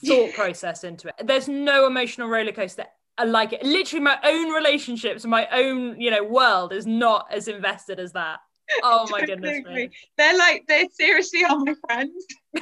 thought 0.06 0.34
process 0.36 0.84
into 0.84 1.08
it. 1.08 1.16
There's 1.26 1.48
no 1.48 1.88
emotional 1.88 2.30
roller 2.30 2.52
coaster 2.52 2.86
uh, 3.18 3.26
like 3.26 3.52
it. 3.52 3.64
Literally, 3.64 4.04
my 4.04 4.20
own 4.24 4.52
relationships, 4.52 5.26
my 5.26 5.48
own, 5.52 6.00
you 6.00 6.12
know, 6.12 6.24
world 6.24 6.72
is 6.72 6.86
not 6.86 7.26
as 7.32 7.48
invested 7.48 8.00
as 8.00 8.12
that. 8.12 8.40
Oh 8.84 9.08
my 9.10 9.26
goodness 9.26 9.64
me. 9.66 9.90
They're 10.18 10.38
like, 10.38 10.66
they're 10.68 10.86
seriously 10.92 11.44
are 11.46 11.58
my 11.58 11.74
friends. 11.88 12.26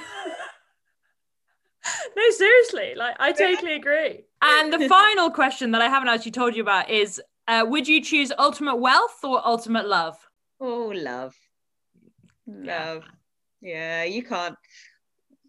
No, 2.16 2.30
seriously, 2.32 2.94
like 2.96 3.16
I 3.20 3.32
totally 3.32 3.74
agree. 3.74 4.26
And 4.42 4.72
the 4.72 4.88
final 4.88 5.30
question 5.30 5.72
that 5.72 5.82
I 5.82 5.90
haven't 5.90 6.10
actually 6.10 6.32
told 6.32 6.56
you 6.56 6.62
about 6.62 6.90
is 6.90 7.22
uh, 7.48 7.66
would 7.68 7.88
you 7.88 8.02
choose 8.02 8.32
ultimate 8.38 8.78
wealth 8.78 9.24
or 9.24 9.46
ultimate 9.46 9.88
love? 9.88 10.18
Oh, 10.60 10.92
love. 10.96 11.36
Love. 12.48 13.04
Yeah, 13.62 14.04
you 14.04 14.24
can't. 14.24 14.56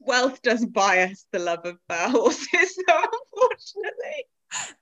Wealth 0.01 0.41
does 0.43 0.65
bias 0.65 1.27
the 1.33 1.39
love 1.39 1.65
of 1.65 1.79
our 1.91 2.09
horses, 2.11 2.49
so 2.53 2.85
unfortunately, 2.89 4.25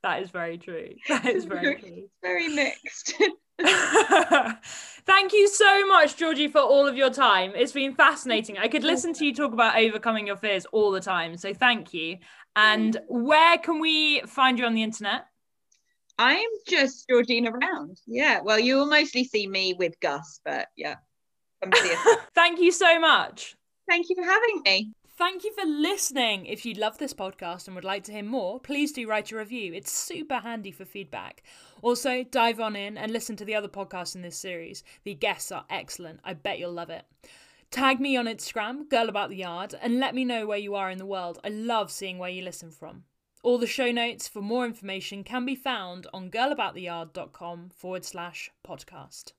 That 0.02 0.22
is 0.22 0.30
very 0.30 0.58
true. 0.58 0.90
That 1.08 1.26
is 1.26 1.44
very 1.44 1.76
true. 1.80 2.04
It's 2.04 2.12
very 2.22 2.48
mixed. 2.48 3.14
Thank 5.06 5.32
you 5.32 5.48
so 5.48 5.86
much, 5.86 6.16
Georgie, 6.16 6.48
for 6.48 6.60
all 6.60 6.86
of 6.86 6.96
your 6.96 7.10
time. 7.10 7.52
It's 7.54 7.72
been 7.72 7.94
fascinating. 7.94 8.58
I 8.58 8.68
could 8.68 8.84
listen 8.84 9.12
to 9.14 9.24
you 9.24 9.34
talk 9.34 9.52
about 9.52 9.76
overcoming 9.76 10.26
your 10.26 10.36
fears 10.36 10.66
all 10.66 10.90
the 10.90 11.00
time. 11.00 11.36
So 11.36 11.54
thank 11.54 11.94
you. 11.94 12.18
And 12.56 12.96
where 13.08 13.58
can 13.58 13.80
we 13.80 14.20
find 14.22 14.58
you 14.58 14.66
on 14.66 14.74
the 14.74 14.82
internet? 14.82 15.26
I'm 16.18 16.48
just 16.68 17.08
Georgina 17.08 17.50
Round. 17.50 18.00
Yeah, 18.06 18.40
well, 18.42 18.58
you 18.58 18.76
will 18.76 18.86
mostly 18.86 19.24
see 19.24 19.46
me 19.46 19.74
with 19.74 19.98
Gus, 20.00 20.40
but 20.44 20.68
yeah, 20.76 20.96
come 21.62 21.72
see 21.72 21.92
us. 21.92 22.18
Thank 22.34 22.60
you 22.60 22.70
so 22.70 23.00
much. 23.00 23.56
Thank 23.88 24.08
you 24.08 24.16
for 24.16 24.22
having 24.22 24.62
me. 24.64 24.92
Thank 25.16 25.44
you 25.44 25.52
for 25.54 25.64
listening. 25.64 26.46
If 26.46 26.66
you 26.66 26.74
love 26.74 26.98
this 26.98 27.14
podcast 27.14 27.66
and 27.66 27.76
would 27.76 27.84
like 27.84 28.02
to 28.04 28.12
hear 28.12 28.24
more, 28.24 28.58
please 28.58 28.90
do 28.92 29.08
write 29.08 29.30
a 29.30 29.36
review. 29.36 29.72
It's 29.72 29.92
super 29.92 30.38
handy 30.38 30.72
for 30.72 30.84
feedback. 30.84 31.44
Also, 31.82 32.24
dive 32.24 32.58
on 32.58 32.74
in 32.74 32.98
and 32.98 33.12
listen 33.12 33.36
to 33.36 33.44
the 33.44 33.54
other 33.54 33.68
podcasts 33.68 34.16
in 34.16 34.22
this 34.22 34.36
series. 34.36 34.82
The 35.04 35.14
guests 35.14 35.52
are 35.52 35.66
excellent. 35.70 36.18
I 36.24 36.34
bet 36.34 36.58
you'll 36.58 36.72
love 36.72 36.90
it. 36.90 37.04
Tag 37.70 38.00
me 38.00 38.16
on 38.16 38.26
Instagram, 38.26 38.88
Girl 38.88 39.08
About 39.08 39.30
the 39.30 39.36
Yard, 39.36 39.74
and 39.80 40.00
let 40.00 40.14
me 40.14 40.24
know 40.24 40.46
where 40.46 40.58
you 40.58 40.74
are 40.74 40.90
in 40.90 40.98
the 40.98 41.06
world. 41.06 41.38
I 41.44 41.48
love 41.48 41.92
seeing 41.92 42.18
where 42.18 42.30
you 42.30 42.42
listen 42.42 42.70
from. 42.70 43.04
All 43.44 43.58
the 43.58 43.66
show 43.66 43.92
notes 43.92 44.26
for 44.26 44.40
more 44.40 44.64
information 44.64 45.22
can 45.22 45.44
be 45.44 45.54
found 45.54 46.06
on 46.14 46.30
girlabouttheyard.com 46.30 47.72
forward 47.76 48.02
slash 48.06 48.50
podcast. 48.66 49.32